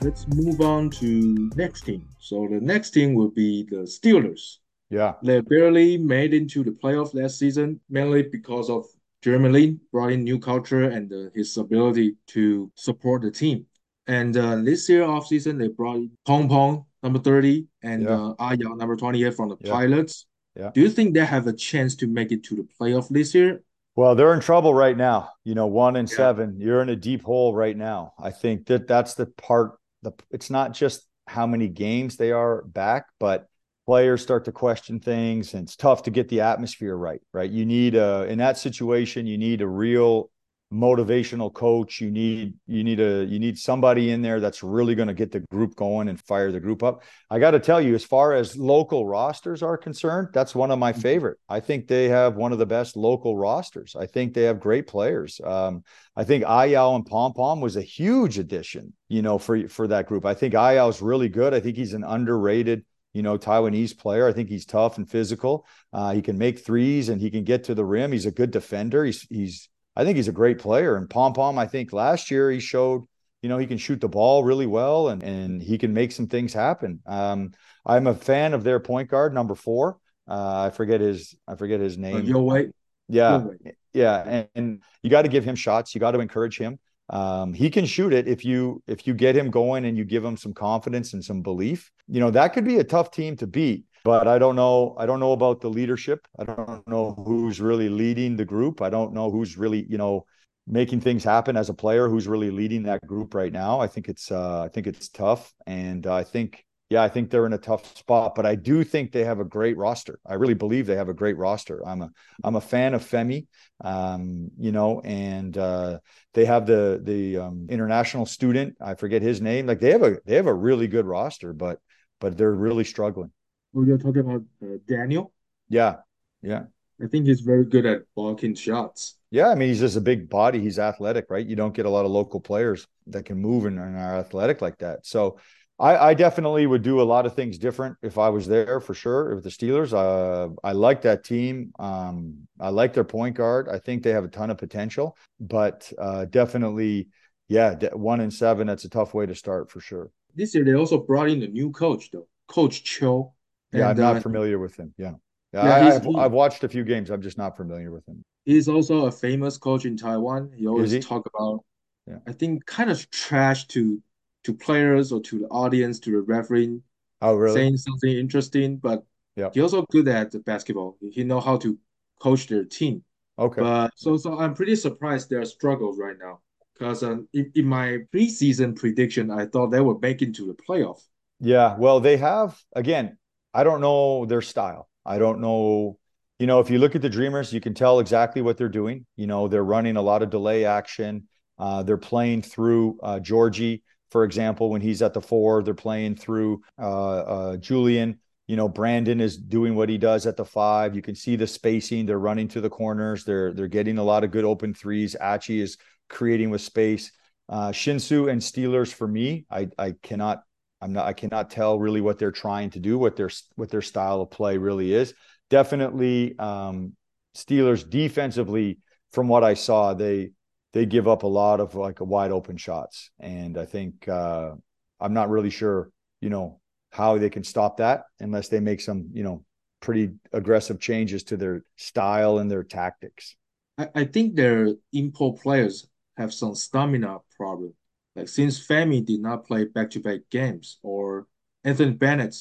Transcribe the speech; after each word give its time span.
let's 0.00 0.26
move 0.28 0.60
on 0.60 0.90
to 0.90 1.50
next 1.56 1.82
team. 1.82 2.08
So 2.18 2.46
the 2.50 2.60
next 2.60 2.90
team 2.90 3.14
will 3.14 3.30
be 3.30 3.64
the 3.68 3.78
Steelers. 3.78 4.56
Yeah. 4.90 5.14
They 5.22 5.40
barely 5.40 5.96
made 5.96 6.32
into 6.34 6.62
the 6.62 6.70
playoff 6.70 7.14
last 7.14 7.38
season, 7.38 7.80
mainly 7.88 8.22
because 8.22 8.70
of 8.70 8.84
Jeremy 9.22 9.48
Lin 9.48 9.80
brought 9.90 10.12
in 10.12 10.22
new 10.22 10.38
culture 10.38 10.84
and 10.84 11.12
uh, 11.12 11.30
his 11.34 11.56
ability 11.56 12.16
to 12.28 12.70
support 12.76 13.22
the 13.22 13.30
team. 13.30 13.66
And 14.06 14.36
uh, 14.36 14.56
this 14.56 14.88
year 14.88 15.02
off 15.04 15.26
season, 15.26 15.58
they 15.58 15.68
brought 15.68 16.00
Pong 16.24 16.48
Pong, 16.48 16.84
number 17.02 17.18
30, 17.18 17.66
and 17.82 18.02
Yeah. 18.04 18.10
uh, 18.10 18.34
Aya, 18.38 18.56
number 18.76 18.94
28 18.94 19.34
from 19.34 19.48
the 19.48 19.56
Yeah. 19.60 19.72
Pilots. 19.72 20.26
Yeah. 20.54 20.70
Do 20.72 20.80
you 20.80 20.88
think 20.90 21.14
they 21.14 21.24
have 21.24 21.48
a 21.48 21.52
chance 21.52 21.96
to 21.96 22.06
make 22.06 22.30
it 22.30 22.44
to 22.44 22.54
the 22.54 22.66
playoff 22.80 23.08
this 23.08 23.34
year? 23.34 23.62
Well, 23.96 24.14
they're 24.14 24.32
in 24.34 24.40
trouble 24.40 24.74
right 24.74 24.96
now. 24.96 25.30
You 25.42 25.54
know, 25.56 25.66
one 25.66 25.96
and 25.96 26.08
Yeah. 26.08 26.16
seven. 26.16 26.60
You're 26.60 26.82
in 26.82 26.90
a 26.90 26.96
deep 26.96 27.22
hole 27.22 27.52
right 27.54 27.76
now. 27.76 28.12
I 28.18 28.30
think 28.30 28.66
that 28.66 28.86
that's 28.86 29.14
the 29.14 29.26
part. 29.26 29.72
The 30.06 30.12
it's 30.30 30.50
not 30.50 30.72
just 30.72 31.02
how 31.26 31.46
many 31.46 31.68
games 31.68 32.16
they 32.16 32.30
are 32.30 32.62
back, 32.62 33.06
but 33.18 33.48
players 33.86 34.22
start 34.22 34.44
to 34.44 34.52
question 34.52 35.00
things, 35.00 35.54
and 35.54 35.64
it's 35.64 35.74
tough 35.74 36.04
to 36.04 36.12
get 36.12 36.28
the 36.28 36.42
atmosphere 36.42 36.96
right. 36.96 37.20
Right? 37.32 37.50
You 37.50 37.66
need 37.66 37.96
a 37.96 38.24
in 38.26 38.38
that 38.38 38.56
situation, 38.56 39.26
you 39.26 39.36
need 39.36 39.62
a 39.62 39.66
real 39.66 40.30
motivational 40.72 41.52
coach. 41.52 42.00
You 42.00 42.10
need 42.10 42.54
you 42.66 42.82
need 42.82 42.98
a 42.98 43.24
you 43.24 43.38
need 43.38 43.56
somebody 43.58 44.10
in 44.10 44.20
there 44.20 44.40
that's 44.40 44.62
really 44.62 44.94
going 44.94 45.08
to 45.08 45.14
get 45.14 45.30
the 45.30 45.40
group 45.40 45.76
going 45.76 46.08
and 46.08 46.20
fire 46.20 46.50
the 46.50 46.60
group 46.60 46.82
up. 46.82 47.02
I 47.30 47.38
got 47.38 47.52
to 47.52 47.60
tell 47.60 47.80
you, 47.80 47.94
as 47.94 48.04
far 48.04 48.32
as 48.32 48.56
local 48.56 49.06
rosters 49.06 49.62
are 49.62 49.78
concerned, 49.78 50.28
that's 50.32 50.54
one 50.54 50.70
of 50.70 50.78
my 50.78 50.92
favorite. 50.92 51.38
I 51.48 51.60
think 51.60 51.86
they 51.86 52.08
have 52.08 52.36
one 52.36 52.52
of 52.52 52.58
the 52.58 52.66
best 52.66 52.96
local 52.96 53.36
rosters. 53.36 53.94
I 53.98 54.06
think 54.06 54.34
they 54.34 54.42
have 54.42 54.58
great 54.58 54.86
players. 54.86 55.40
Um, 55.42 55.84
I 56.16 56.24
think 56.24 56.44
Ayao 56.44 56.96
and 56.96 57.06
Pom 57.06 57.32
Pom 57.32 57.60
was 57.60 57.76
a 57.76 57.82
huge 57.82 58.38
addition, 58.38 58.92
you 59.08 59.22
know, 59.22 59.38
for 59.38 59.68
for 59.68 59.86
that 59.88 60.06
group. 60.06 60.26
I 60.26 60.34
think 60.34 60.54
Ayao 60.54 60.90
is 60.90 61.00
really 61.00 61.28
good. 61.28 61.54
I 61.54 61.60
think 61.60 61.76
he's 61.76 61.94
an 61.94 62.04
underrated, 62.04 62.84
you 63.14 63.22
know, 63.22 63.38
Taiwanese 63.38 63.96
player. 63.96 64.26
I 64.26 64.32
think 64.32 64.48
he's 64.48 64.66
tough 64.66 64.98
and 64.98 65.08
physical. 65.08 65.64
Uh, 65.92 66.12
he 66.12 66.22
can 66.22 66.38
make 66.38 66.64
threes 66.64 67.08
and 67.08 67.20
he 67.20 67.30
can 67.30 67.44
get 67.44 67.62
to 67.64 67.74
the 67.76 67.84
rim. 67.84 68.10
He's 68.10 68.26
a 68.26 68.32
good 68.32 68.50
defender. 68.50 69.04
He's 69.04 69.22
he's 69.30 69.68
I 69.96 70.04
think 70.04 70.16
he's 70.16 70.28
a 70.28 70.32
great 70.32 70.58
player. 70.58 70.96
And 70.96 71.08
Pom 71.08 71.32
Pom, 71.32 71.58
I 71.58 71.66
think 71.66 71.92
last 71.92 72.30
year 72.30 72.50
he 72.50 72.60
showed, 72.60 73.04
you 73.42 73.48
know, 73.48 73.58
he 73.58 73.66
can 73.66 73.78
shoot 73.78 74.00
the 74.00 74.08
ball 74.08 74.44
really 74.44 74.66
well 74.66 75.08
and 75.08 75.22
and 75.22 75.62
he 75.62 75.78
can 75.78 75.92
make 75.92 76.12
some 76.12 76.26
things 76.26 76.52
happen. 76.52 77.00
Um, 77.06 77.52
I'm 77.84 78.06
a 78.06 78.14
fan 78.14 78.54
of 78.54 78.64
their 78.64 78.80
point 78.80 79.08
guard, 79.10 79.32
number 79.34 79.54
four. 79.54 79.98
Uh, 80.28 80.66
I 80.66 80.70
forget 80.70 81.00
his 81.00 81.34
I 81.48 81.54
forget 81.54 81.80
his 81.80 81.96
Uh, 82.12 82.18
name. 82.18 82.26
your 82.26 82.42
way? 82.42 82.70
Yeah, 83.08 83.46
yeah, 83.94 84.22
and, 84.26 84.48
and 84.54 84.82
you 85.02 85.10
got 85.10 85.22
to 85.22 85.28
give 85.28 85.44
him 85.44 85.54
shots. 85.54 85.94
You 85.94 86.00
got 86.00 86.12
to 86.12 86.20
encourage 86.20 86.58
him. 86.58 86.78
Um, 87.08 87.54
he 87.54 87.70
can 87.70 87.86
shoot 87.86 88.12
it 88.12 88.26
if 88.26 88.44
you 88.44 88.82
if 88.88 89.06
you 89.06 89.14
get 89.14 89.36
him 89.36 89.50
going 89.50 89.84
and 89.84 89.96
you 89.96 90.04
give 90.04 90.24
him 90.24 90.36
some 90.36 90.52
confidence 90.52 91.12
and 91.12 91.24
some 91.24 91.40
belief. 91.42 91.90
You 92.08 92.20
know 92.20 92.30
that 92.30 92.48
could 92.52 92.64
be 92.64 92.78
a 92.78 92.84
tough 92.84 93.10
team 93.12 93.36
to 93.36 93.46
beat. 93.46 93.84
But 94.06 94.28
I 94.28 94.38
don't 94.38 94.54
know. 94.54 94.94
I 94.96 95.04
don't 95.04 95.18
know 95.18 95.32
about 95.32 95.60
the 95.60 95.68
leadership. 95.68 96.28
I 96.38 96.44
don't 96.44 96.86
know 96.86 97.10
who's 97.26 97.60
really 97.60 97.88
leading 97.88 98.36
the 98.36 98.44
group. 98.44 98.80
I 98.80 98.88
don't 98.88 99.12
know 99.12 99.32
who's 99.32 99.58
really 99.58 99.84
you 99.88 99.98
know 99.98 100.26
making 100.64 101.00
things 101.00 101.24
happen 101.24 101.56
as 101.56 101.70
a 101.70 101.74
player. 101.74 102.08
Who's 102.08 102.28
really 102.28 102.52
leading 102.52 102.84
that 102.84 103.04
group 103.04 103.34
right 103.34 103.52
now? 103.52 103.80
I 103.80 103.88
think 103.88 104.08
it's 104.08 104.30
uh, 104.30 104.62
I 104.62 104.68
think 104.68 104.86
it's 104.86 105.08
tough, 105.08 105.52
and 105.66 106.06
I 106.06 106.22
think 106.22 106.64
yeah, 106.88 107.02
I 107.02 107.08
think 107.08 107.30
they're 107.30 107.46
in 107.46 107.52
a 107.52 107.58
tough 107.58 107.96
spot. 107.96 108.36
But 108.36 108.46
I 108.46 108.54
do 108.54 108.84
think 108.84 109.10
they 109.10 109.24
have 109.24 109.40
a 109.40 109.44
great 109.44 109.76
roster. 109.76 110.20
I 110.24 110.34
really 110.34 110.54
believe 110.54 110.86
they 110.86 110.94
have 110.94 111.08
a 111.08 111.20
great 111.22 111.36
roster. 111.36 111.84
I'm 111.84 112.02
a 112.02 112.10
I'm 112.44 112.54
a 112.54 112.60
fan 112.60 112.94
of 112.94 113.02
Femi, 113.02 113.48
um, 113.82 114.52
you 114.56 114.70
know, 114.70 115.00
and 115.00 115.58
uh, 115.58 115.98
they 116.32 116.44
have 116.44 116.64
the 116.64 117.00
the 117.02 117.38
um, 117.38 117.66
international 117.68 118.24
student. 118.24 118.76
I 118.80 118.94
forget 118.94 119.20
his 119.20 119.40
name. 119.40 119.66
Like 119.66 119.80
they 119.80 119.90
have 119.90 120.04
a 120.04 120.18
they 120.26 120.36
have 120.36 120.46
a 120.46 120.54
really 120.54 120.86
good 120.86 121.06
roster, 121.06 121.52
but 121.52 121.80
but 122.20 122.38
they're 122.38 122.52
really 122.54 122.84
struggling. 122.84 123.32
Oh, 123.76 123.82
you're 123.82 123.98
talking 123.98 124.20
about 124.20 124.42
uh, 124.62 124.78
Daniel? 124.88 125.32
Yeah, 125.68 125.96
yeah, 126.42 126.62
I 127.02 127.08
think 127.08 127.26
he's 127.26 127.40
very 127.40 127.66
good 127.66 127.84
at 127.84 128.02
blocking 128.14 128.54
shots. 128.54 129.18
yeah. 129.30 129.48
I 129.48 129.54
mean, 129.54 129.68
he's 129.68 129.80
just 129.80 129.96
a 129.96 130.00
big 130.00 130.30
body. 130.30 130.60
He's 130.60 130.78
athletic, 130.78 131.26
right? 131.28 131.44
You 131.44 131.56
don't 131.56 131.74
get 131.74 131.84
a 131.84 131.90
lot 131.90 132.06
of 132.06 132.10
local 132.10 132.40
players 132.40 132.86
that 133.08 133.26
can 133.26 133.38
move 133.38 133.66
and, 133.66 133.78
and 133.78 133.96
are 133.96 134.16
athletic 134.16 134.62
like 134.62 134.78
that. 134.78 135.06
So. 135.06 135.38
I, 135.78 135.96
I 135.98 136.14
definitely 136.14 136.66
would 136.66 136.80
do 136.80 137.02
a 137.02 137.04
lot 137.04 137.26
of 137.26 137.34
things 137.34 137.58
different 137.58 137.98
if 138.02 138.16
I 138.16 138.30
was 138.30 138.48
there 138.48 138.80
for 138.80 138.94
sure. 138.94 139.32
If 139.32 139.44
the 139.44 139.50
Steelers, 139.50 139.92
uh, 139.92 140.48
I 140.64 140.72
like 140.72 141.02
that 141.02 141.22
team. 141.22 141.70
Um, 141.78 142.48
I 142.58 142.70
like 142.70 142.94
their 142.94 143.04
point 143.04 143.36
guard. 143.36 143.68
I 143.68 143.78
think 143.78 144.02
they 144.02 144.12
have 144.12 144.24
a 144.24 144.28
ton 144.28 144.48
of 144.48 144.56
potential, 144.56 145.18
but 145.38 145.92
uh, 145.98 146.24
definitely, 146.24 147.08
yeah, 147.48 147.74
one 147.92 148.20
and 148.20 148.32
seven. 148.32 148.66
That's 148.68 148.86
a 148.86 148.88
tough 148.88 149.12
way 149.12 149.26
to 149.26 149.34
start 149.34 149.70
for 149.70 149.80
sure. 149.80 150.10
This 150.34 150.54
year 150.54 150.64
they 150.64 150.72
also 150.72 150.96
brought 150.96 151.28
in 151.28 151.42
a 151.42 151.48
new 151.48 151.70
coach 151.72 152.10
though, 152.10 152.26
Coach 152.48 152.82
Cho. 152.82 153.34
Yeah, 153.72 153.90
And, 153.90 153.98
I'm 153.98 154.04
not 154.04 154.16
uh, 154.16 154.20
familiar 154.20 154.58
with 154.58 154.76
him. 154.76 154.94
Yeah, 154.96 155.14
yeah, 155.52 155.66
Yeah, 155.66 156.00
I, 156.18 156.24
I've 156.24 156.32
watched 156.32 156.64
a 156.64 156.68
few 156.68 156.84
games. 156.84 157.10
I'm 157.10 157.22
just 157.22 157.38
not 157.38 157.56
familiar 157.56 157.90
with 157.90 158.06
him. 158.06 158.24
He's 158.44 158.68
also 158.68 159.06
a 159.06 159.12
famous 159.12 159.58
coach 159.58 159.84
in 159.84 159.96
Taiwan. 159.96 160.52
He 160.56 160.66
always 160.66 160.92
he? 160.92 161.00
talk 161.00 161.26
about, 161.34 161.64
Yeah. 162.06 162.18
I 162.26 162.32
think, 162.32 162.64
kind 162.66 162.90
of 162.90 163.10
trash 163.10 163.66
to 163.68 164.02
to 164.44 164.54
players 164.54 165.10
or 165.10 165.20
to 165.22 165.40
the 165.40 165.46
audience, 165.48 165.98
to 166.00 166.12
the 166.12 166.20
referee, 166.20 166.80
Oh, 167.20 167.34
really? 167.34 167.54
saying 167.54 167.76
something 167.78 168.10
interesting. 168.10 168.76
But 168.76 169.04
Yeah. 169.36 169.50
he 169.52 169.60
also 169.60 169.82
good 169.90 170.06
at 170.08 170.30
the 170.30 170.38
basketball. 170.38 170.96
He 171.00 171.24
know 171.24 171.40
how 171.40 171.56
to 171.58 171.78
coach 172.20 172.46
their 172.46 172.64
team. 172.64 173.02
Okay. 173.38 173.62
But 173.62 173.92
so 173.96 174.16
so 174.16 174.38
I'm 174.38 174.54
pretty 174.54 174.76
surprised 174.76 175.30
their 175.30 175.44
struggles 175.44 175.98
right 175.98 176.18
now. 176.18 176.40
Because 176.74 177.02
um, 177.02 177.28
in, 177.32 177.50
in 177.54 177.64
my 177.66 178.00
preseason 178.12 178.76
prediction, 178.76 179.30
I 179.30 179.46
thought 179.46 179.68
they 179.68 179.80
would 179.80 180.00
make 180.02 180.22
it 180.22 180.34
to 180.36 180.46
the 180.46 180.54
playoff. 180.54 181.00
Yeah, 181.40 181.76
well, 181.78 182.00
they 182.00 182.16
have 182.18 182.62
again. 182.74 183.18
I 183.56 183.64
don't 183.64 183.80
know 183.80 184.26
their 184.26 184.42
style. 184.42 184.86
I 185.06 185.18
don't 185.18 185.40
know. 185.40 185.98
You 186.38 186.46
know, 186.46 186.60
if 186.60 186.68
you 186.68 186.78
look 186.78 186.94
at 186.94 187.00
the 187.00 187.08
Dreamers, 187.08 187.54
you 187.54 187.60
can 187.62 187.72
tell 187.72 188.00
exactly 188.00 188.42
what 188.42 188.58
they're 188.58 188.68
doing. 188.68 189.06
You 189.16 189.26
know, 189.26 189.48
they're 189.48 189.64
running 189.64 189.96
a 189.96 190.02
lot 190.02 190.22
of 190.22 190.28
delay 190.28 190.66
action. 190.66 191.26
Uh, 191.58 191.82
they're 191.82 191.96
playing 191.96 192.42
through 192.42 192.98
uh, 193.02 193.18
Georgie, 193.18 193.82
for 194.10 194.24
example, 194.24 194.68
when 194.68 194.82
he's 194.82 195.00
at 195.00 195.14
the 195.14 195.22
four. 195.22 195.62
They're 195.62 195.72
playing 195.72 196.16
through 196.16 196.60
uh, 196.78 197.18
uh, 197.18 197.56
Julian. 197.56 198.20
You 198.46 198.56
know, 198.56 198.68
Brandon 198.68 199.22
is 199.22 199.38
doing 199.38 199.74
what 199.74 199.88
he 199.88 199.96
does 199.96 200.26
at 200.26 200.36
the 200.36 200.44
five. 200.44 200.94
You 200.94 201.00
can 201.00 201.14
see 201.14 201.34
the 201.34 201.46
spacing. 201.46 202.04
They're 202.04 202.18
running 202.18 202.48
to 202.48 202.60
the 202.60 202.68
corners. 202.68 203.24
They're 203.24 203.54
they're 203.54 203.68
getting 203.68 203.96
a 203.96 204.04
lot 204.04 204.22
of 204.22 204.30
good 204.32 204.44
open 204.44 204.74
threes. 204.74 205.16
Achi 205.18 205.62
is 205.62 205.78
creating 206.10 206.50
with 206.50 206.60
space. 206.60 207.10
Uh, 207.48 207.70
Hsinchu 207.70 208.30
and 208.30 208.42
Steelers 208.42 208.92
for 208.92 209.08
me, 209.08 209.46
I 209.50 209.68
I 209.78 209.94
cannot 210.02 210.42
I'm 210.86 210.92
not 210.92 211.06
I 211.06 211.14
cannot 211.14 211.50
tell 211.50 211.80
really 211.80 212.00
what 212.00 212.16
they're 212.16 212.30
trying 212.30 212.70
to 212.70 212.78
do, 212.78 212.96
what 212.96 213.16
their 213.16 213.28
what 213.56 213.70
their 213.70 213.82
style 213.82 214.20
of 214.20 214.30
play 214.30 214.56
really 214.56 214.94
is. 214.94 215.14
Definitely 215.50 216.38
um 216.38 216.92
Steelers 217.34 217.88
defensively 217.90 218.78
from 219.10 219.26
what 219.26 219.42
I 219.42 219.54
saw, 219.54 219.94
they 219.94 220.30
they 220.72 220.86
give 220.86 221.08
up 221.08 221.24
a 221.24 221.26
lot 221.26 221.58
of 221.58 221.74
like 221.74 222.00
wide 222.00 222.30
open 222.30 222.56
shots 222.56 223.10
and 223.18 223.58
I 223.58 223.64
think 223.64 224.06
uh 224.08 224.52
I'm 225.00 225.12
not 225.12 225.28
really 225.28 225.50
sure, 225.50 225.90
you 226.20 226.30
know, 226.30 226.60
how 226.90 227.18
they 227.18 227.30
can 227.30 227.42
stop 227.42 227.78
that 227.78 228.04
unless 228.20 228.46
they 228.46 228.60
make 228.60 228.80
some, 228.80 229.08
you 229.12 229.24
know, 229.24 229.44
pretty 229.80 230.12
aggressive 230.32 230.78
changes 230.78 231.24
to 231.24 231.36
their 231.36 231.64
style 231.74 232.38
and 232.38 232.48
their 232.48 232.62
tactics. 232.62 233.34
I, 233.76 233.88
I 233.92 234.04
think 234.04 234.36
their 234.36 234.74
import 234.92 235.40
players 235.40 235.88
have 236.16 236.32
some 236.32 236.54
stamina 236.54 237.18
problem. 237.36 237.74
Like 238.16 238.28
since 238.28 238.66
Femi 238.66 239.04
did 239.04 239.20
not 239.20 239.46
play 239.46 239.64
back-to-back 239.64 240.20
games, 240.30 240.78
or 240.82 241.26
Anthony 241.64 241.92
Bennett, 241.92 242.34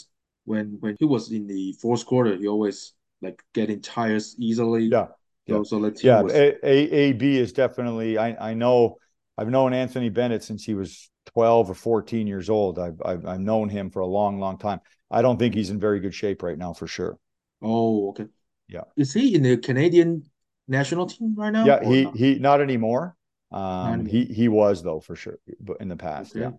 when 0.46 0.78
when 0.80 0.96
he 0.98 1.06
was 1.06 1.32
in 1.32 1.48
the 1.48 1.74
fourth 1.82 2.06
quarter, 2.06 2.36
he 2.38 2.48
always 2.48 2.94
like 3.22 3.44
getting 3.54 3.82
tired 3.82 4.24
easily. 4.40 4.86
Yeah. 4.86 5.08
So, 5.48 5.58
yeah. 5.58 5.64
so 5.64 5.90
team 5.90 5.94
Yeah, 6.04 6.22
was 6.22 6.34
A, 6.34 6.68
A, 6.68 7.10
is 7.12 7.54
definitely. 7.54 8.18
I 8.18 8.52
I 8.52 8.54
know. 8.54 8.98
I've 9.38 9.50
known 9.50 9.74
Anthony 9.74 10.08
Bennett 10.10 10.44
since 10.44 10.64
he 10.64 10.76
was 10.76 11.10
12 11.26 11.70
or 11.70 11.74
14 11.74 12.26
years 12.26 12.50
old. 12.50 12.80
I've, 12.80 13.02
I've 13.04 13.26
I've 13.26 13.40
known 13.42 13.68
him 13.68 13.90
for 13.90 14.00
a 14.00 14.08
long, 14.08 14.40
long 14.40 14.58
time. 14.58 14.80
I 15.12 15.22
don't 15.22 15.38
think 15.38 15.54
he's 15.54 15.70
in 15.70 15.80
very 15.80 16.00
good 16.00 16.14
shape 16.14 16.42
right 16.42 16.58
now, 16.58 16.74
for 16.74 16.88
sure. 16.88 17.18
Oh, 17.62 18.10
okay. 18.10 18.28
Yeah. 18.70 18.84
Is 18.96 19.14
he 19.14 19.36
in 19.36 19.44
the 19.44 19.58
Canadian 19.58 20.24
national 20.68 21.08
team 21.08 21.36
right 21.36 21.52
now? 21.52 21.66
Yeah, 21.66 21.84
he 21.84 22.04
not? 22.04 22.16
he 22.16 22.40
not 22.40 22.62
anymore. 22.62 23.16
Um, 23.56 24.06
he 24.06 24.26
he 24.26 24.48
was 24.50 24.84
though 24.84 25.00
for 25.00 25.16
sure, 25.16 25.40
but 25.62 25.78
in 25.80 25.88
the 25.88 25.96
past, 25.96 26.36
Okay. 26.36 26.42
yeah, 26.42 26.52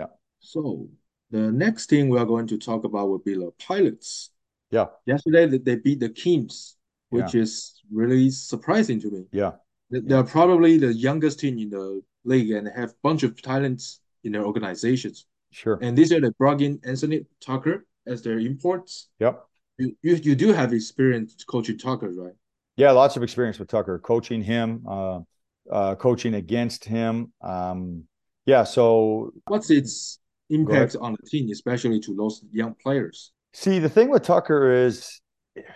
yeah. 0.00 0.06
So 0.40 0.88
the 1.30 1.50
next 1.50 1.88
thing 1.88 2.08
we 2.10 2.18
are 2.18 2.26
going 2.26 2.46
to 2.48 2.58
talk 2.58 2.84
about 2.84 3.08
will 3.08 3.18
be 3.30 3.34
the 3.34 3.50
Pilots. 3.58 4.30
yeah, 4.70 4.86
Yesterday 5.06 5.46
they- 5.58 5.76
beat 5.76 6.00
the 6.00 6.10
Kings, 6.10 6.76
which 7.10 7.34
is 7.34 7.80
really 7.90 8.28
surprising 8.30 9.00
to 9.00 9.10
me. 9.10 9.22
yeah, 9.32 9.52
They- 9.90 10.00
They're 10.00 10.24
probably 10.24 10.78
the 10.78 10.92
youngest 10.92 11.40
team 11.40 11.58
in 11.58 11.70
the 11.70 12.02
league 12.24 12.50
and 12.50 12.68
have 12.68 12.90
a 12.90 13.00
bunch 13.02 13.22
of 13.22 13.40
talents 13.40 14.00
in 14.24 14.32
their 14.32 14.44
organizations. 14.44 15.26
sure. 15.50 15.78
And 15.82 15.96
this 15.98 16.10
year 16.10 16.20
they 16.20 16.30
brought 16.42 16.60
in 16.62 16.80
Anthony 16.84 17.26
Tucker 17.40 17.86
as 18.06 18.22
their 18.22 18.38
imports. 18.38 19.08
Yep. 19.20 19.34
You, 19.78 19.96
you, 20.02 20.14
you 20.28 20.34
do 20.34 20.48
have 20.52 20.72
experience 20.72 21.44
coaching 21.44 21.76
Tucker, 21.78 22.10
right? 22.24 22.34
Yeah, 22.76 22.90
lots 22.92 23.16
of 23.16 23.22
experience 23.22 23.58
with 23.58 23.68
Tucker, 23.68 23.98
coaching 23.98 24.42
him, 24.42 24.84
uh, 24.88 25.20
uh, 25.70 25.94
coaching 25.94 26.34
against 26.34 26.84
him. 26.84 27.32
Um, 27.42 28.04
yeah, 28.46 28.64
so 28.64 29.32
What's 29.46 29.70
its 29.70 30.18
impact 30.52 30.96
on 31.00 31.16
the 31.20 31.28
team, 31.28 31.50
especially 31.50 31.98
to 32.00 32.14
those 32.14 32.44
young 32.52 32.74
players. 32.82 33.32
See, 33.54 33.78
the 33.78 33.88
thing 33.88 34.10
with 34.10 34.22
Tucker 34.22 34.72
is, 34.72 35.20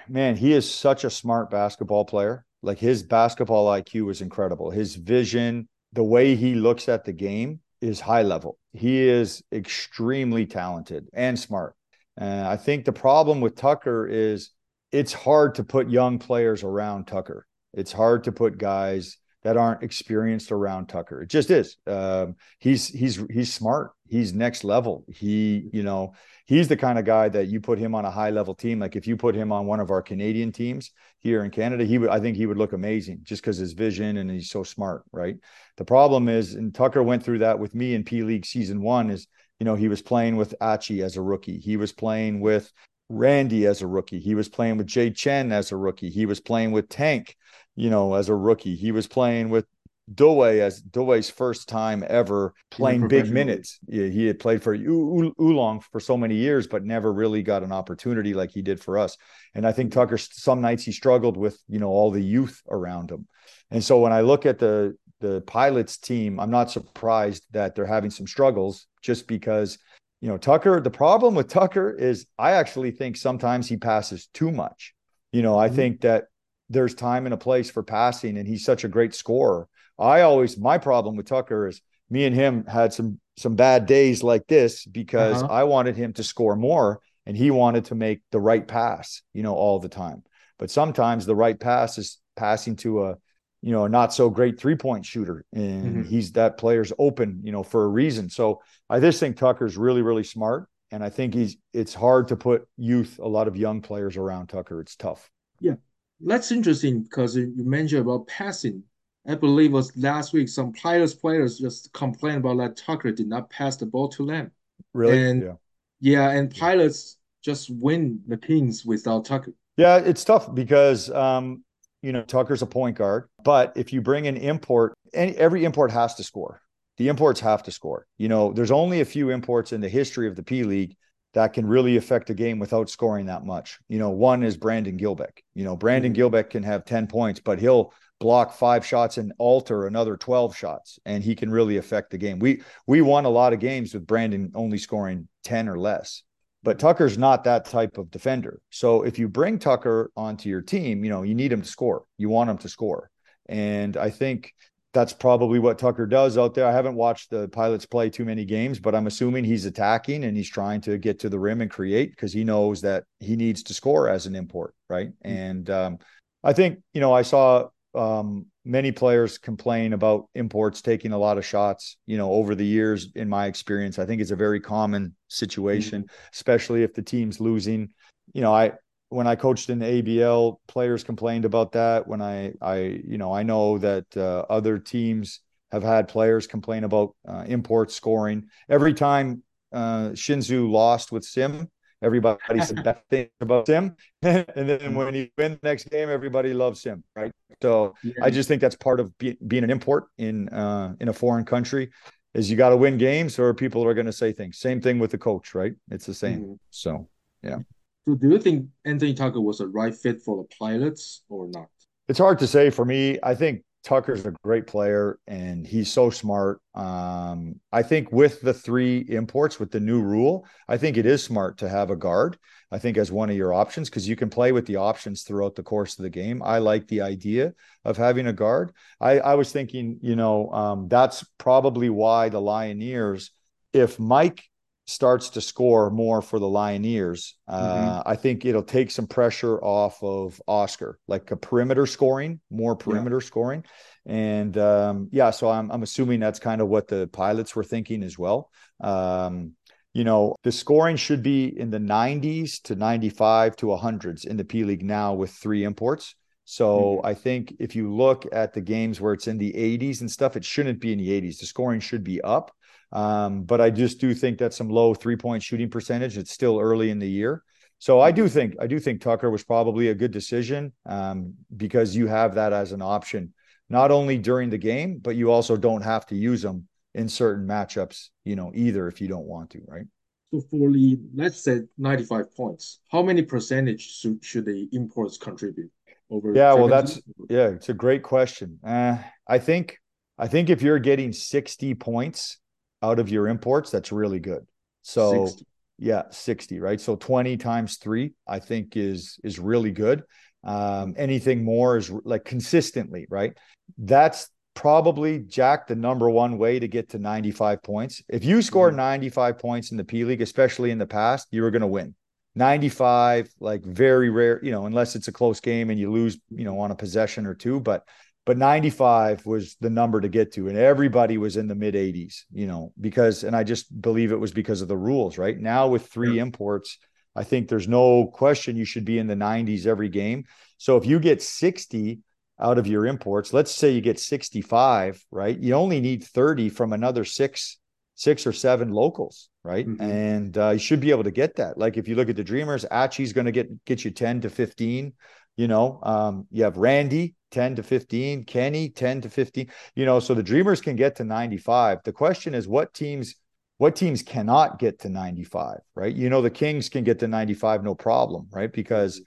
man, 0.09 0.37
he 0.37 0.53
is 0.53 0.73
such 0.73 1.05
a 1.05 1.11
smart 1.11 1.50
basketball 1.50 2.05
player. 2.05 2.44
Like 2.62 2.79
his 2.79 3.03
basketball 3.03 3.67
IQ 3.67 4.11
is 4.11 4.21
incredible. 4.21 4.71
His 4.71 4.97
vision, 4.97 5.69
the 5.93 6.05
way 6.05 6.37
he 6.37 6.55
looks 6.55 6.88
at 6.88 7.05
the 7.05 7.12
game 7.12 7.61
is 7.81 8.00
high 8.00 8.23
level. 8.23 8.59
He 8.73 9.03
is 9.03 9.43
extremely 9.53 10.47
talented 10.47 11.09
and 11.12 11.38
smart. 11.38 11.75
And 12.17 12.47
I 12.47 12.56
think 12.56 12.85
the 12.85 12.93
problem 12.93 13.41
with 13.41 13.56
Tucker 13.56 14.06
is 14.06 14.50
it's 14.91 15.12
hard 15.12 15.55
to 15.56 15.65
put 15.65 15.91
young 15.91 16.19
players 16.19 16.62
around 16.62 17.06
Tucker. 17.06 17.47
It's 17.75 17.93
hard 17.93 18.25
to 18.25 18.33
put 18.33 18.56
guys 18.56 19.19
that 19.47 19.57
aren't 19.57 19.85
experienced 19.85 20.51
around 20.51 20.89
Tucker. 20.89 21.23
It 21.23 21.29
just 21.29 21.53
is. 21.53 21.77
Um, 21.87 22.35
he's 22.59 22.89
he's 22.89 23.23
he's 23.31 23.55
smart. 23.55 23.93
He's 24.09 24.35
next 24.35 24.65
level. 24.65 25.05
He 25.07 25.69
you 25.73 25.85
know 25.85 26.15
he's 26.47 26.67
the 26.67 26.77
kind 26.77 26.99
of 26.99 27.05
guy 27.05 27.29
that 27.29 27.47
you 27.47 27.61
put 27.61 27.79
him 27.79 27.95
on 27.95 28.05
a 28.05 28.11
high 28.11 28.31
level 28.31 28.57
team. 28.57 28.81
Like 28.81 28.97
if 28.97 29.07
you 29.07 29.17
put 29.17 29.37
him 29.37 29.53
on 29.53 29.67
one 29.67 29.79
of 29.79 29.93
our 29.93 30.03
Canadian 30.03 30.51
teams 30.51 30.91
here 31.21 31.45
in 31.45 31.53
Canada, 31.53 31.85
he 31.85 31.97
would 31.97 32.11
I 32.11 32.19
think 32.19 32.37
he 32.37 32.47
would 32.47 32.59
look 32.59 32.73
amazing 32.73 33.21
just 33.23 33.41
because 33.41 33.57
his 33.57 33.73
vision 33.73 34.17
and 34.17 34.29
he's 34.29 34.51
so 34.51 34.65
smart. 34.65 35.05
Right. 35.13 35.37
The 35.77 35.85
problem 35.85 36.29
is, 36.29 36.55
and 36.55 36.75
Tucker 36.75 37.05
went 37.05 37.23
through 37.23 37.39
that 37.39 37.61
with 37.61 37.73
me 37.73 37.95
in 37.95 38.03
P 38.03 38.25
League 38.25 38.47
season 38.47 38.83
one. 38.83 39.11
Is 39.11 39.29
you 39.61 39.65
know 39.65 39.77
he 39.77 39.87
was 39.87 40.03
playing 40.03 40.35
with 40.35 40.57
Achi 40.61 41.05
as 41.05 41.17
a 41.17 41.23
rookie. 41.23 41.61
He 41.61 41.77
was 41.77 41.93
playing 41.93 42.41
with 42.41 42.73
Randy 43.09 43.67
as 43.67 43.81
a 43.81 43.87
rookie. 43.87 44.19
He 44.19 44.35
was 44.35 44.49
playing 44.49 44.77
with 44.77 44.89
Jay 44.89 45.13
Chen 45.13 45.53
as 45.53 45.71
a 45.71 45.77
rookie. 45.77 46.11
He 46.11 46.27
was 46.27 46.41
playing 46.41 46.73
with 46.73 46.89
Tank 46.89 47.37
you 47.76 47.90
know, 47.90 48.14
as 48.14 48.28
a 48.28 48.34
rookie. 48.34 48.75
He 48.75 48.90
was 48.90 49.06
playing 49.06 49.50
with 49.50 49.67
Dewey 50.12 50.61
as 50.61 50.81
Dewey's 50.81 51.28
first 51.28 51.69
time 51.69 52.05
ever 52.08 52.55
playing 52.70 53.08
big 53.08 53.31
minutes. 53.31 53.78
Yeah, 53.88 54.06
He 54.06 54.26
had 54.26 54.38
played 54.38 54.62
for 54.62 54.75
Oolong 54.75 55.81
for 55.93 56.00
so 56.00 56.17
many 56.17 56.37
years, 56.37 56.67
but 56.67 56.84
never 56.84 57.12
really 57.12 57.43
got 57.43 57.64
an 57.64 57.73
opportunity 57.73 58.32
like 58.32 58.50
he 58.50 58.62
did 58.62 58.81
for 58.81 58.99
us. 58.99 59.17
And 59.55 59.67
I 59.67 59.73
think 59.73 59.93
Tucker, 59.93 60.17
some 60.19 60.61
nights 60.61 60.84
he 60.84 60.93
struggled 60.93 61.37
with, 61.37 61.61
you 61.69 61.78
know, 61.78 61.88
all 61.88 62.11
the 62.11 62.23
youth 62.23 62.62
around 62.70 63.11
him. 63.11 63.26
And 63.70 63.82
so 63.82 63.99
when 63.99 64.12
I 64.12 64.20
look 64.20 64.46
at 64.46 64.58
the 64.58 64.96
the 65.20 65.40
pilots 65.43 65.96
team, 65.96 66.38
I'm 66.38 66.50
not 66.50 66.70
surprised 66.70 67.44
that 67.52 67.75
they're 67.75 67.87
having 67.87 68.11
some 68.11 68.26
struggles 68.26 68.87
just 69.00 69.26
because, 69.26 69.78
you 70.20 70.28
know, 70.28 70.37
Tucker, 70.37 70.81
the 70.81 70.90
problem 70.90 71.34
with 71.34 71.49
Tucker 71.49 71.90
is 71.90 72.26
I 72.38 72.52
actually 72.52 72.90
think 72.90 73.17
sometimes 73.17 73.67
he 73.67 73.76
passes 73.78 74.28
too 74.34 74.52
much. 74.52 74.94
You 75.32 75.43
know, 75.43 75.58
I 75.58 75.67
mm-hmm. 75.67 75.76
think 75.76 76.00
that 76.02 76.26
there's 76.69 76.95
time 76.95 77.27
and 77.27 77.35
a 77.35 77.39
place 77.39 77.71
for 77.71 77.83
passing, 77.83 78.39
and 78.39 78.47
he's 78.47 78.65
such 78.65 78.85
a 78.85 78.89
great 78.89 79.15
scorer. 79.15 79.69
I 79.99 80.23
always 80.23 80.59
my 80.59 80.79
problem 80.79 81.17
with 81.17 81.27
Tucker 81.27 81.69
is 81.69 81.81
me 82.11 82.25
and 82.25 82.35
him 82.35 82.65
had 82.67 82.93
some 82.93 83.21
some 83.37 83.55
bad 83.55 83.87
days 83.87 84.23
like 84.23 84.47
this 84.47 84.85
because 84.85 85.43
uh-huh. 85.43 85.53
I 85.53 85.65
wanted 85.65 85.97
him 85.97 86.13
to 86.15 86.23
score 86.23 86.57
more 86.57 87.01
and 87.27 87.37
he 87.37 87.51
wanted 87.51 87.87
to 87.87 87.95
make 87.95 88.23
the 88.31 88.41
right 88.41 88.67
pass, 88.67 89.23
you 89.35 89.43
know, 89.43 89.55
all 89.55 89.79
the 89.79 89.89
time. 89.89 90.23
But 90.59 90.71
sometimes 90.71 91.27
the 91.27 91.35
right 91.35 91.59
pass 91.59 91.99
is 91.99 92.19
passing 92.37 92.77
to 92.77 93.05
a 93.05 93.17
you 93.62 93.73
know 93.73 93.85
a 93.85 93.89
not 93.89 94.12
so 94.12 94.31
great 94.31 94.61
three 94.61 94.77
point 94.77 95.05
shooter 95.05 95.45
and 95.53 95.85
mm-hmm. 95.85 96.03
he's 96.03 96.33
that 96.33 96.59
player's 96.59 96.93
open 96.99 97.41
you 97.43 97.51
know 97.51 97.62
for 97.62 97.85
a 97.85 97.89
reason 97.89 98.29
so 98.29 98.61
i 98.91 99.01
just 99.01 99.19
think 99.19 99.37
tucker's 99.37 99.79
really 99.79 100.03
really 100.03 100.23
smart 100.23 100.69
and 100.91 101.03
i 101.03 101.09
think 101.09 101.33
he's 101.33 101.57
it's 101.73 101.95
hard 101.95 102.29
to 102.29 102.37
put 102.37 102.69
youth 102.77 103.19
a 103.21 103.27
lot 103.27 103.49
of 103.49 103.57
young 103.57 103.81
players 103.81 104.19
around 104.19 104.47
tucker 104.49 104.81
it's 104.81 104.95
tough 104.95 105.31
yeah 105.59 105.75
that's 106.21 106.53
interesting 106.53 107.03
because 107.03 107.37
you 107.37 107.53
mentioned 107.57 108.03
about 108.03 108.27
passing. 108.27 108.83
I 109.27 109.35
believe 109.35 109.71
it 109.71 109.75
was 109.75 109.97
last 109.97 110.33
week 110.33 110.49
some 110.49 110.73
Pilots 110.73 111.15
players 111.15 111.59
just 111.59 111.93
complained 111.93 112.39
about 112.39 112.59
that 112.59 112.77
Tucker 112.77 113.11
did 113.11 113.27
not 113.27 113.51
pass 113.51 113.77
the 113.77 113.87
ball 113.87 114.09
to 114.11 114.27
them. 114.27 114.53
Really? 114.95 115.21
And 115.21 115.43
yeah, 115.43 115.53
yeah 116.01 116.31
and 116.31 116.55
Pilots 116.55 117.19
just 117.43 117.71
win 117.71 118.21
the 118.27 118.37
Kings 118.37 118.85
without 118.85 119.25
Tucker. 119.25 119.53
Yeah, 119.77 119.97
it's 119.97 120.25
tough 120.25 120.55
because 120.55 121.11
um, 121.11 121.65
you 122.03 122.13
know 122.13 122.23
Tucker's 122.23 122.62
a 122.62 122.67
point 122.67 122.97
guard, 122.97 123.29
but 123.45 123.73
if 123.77 123.93
you 123.93 124.01
bring 124.01 124.27
an 124.27 124.37
import, 124.37 124.95
any, 125.12 125.37
every 125.37 125.65
import 125.65 125.91
has 125.91 126.15
to 126.17 126.25
score. 126.25 126.62
The 126.99 127.09
imports 127.09 127.41
have 127.41 127.62
to 127.65 127.71
score. 127.71 128.07
You 128.17 128.29
know, 128.29 128.55
there's 128.55 128.71
only 128.71 129.03
a 129.03 129.05
few 129.05 129.29
imports 129.29 129.75
in 129.75 129.83
the 129.83 129.89
history 129.89 130.29
of 130.29 130.35
the 130.35 130.43
P 130.43 130.62
League 130.62 130.97
that 131.37 131.53
can 131.53 131.67
really 131.67 131.99
affect 131.99 132.31
a 132.31 132.35
game 132.35 132.59
without 132.59 132.88
scoring 132.88 133.27
that 133.27 133.44
much. 133.44 133.79
You 133.88 133.99
know, 133.99 134.09
one 134.09 134.43
is 134.43 134.56
Brandon 134.56 134.97
Gilbeck. 134.99 135.43
You 135.55 135.65
know, 135.65 135.77
Brandon 135.77 136.15
mm-hmm. 136.15 136.35
Gilbeck 136.35 136.49
can 136.49 136.62
have 136.62 136.87
10 136.87 137.09
points, 137.09 137.41
but 137.41 137.59
he'll 137.59 137.93
block 138.21 138.55
five 138.55 138.87
shots 138.87 139.19
and 139.19 139.35
alter 139.37 139.87
another 139.87 140.17
12 140.17 140.56
shots 140.56 140.99
and 141.05 141.23
he 141.23 141.35
can 141.35 141.50
really 141.50 141.77
affect 141.77 142.11
the 142.11 142.17
game. 142.17 142.38
We 142.38 142.62
we 142.87 143.03
won 143.03 143.27
a 143.27 143.29
lot 143.29 143.53
of 143.53 143.61
games 143.61 143.93
with 143.93 144.06
Brandon 144.06 144.50
only 144.55 144.79
scoring 144.79 145.29
10 145.44 145.69
or 145.69 145.79
less. 145.79 146.23
But 146.62 146.79
Tucker's 146.79 147.19
not 147.19 147.44
that 147.44 147.67
type 147.67 147.99
of 147.99 148.11
defender. 148.11 148.62
So 148.71 149.03
if 149.03 149.19
you 149.19 149.29
bring 149.29 149.59
Tucker 149.59 150.11
onto 150.17 150.49
your 150.49 150.62
team, 150.62 151.05
you 151.05 151.11
know, 151.11 151.21
you 151.21 151.35
need 151.35 151.53
him 151.53 151.61
to 151.61 151.69
score. 151.69 152.05
You 152.17 152.31
want 152.31 152.49
him 152.49 152.56
to 152.59 152.69
score. 152.71 153.11
And 153.47 153.99
I 153.99 154.09
think 154.09 154.55
that's 154.97 155.13
probably 155.13 155.59
what 155.59 155.79
Tucker 155.79 156.07
does 156.07 156.39
out 156.39 156.55
there. 156.55 156.67
I 156.67 156.73
haven't 156.73 156.95
watched 156.95 157.29
the 157.29 157.49
pilots 157.49 157.85
play 157.85 158.09
too 158.09 158.25
many 158.25 158.47
games, 158.47 158.81
but 158.81 158.95
I'm 158.95 159.07
assuming 159.07 159.45
he's 159.45 159.67
attacking 159.67 160.25
and 160.25 160.35
he's 160.35 160.49
trying 160.49 160.81
to 160.83 160.97
get 160.97 161.19
to 161.21 161.29
the 161.29 161.39
rim 161.39 161.61
and 161.61 161.71
create 161.71 162.13
because 162.13 162.33
he 162.33 162.45
knows 162.45 162.81
that 162.81 163.05
he 163.21 163.37
needs 163.37 163.63
to 163.65 163.75
score 163.75 164.09
as 164.09 164.25
an 164.25 164.35
import, 164.35 164.75
right? 164.89 165.09
Mm-hmm. 165.09 165.29
And 165.29 165.71
um, 165.71 165.99
I 166.43 166.55
think 166.55 166.79
you 166.95 167.03
know 167.03 167.13
I 167.13 167.21
saw 167.21 167.69
um, 167.95 168.47
many 168.65 168.91
players 168.91 169.37
complain 169.37 169.93
about 169.93 170.31
imports 170.35 170.81
taking 170.81 171.13
a 171.13 171.19
lot 171.19 171.37
of 171.37 171.45
shots. 171.45 171.99
You 172.07 172.17
know, 172.17 172.33
over 172.33 172.55
the 172.55 172.65
years, 172.65 173.11
in 173.15 173.29
my 173.29 173.49
experience, 173.49 173.99
I 173.99 174.07
think 174.07 174.23
it's 174.23 174.31
a 174.31 174.37
very 174.37 174.61
common 174.61 175.15
situation, 175.29 176.05
mm-hmm. 176.05 176.31
especially 176.33 176.85
if 176.85 176.95
the 176.95 177.03
team's 177.03 177.39
losing. 177.39 177.91
You 178.33 178.41
know, 178.41 178.55
I 178.55 178.73
when 179.08 179.26
I 179.26 179.37
coached 179.37 179.70
in 179.70 179.79
the 179.79 179.87
ABL, 179.87 180.61
players 180.67 181.05
complained 181.05 181.44
about 181.44 181.73
that. 181.73 182.06
When 182.06 182.20
I, 182.20 182.53
I, 182.61 183.03
you 183.06 183.19
know, 183.19 183.32
I 183.32 183.43
know 183.43 183.79
that 183.79 184.05
uh, 184.17 184.44
other 184.50 184.79
teams 184.79 185.41
have 185.70 185.82
had 185.82 186.08
players 186.08 186.47
complain 186.47 186.85
about 186.85 187.14
uh, 187.26 187.44
import 187.47 187.91
scoring. 187.91 188.49
Every 188.69 188.94
time 188.94 189.43
uh, 189.73 190.11
Hsinchu 190.11 190.70
lost 190.70 191.12
with 191.12 191.25
Sim, 191.25 191.70
everybody 192.03 192.61
said 192.61 192.82
bad 192.82 193.00
things 193.11 193.31
about 193.41 193.67
Sim, 193.67 193.97
and 194.23 194.47
then 194.55 194.94
when 194.94 195.14
he 195.14 195.32
win 195.38 195.59
the 195.61 195.69
next 195.69 195.88
game, 195.91 196.09
everybody 196.09 196.52
loves 196.52 196.82
Sim, 196.82 197.05
right? 197.14 197.32
So 197.62 197.95
yeah. 198.02 198.12
I 198.23 198.31
just 198.31 198.49
think 198.49 198.61
that's 198.61 198.76
part 198.76 199.00
of 199.00 199.16
be- 199.19 199.38
being 199.47 199.64
an 199.64 199.71
import 199.71 200.07
in 200.19 200.49
uh, 200.49 200.95
in 201.00 201.09
a 201.09 201.12
foreign 201.12 201.45
country. 201.45 201.90
Is 202.35 202.50
you 202.50 202.57
got 202.57 202.69
to 202.69 202.76
win 202.76 202.99
games, 202.99 203.38
or 203.38 203.54
people 203.54 203.83
are 203.85 203.95
going 203.95 204.07
to 204.07 204.12
say 204.12 204.31
things. 204.31 204.59
Same 204.59 204.81
thing 204.81 204.99
with 204.99 205.11
the 205.11 205.16
coach, 205.16 205.54
right? 205.54 205.73
It's 205.90 206.04
the 206.04 206.12
same. 206.12 206.40
Mm-hmm. 206.40 206.54
So 206.71 207.09
yeah. 207.42 207.59
Do 208.07 208.29
you 208.31 208.39
think 208.39 208.69
Anthony 208.85 209.15
Tucker 209.15 209.41
was 209.41 209.61
a 209.61 209.67
right 209.67 209.95
fit 209.95 210.23
for 210.23 210.37
the 210.37 210.57
pilots 210.57 211.23
or 211.29 211.49
not? 211.49 211.67
It's 212.09 212.21
hard 212.21 212.39
to 212.39 212.47
say 212.47 212.71
for 212.71 212.85
me. 212.85 213.19
I 213.21 213.35
think 213.35 213.65
Tucker's 213.83 214.25
a 214.27 214.35
great 214.45 214.69
player 214.69 215.19
and 215.27 215.67
he's 215.67 215.93
so 215.93 216.11
smart. 216.11 216.61
Um, 216.75 217.61
I 217.73 217.83
think 217.83 218.13
with 218.13 218.41
the 218.41 218.55
three 218.55 219.05
imports, 219.09 219.59
with 219.59 219.73
the 219.73 219.81
new 219.81 220.01
rule, 220.01 220.47
I 220.69 220.77
think 220.77 220.97
it 220.97 221.07
is 221.07 221.23
smart 221.23 221.59
to 221.59 221.69
have 221.69 221.91
a 221.91 221.97
guard. 221.97 222.39
I 222.71 222.79
think 222.79 222.97
as 222.97 223.11
one 223.11 223.29
of 223.29 223.37
your 223.37 223.53
options 223.53 223.91
because 223.91 224.09
you 224.09 224.15
can 224.15 224.31
play 224.31 224.53
with 224.53 224.67
the 224.67 224.77
options 224.77 225.23
throughout 225.23 225.57
the 225.57 225.63
course 225.65 225.99
of 225.99 226.05
the 226.05 226.11
game. 226.11 226.43
I 226.45 226.59
like 226.59 226.87
the 226.87 227.01
idea 227.01 227.55
of 227.85 227.97
having 227.97 228.29
a 228.29 228.33
guard. 228.33 228.73
I, 229.01 229.19
I 229.19 229.35
was 229.35 229.51
thinking, 229.51 229.99
you 230.01 230.15
know, 230.15 230.51
um, 230.51 230.89
that's 230.89 231.25
probably 231.39 231.91
why 231.91 232.29
the 232.29 232.41
Lioneers, 232.41 233.31
if 233.73 233.99
Mike 233.99 234.45
starts 234.87 235.31
to 235.31 235.40
score 235.40 235.90
more 235.90 236.23
for 236.23 236.38
the 236.38 236.47
Lioneers, 236.47 237.35
uh, 237.49 237.75
mm-hmm. 237.75 238.09
I 238.09 238.16
think 238.16 238.45
it'll 238.45 238.62
take 238.62 238.90
some 238.90 239.07
pressure 239.07 239.59
off 239.59 240.02
of 240.02 240.40
Oscar, 240.47 240.99
like 241.09 241.31
a 241.33 241.37
perimeter 241.37 241.87
scoring, 241.87 242.40
more 242.50 242.76
perimeter 242.76 243.16
yeah. 243.16 243.26
scoring. 243.26 243.64
And 244.07 244.57
um, 244.57 245.09
yeah, 245.11 245.31
so 245.31 245.50
I'm, 245.50 245.71
I'm 245.73 245.83
assuming 245.83 246.21
that's 246.21 246.38
kind 246.38 246.61
of 246.61 246.69
what 246.69 246.87
the 246.87 247.09
pilots 247.09 247.57
were 247.57 247.64
thinking 247.64 248.05
as 248.05 248.16
well. 248.16 248.50
Um, 248.81 249.52
you 249.93 250.05
know, 250.05 250.37
the 250.45 250.52
scoring 250.52 250.97
should 250.97 251.23
be 251.23 251.47
in 251.59 251.71
the 251.71 251.78
90s 251.78 252.62
to 252.64 252.76
95 252.76 253.57
to 253.57 253.66
100s 253.66 254.26
in 254.26 254.37
the 254.37 254.45
P 254.45 254.62
League 254.62 254.85
now 254.85 255.14
with 255.14 255.31
three 255.31 255.64
imports. 255.64 256.14
So 256.45 256.99
mm-hmm. 256.99 257.07
I 257.07 257.14
think 257.14 257.55
if 257.59 257.75
you 257.75 257.93
look 257.93 258.25
at 258.31 258.55
the 258.55 258.61
games 258.61 259.00
where 259.00 259.14
it's 259.14 259.26
in 259.26 259.38
the 259.38 259.52
80s 259.52 260.00
and 260.00 260.11
stuff, 260.11 260.37
it 260.37 260.45
shouldn't 260.45 260.81
be 260.81 260.93
in 260.93 260.99
the 260.99 261.09
80s. 261.09 261.40
The 261.40 261.47
scoring 261.47 261.81
should 261.81 262.05
be 262.05 262.21
up. 262.21 262.55
Um, 262.93 263.43
but 263.43 263.61
I 263.61 263.71
just 263.71 264.00
do 264.00 264.14
think 264.14 264.38
that's 264.38 264.57
some 264.57 264.69
low 264.69 264.95
three 264.95 265.16
point 265.16 265.43
shooting 265.43 265.71
percentage. 265.71 266.16
It's 266.16 266.33
still 266.33 266.59
early 266.61 266.90
in 266.90 266.99
the 266.99 267.09
year. 267.09 267.43
So 267.78 268.00
I 268.00 268.11
do 268.11 268.28
think 268.28 268.55
I 268.61 268.66
do 268.66 268.78
think 268.78 269.00
Tucker 269.00 269.31
was 269.31 269.45
probably 269.45 269.88
a 269.88 269.95
good 269.95 270.11
decision 270.11 270.73
um, 270.87 271.35
because 271.57 271.95
you 271.95 272.07
have 272.07 272.35
that 272.37 272.52
as 272.52 272.73
an 272.73 272.81
option, 272.81 273.35
not 273.69 273.90
only 273.90 274.19
during 274.19 274.50
the 274.50 274.59
game, 274.59 274.99
but 274.99 275.16
you 275.16 275.31
also 275.31 275.57
don't 275.57 275.83
have 275.83 276.07
to 276.07 276.16
use 276.16 276.43
them 276.43 276.69
in 276.95 277.09
certain 277.09 277.47
matchups, 277.47 278.09
you 278.25 278.35
know, 278.35 278.50
either 278.55 278.88
if 278.88 279.00
you 279.00 279.09
don't 279.09 279.26
want 279.26 279.50
to, 279.50 279.61
right? 279.69 279.85
So 280.33 280.40
for 280.50 280.73
the 280.73 280.99
let's 281.14 281.45
say 281.45 281.61
95 281.78 282.35
points, 282.35 282.81
how 282.90 283.02
many 283.02 283.23
percentage 283.23 283.83
should, 283.83 284.25
should 284.25 284.47
the 284.47 284.69
imports 284.73 285.19
contribute 285.19 285.71
over? 286.11 286.35
Yeah, 286.35 286.55
well, 286.55 286.69
that's 286.69 287.00
yeah, 287.28 287.49
it's 287.49 287.69
a 287.69 287.75
great 287.75 288.02
question. 288.02 288.59
Uh, 288.66 288.99
I 289.28 289.38
think 289.38 289.78
I 290.19 290.28
think 290.28 290.49
if 290.50 290.62
you're 290.62 290.78
getting 290.78 291.12
60 291.12 291.75
points 291.75 292.38
out 292.87 292.99
of 292.99 293.09
your 293.09 293.28
imports, 293.28 293.71
that's 293.71 293.93
really 293.93 294.21
good. 294.21 294.47
So 294.83 295.26
60. 295.26 295.47
yeah, 295.78 296.02
60, 296.11 296.61
right? 296.61 296.81
So 296.81 296.97
20 296.97 297.37
times 297.37 297.76
three, 297.76 298.12
I 298.26 298.38
think 298.38 298.76
is 298.76 299.19
is 299.25 299.38
really 299.38 299.73
good. 299.73 300.05
Um, 300.45 300.95
anything 300.97 301.45
more 301.45 301.76
is 301.76 301.90
like 302.05 302.25
consistently, 302.25 303.07
right? 303.11 303.37
That's 303.78 304.28
probably 304.55 305.19
Jack 305.21 305.66
the 305.66 305.75
number 305.75 306.09
one 306.09 306.38
way 306.38 306.59
to 306.59 306.69
get 306.69 306.90
to 306.90 306.99
95 306.99 307.62
points. 307.62 308.02
If 308.09 308.25
you 308.25 308.40
score 308.43 308.69
mm-hmm. 308.69 308.76
95 308.76 309.38
points 309.38 309.71
in 309.73 309.76
the 309.76 309.85
P 309.85 310.05
League, 310.05 310.23
especially 310.23 310.71
in 310.71 310.78
the 310.78 310.87
past, 310.87 311.26
you 311.31 311.43
were 311.43 311.50
going 311.50 311.62
to 311.62 311.66
win. 311.69 311.95
95, 312.37 313.31
like 313.40 313.64
very 313.64 314.11
rare, 314.11 314.38
you 314.45 314.52
know, 314.52 314.66
unless 314.66 314.95
it's 314.95 315.09
a 315.09 315.12
close 315.12 315.40
game 315.40 315.71
and 315.71 315.81
you 315.81 315.90
lose, 315.90 316.19
you 316.31 316.45
know, 316.45 316.59
on 316.61 316.71
a 316.71 316.76
possession 316.76 317.26
or 317.26 317.35
two. 317.35 317.59
But 317.61 317.83
but 318.26 318.37
95 318.37 319.25
was 319.25 319.56
the 319.61 319.71
number 319.71 320.00
to 320.00 320.09
get 320.09 320.33
to 320.33 320.49
and 320.49 320.59
everybody 320.59 321.16
was 321.16 321.38
in 321.38 321.47
the 321.47 321.54
mid 321.54 321.75
80s 321.75 322.25
you 322.33 322.47
know 322.47 322.73
because 322.78 323.25
and 323.25 323.35
i 323.35 323.42
just 323.42 323.80
believe 323.80 324.12
it 324.12 324.21
was 324.21 324.33
because 324.33 324.61
of 324.61 324.68
the 324.68 324.76
rules 324.76 325.16
right? 325.16 325.38
Now 325.38 325.68
with 325.68 325.87
three 325.87 326.18
imports 326.18 326.78
i 327.14 327.25
think 327.25 327.49
there's 327.49 327.68
no 327.68 328.09
question 328.09 328.56
you 328.56 328.66
should 328.66 328.85
be 328.85 328.99
in 328.99 329.06
the 329.06 329.14
90s 329.14 329.64
every 329.64 329.88
game. 329.88 330.25
So 330.59 330.76
if 330.76 330.85
you 330.85 330.99
get 331.00 331.23
60 331.23 332.00
out 332.38 332.59
of 332.59 332.66
your 332.66 332.85
imports 332.85 333.33
let's 333.33 333.54
say 333.54 333.71
you 333.71 333.80
get 333.80 333.99
65 333.99 335.02
right? 335.11 335.38
You 335.38 335.54
only 335.54 335.80
need 335.80 336.04
30 336.04 336.50
from 336.50 336.75
another 336.75 337.04
six 337.04 337.59
six 337.95 338.26
or 338.26 338.33
seven 338.33 338.71
locals 338.73 339.30
right? 339.42 339.66
Mm-hmm. 339.66 339.83
and 339.83 340.38
uh, 340.38 340.50
you 340.50 340.59
should 340.59 340.80
be 340.80 340.90
able 340.90 341.04
to 341.04 341.12
get 341.12 341.37
that. 341.37 341.56
Like 341.56 341.76
if 341.76 341.87
you 341.87 341.95
look 341.95 342.11
at 342.11 342.16
the 342.16 342.25
dreamers 342.25 342.66
achi's 342.71 343.12
going 343.12 343.26
to 343.26 343.33
get 343.33 343.64
get 343.64 343.85
you 343.85 343.92
10 343.92 344.23
to 344.23 344.30
15 344.30 344.92
you 345.37 345.49
know? 345.49 345.78
Um, 345.83 346.26
you 346.30 346.45
have 346.45 346.56
randy 346.56 347.14
10 347.37 347.57
to 347.57 347.62
15, 347.62 348.25
Kenny 348.25 348.71
10 348.71 349.02
to 349.02 349.11
15. 349.11 349.50
You 349.75 349.85
know, 349.85 350.00
so 350.00 350.14
the 350.14 350.23
Dreamers 350.23 350.62
can 350.62 350.75
get 350.75 350.97
to 350.97 351.05
95. 351.05 351.81
The 351.85 351.93
question 351.93 352.35
is 352.35 352.49
what 352.49 352.73
teams 352.73 353.14
what 353.59 353.76
teams 353.76 354.02
cannot 354.02 354.59
get 354.59 354.81
to 354.81 354.88
95, 354.88 355.59
right? 355.75 355.95
You 355.95 356.09
know, 356.09 356.23
the 356.23 356.31
Kings 356.31 356.71
can 356.71 356.83
get 356.83 356.99
to 357.00 357.09
95 357.09 357.62
no 357.62 357.75
problem, 357.75 358.26
right? 358.31 358.50
Because 358.50 359.02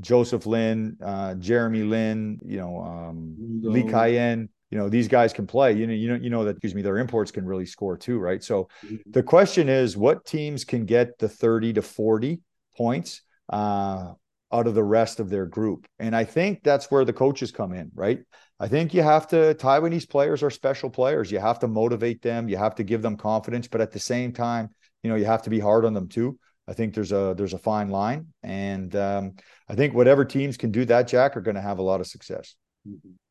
Joseph 0.00 0.46
Lin, 0.46 0.96
uh, 1.02 1.34
Jeremy 1.34 1.82
Lin, 1.82 2.38
you 2.44 2.58
know, 2.58 2.82
um, 2.82 3.36
Lee 3.62 3.84
Kai-yan, 3.84 4.48
you 4.70 4.78
know, 4.78 4.88
these 4.88 5.06
guys 5.08 5.32
can 5.32 5.46
play. 5.46 5.72
You 5.72 5.88
know, 5.88 5.92
you 5.92 6.08
know, 6.08 6.14
you 6.14 6.30
know 6.30 6.44
that 6.44 6.52
excuse 6.52 6.74
me, 6.76 6.82
their 6.82 6.98
imports 6.98 7.32
can 7.32 7.44
really 7.44 7.66
score 7.66 7.96
too, 7.96 8.18
right? 8.18 8.42
So 8.44 8.68
mm-hmm. 8.84 9.10
the 9.10 9.24
question 9.24 9.68
is 9.68 9.96
what 9.96 10.24
teams 10.24 10.64
can 10.64 10.84
get 10.84 11.18
the 11.18 11.28
30 11.28 11.72
to 11.74 11.82
40 11.82 12.40
points 12.76 13.22
uh, 13.52 14.12
out 14.52 14.66
of 14.66 14.74
the 14.74 14.84
rest 14.84 15.20
of 15.20 15.30
their 15.30 15.46
group. 15.46 15.86
And 15.98 16.14
I 16.14 16.24
think 16.24 16.62
that's 16.62 16.90
where 16.90 17.04
the 17.04 17.12
coaches 17.12 17.50
come 17.50 17.72
in, 17.72 17.90
right? 17.94 18.20
I 18.60 18.68
think 18.68 18.94
you 18.94 19.02
have 19.02 19.26
to, 19.28 19.54
Taiwanese 19.54 20.08
players 20.08 20.42
are 20.42 20.50
special 20.50 20.90
players. 20.90 21.32
You 21.32 21.40
have 21.40 21.58
to 21.60 21.68
motivate 21.68 22.22
them, 22.22 22.48
you 22.48 22.56
have 22.56 22.74
to 22.76 22.84
give 22.84 23.02
them 23.02 23.16
confidence, 23.16 23.66
but 23.66 23.80
at 23.80 23.90
the 23.90 23.98
same 23.98 24.32
time, 24.32 24.68
you 25.02 25.10
know, 25.10 25.16
you 25.16 25.24
have 25.24 25.42
to 25.42 25.50
be 25.50 25.58
hard 25.58 25.84
on 25.84 25.94
them 25.94 26.08
too. 26.08 26.38
I 26.68 26.74
think 26.74 26.94
there's 26.94 27.12
a 27.12 27.34
there's 27.36 27.54
a 27.54 27.58
fine 27.58 27.90
line, 27.90 28.28
and 28.42 28.94
um, 28.94 29.32
I 29.68 29.74
think 29.74 29.94
whatever 29.94 30.24
teams 30.24 30.56
can 30.56 30.70
do 30.70 30.84
that, 30.84 31.08
Jack, 31.08 31.36
are 31.36 31.40
going 31.40 31.56
to 31.56 31.60
have 31.60 31.78
a 31.78 31.82
lot 31.82 32.00
of 32.00 32.06
success. 32.06 32.54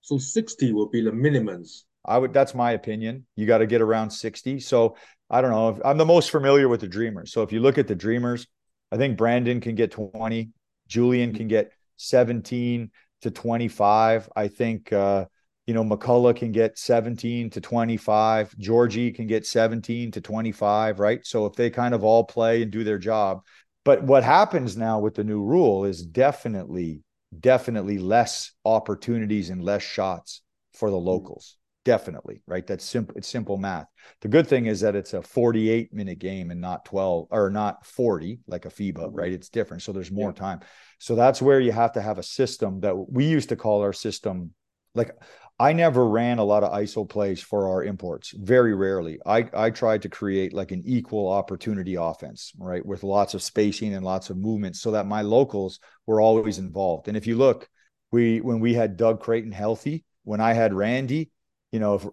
So 0.01 0.17
60 0.17 0.73
will 0.73 0.89
be 0.89 1.01
the 1.01 1.11
minimums. 1.11 1.83
I 2.03 2.17
would. 2.17 2.33
That's 2.33 2.53
my 2.53 2.71
opinion. 2.71 3.25
You 3.35 3.45
got 3.45 3.59
to 3.59 3.67
get 3.67 3.81
around 3.81 4.09
60. 4.09 4.59
So 4.59 4.97
I 5.29 5.41
don't 5.41 5.51
know. 5.51 5.79
I'm 5.85 5.97
the 5.97 6.05
most 6.05 6.29
familiar 6.29 6.67
with 6.67 6.81
the 6.81 6.87
Dreamers. 6.87 7.31
So 7.31 7.41
if 7.41 7.53
you 7.53 7.61
look 7.61 7.77
at 7.77 7.87
the 7.87 7.95
Dreamers, 7.95 8.47
I 8.91 8.97
think 8.97 9.17
Brandon 9.17 9.61
can 9.61 9.75
get 9.75 9.91
20. 9.91 10.49
Julian 10.91 11.33
can 11.33 11.47
get 11.47 11.71
17 11.95 12.91
to 13.21 13.31
25. 13.31 14.29
I 14.35 14.49
think, 14.49 14.91
uh, 14.91 15.25
you 15.65 15.73
know, 15.73 15.85
McCullough 15.85 16.35
can 16.35 16.51
get 16.51 16.77
17 16.77 17.49
to 17.51 17.61
25. 17.61 18.57
Georgie 18.57 19.11
can 19.11 19.25
get 19.25 19.45
17 19.45 20.11
to 20.11 20.21
25, 20.21 20.99
right? 20.99 21.25
So 21.25 21.45
if 21.45 21.53
they 21.53 21.69
kind 21.69 21.93
of 21.93 22.03
all 22.03 22.25
play 22.25 22.61
and 22.61 22.71
do 22.71 22.83
their 22.83 22.97
job. 22.97 23.39
But 23.85 24.03
what 24.03 24.23
happens 24.23 24.75
now 24.75 24.99
with 24.99 25.15
the 25.15 25.23
new 25.23 25.41
rule 25.41 25.85
is 25.85 26.05
definitely, 26.05 27.01
definitely 27.39 27.97
less 27.97 28.51
opportunities 28.65 29.49
and 29.49 29.63
less 29.63 29.81
shots 29.81 30.41
for 30.73 30.89
the 30.89 30.97
locals 30.97 31.57
definitely 31.83 32.41
right? 32.47 32.65
That's 32.65 32.85
simple 32.85 33.15
it's 33.15 33.27
simple 33.27 33.57
math. 33.57 33.87
The 34.21 34.27
good 34.27 34.47
thing 34.47 34.65
is 34.67 34.81
that 34.81 34.95
it's 34.95 35.13
a 35.13 35.21
48 35.21 35.93
minute 35.93 36.19
game 36.19 36.51
and 36.51 36.61
not 36.61 36.85
12 36.85 37.27
or 37.31 37.49
not 37.49 37.85
40 37.85 38.39
like 38.47 38.65
a 38.65 38.69
fiba 38.69 38.93
mm-hmm. 38.93 39.15
right? 39.15 39.31
It's 39.31 39.49
different 39.49 39.83
so 39.83 39.91
there's 39.91 40.11
more 40.11 40.29
yeah. 40.29 40.33
time. 40.39 40.59
So 40.99 41.15
that's 41.15 41.41
where 41.41 41.59
you 41.59 41.71
have 41.71 41.93
to 41.93 42.01
have 42.01 42.17
a 42.17 42.23
system 42.23 42.81
that 42.81 42.95
we 42.95 43.25
used 43.25 43.49
to 43.49 43.55
call 43.55 43.81
our 43.81 43.93
system 43.93 44.53
like 44.93 45.11
i 45.57 45.71
never 45.71 46.07
ran 46.07 46.37
a 46.37 46.43
lot 46.43 46.63
of 46.63 46.71
iso 46.73 47.07
plays 47.07 47.41
for 47.41 47.69
our 47.69 47.83
imports 47.83 48.33
very 48.37 48.73
rarely. 48.75 49.19
I 49.25 49.47
i 49.53 49.69
tried 49.69 50.01
to 50.03 50.09
create 50.09 50.53
like 50.53 50.71
an 50.71 50.83
equal 50.85 51.29
opportunity 51.29 51.95
offense 51.95 52.51
right 52.57 52.85
with 52.85 53.03
lots 53.03 53.33
of 53.33 53.41
spacing 53.41 53.93
and 53.93 54.03
lots 54.05 54.29
of 54.29 54.37
movement 54.37 54.75
so 54.75 54.91
that 54.91 55.07
my 55.07 55.21
locals 55.21 55.79
were 56.05 56.21
always 56.21 56.59
involved. 56.59 57.07
And 57.07 57.17
if 57.17 57.25
you 57.25 57.37
look 57.37 57.69
we 58.11 58.41
when 58.41 58.59
we 58.59 58.73
had 58.73 58.97
doug 58.97 59.21
creighton 59.21 59.51
healthy 59.51 60.03
when 60.23 60.41
i 60.41 60.53
had 60.53 60.73
randy 60.73 61.31
you 61.71 61.79
know, 61.79 61.95
if 61.95 62.05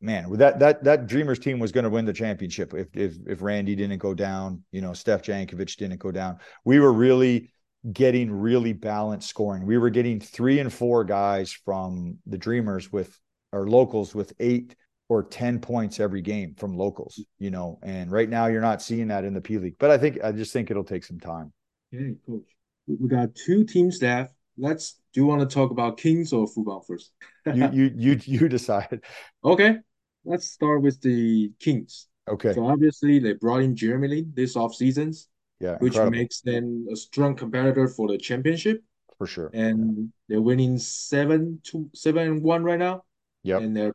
man, 0.00 0.30
that 0.34 0.58
that 0.58 0.84
that 0.84 1.06
Dreamers 1.06 1.38
team 1.38 1.58
was 1.58 1.72
going 1.72 1.84
to 1.84 1.90
win 1.90 2.04
the 2.04 2.12
championship 2.12 2.74
if 2.74 2.88
if 2.96 3.16
if 3.26 3.42
Randy 3.42 3.74
didn't 3.74 3.98
go 3.98 4.14
down, 4.14 4.62
you 4.72 4.80
know, 4.80 4.92
Steph 4.92 5.22
Jankovic 5.22 5.76
didn't 5.76 5.98
go 5.98 6.10
down. 6.10 6.38
We 6.64 6.80
were 6.80 6.92
really 6.92 7.52
getting 7.92 8.30
really 8.30 8.72
balanced 8.72 9.28
scoring. 9.28 9.64
We 9.64 9.78
were 9.78 9.90
getting 9.90 10.20
three 10.20 10.58
and 10.58 10.72
four 10.72 11.04
guys 11.04 11.52
from 11.52 12.18
the 12.26 12.38
Dreamers 12.38 12.92
with 12.92 13.18
our 13.52 13.66
locals 13.66 14.14
with 14.14 14.32
eight 14.40 14.74
or 15.08 15.22
10 15.22 15.60
points 15.60 16.00
every 16.00 16.20
game 16.20 16.56
from 16.58 16.76
locals, 16.76 17.24
you 17.38 17.48
know, 17.48 17.78
and 17.84 18.10
right 18.10 18.28
now 18.28 18.46
you're 18.46 18.60
not 18.60 18.82
seeing 18.82 19.06
that 19.06 19.24
in 19.24 19.34
the 19.34 19.40
P 19.40 19.56
League. 19.58 19.76
But 19.78 19.90
I 19.90 19.98
think 19.98 20.18
I 20.22 20.32
just 20.32 20.52
think 20.52 20.70
it'll 20.70 20.84
take 20.84 21.04
some 21.04 21.20
time. 21.20 21.52
Okay, 21.94 22.14
coach. 22.26 22.42
We 22.88 23.08
got 23.08 23.34
two 23.34 23.64
teams 23.64 24.00
left 24.00 24.32
let's 24.58 24.98
do 25.16 25.22
you 25.22 25.26
want 25.26 25.40
to 25.40 25.46
talk 25.46 25.70
about 25.70 25.96
Kings 25.96 26.30
or 26.34 26.46
Fubon 26.46 26.86
first? 26.86 27.12
you 27.54 27.70
you 27.72 27.90
you 27.96 28.20
you 28.22 28.48
decide. 28.50 29.00
Okay. 29.42 29.78
Let's 30.26 30.50
start 30.50 30.82
with 30.82 31.00
the 31.00 31.50
Kings. 31.58 32.08
Okay. 32.28 32.52
So 32.52 32.66
obviously 32.66 33.18
they 33.18 33.32
brought 33.32 33.62
in 33.62 33.74
Jeremy 33.74 34.08
Lin 34.08 34.32
this 34.34 34.56
off 34.56 34.74
seasons. 34.74 35.28
Yeah. 35.58 35.78
Which 35.78 35.94
incredible. 35.94 36.18
makes 36.18 36.42
them 36.42 36.86
a 36.92 36.96
strong 36.96 37.34
competitor 37.34 37.88
for 37.88 38.08
the 38.08 38.18
championship. 38.18 38.82
For 39.16 39.26
sure. 39.26 39.50
And 39.54 39.96
yeah. 39.96 40.04
they're 40.28 40.42
winning 40.42 40.76
seven 40.76 41.60
to 41.68 41.88
seven 41.94 42.28
and 42.28 42.42
one 42.42 42.62
right 42.62 42.78
now. 42.78 43.04
Yeah. 43.42 43.56
And 43.56 43.74
they're 43.74 43.94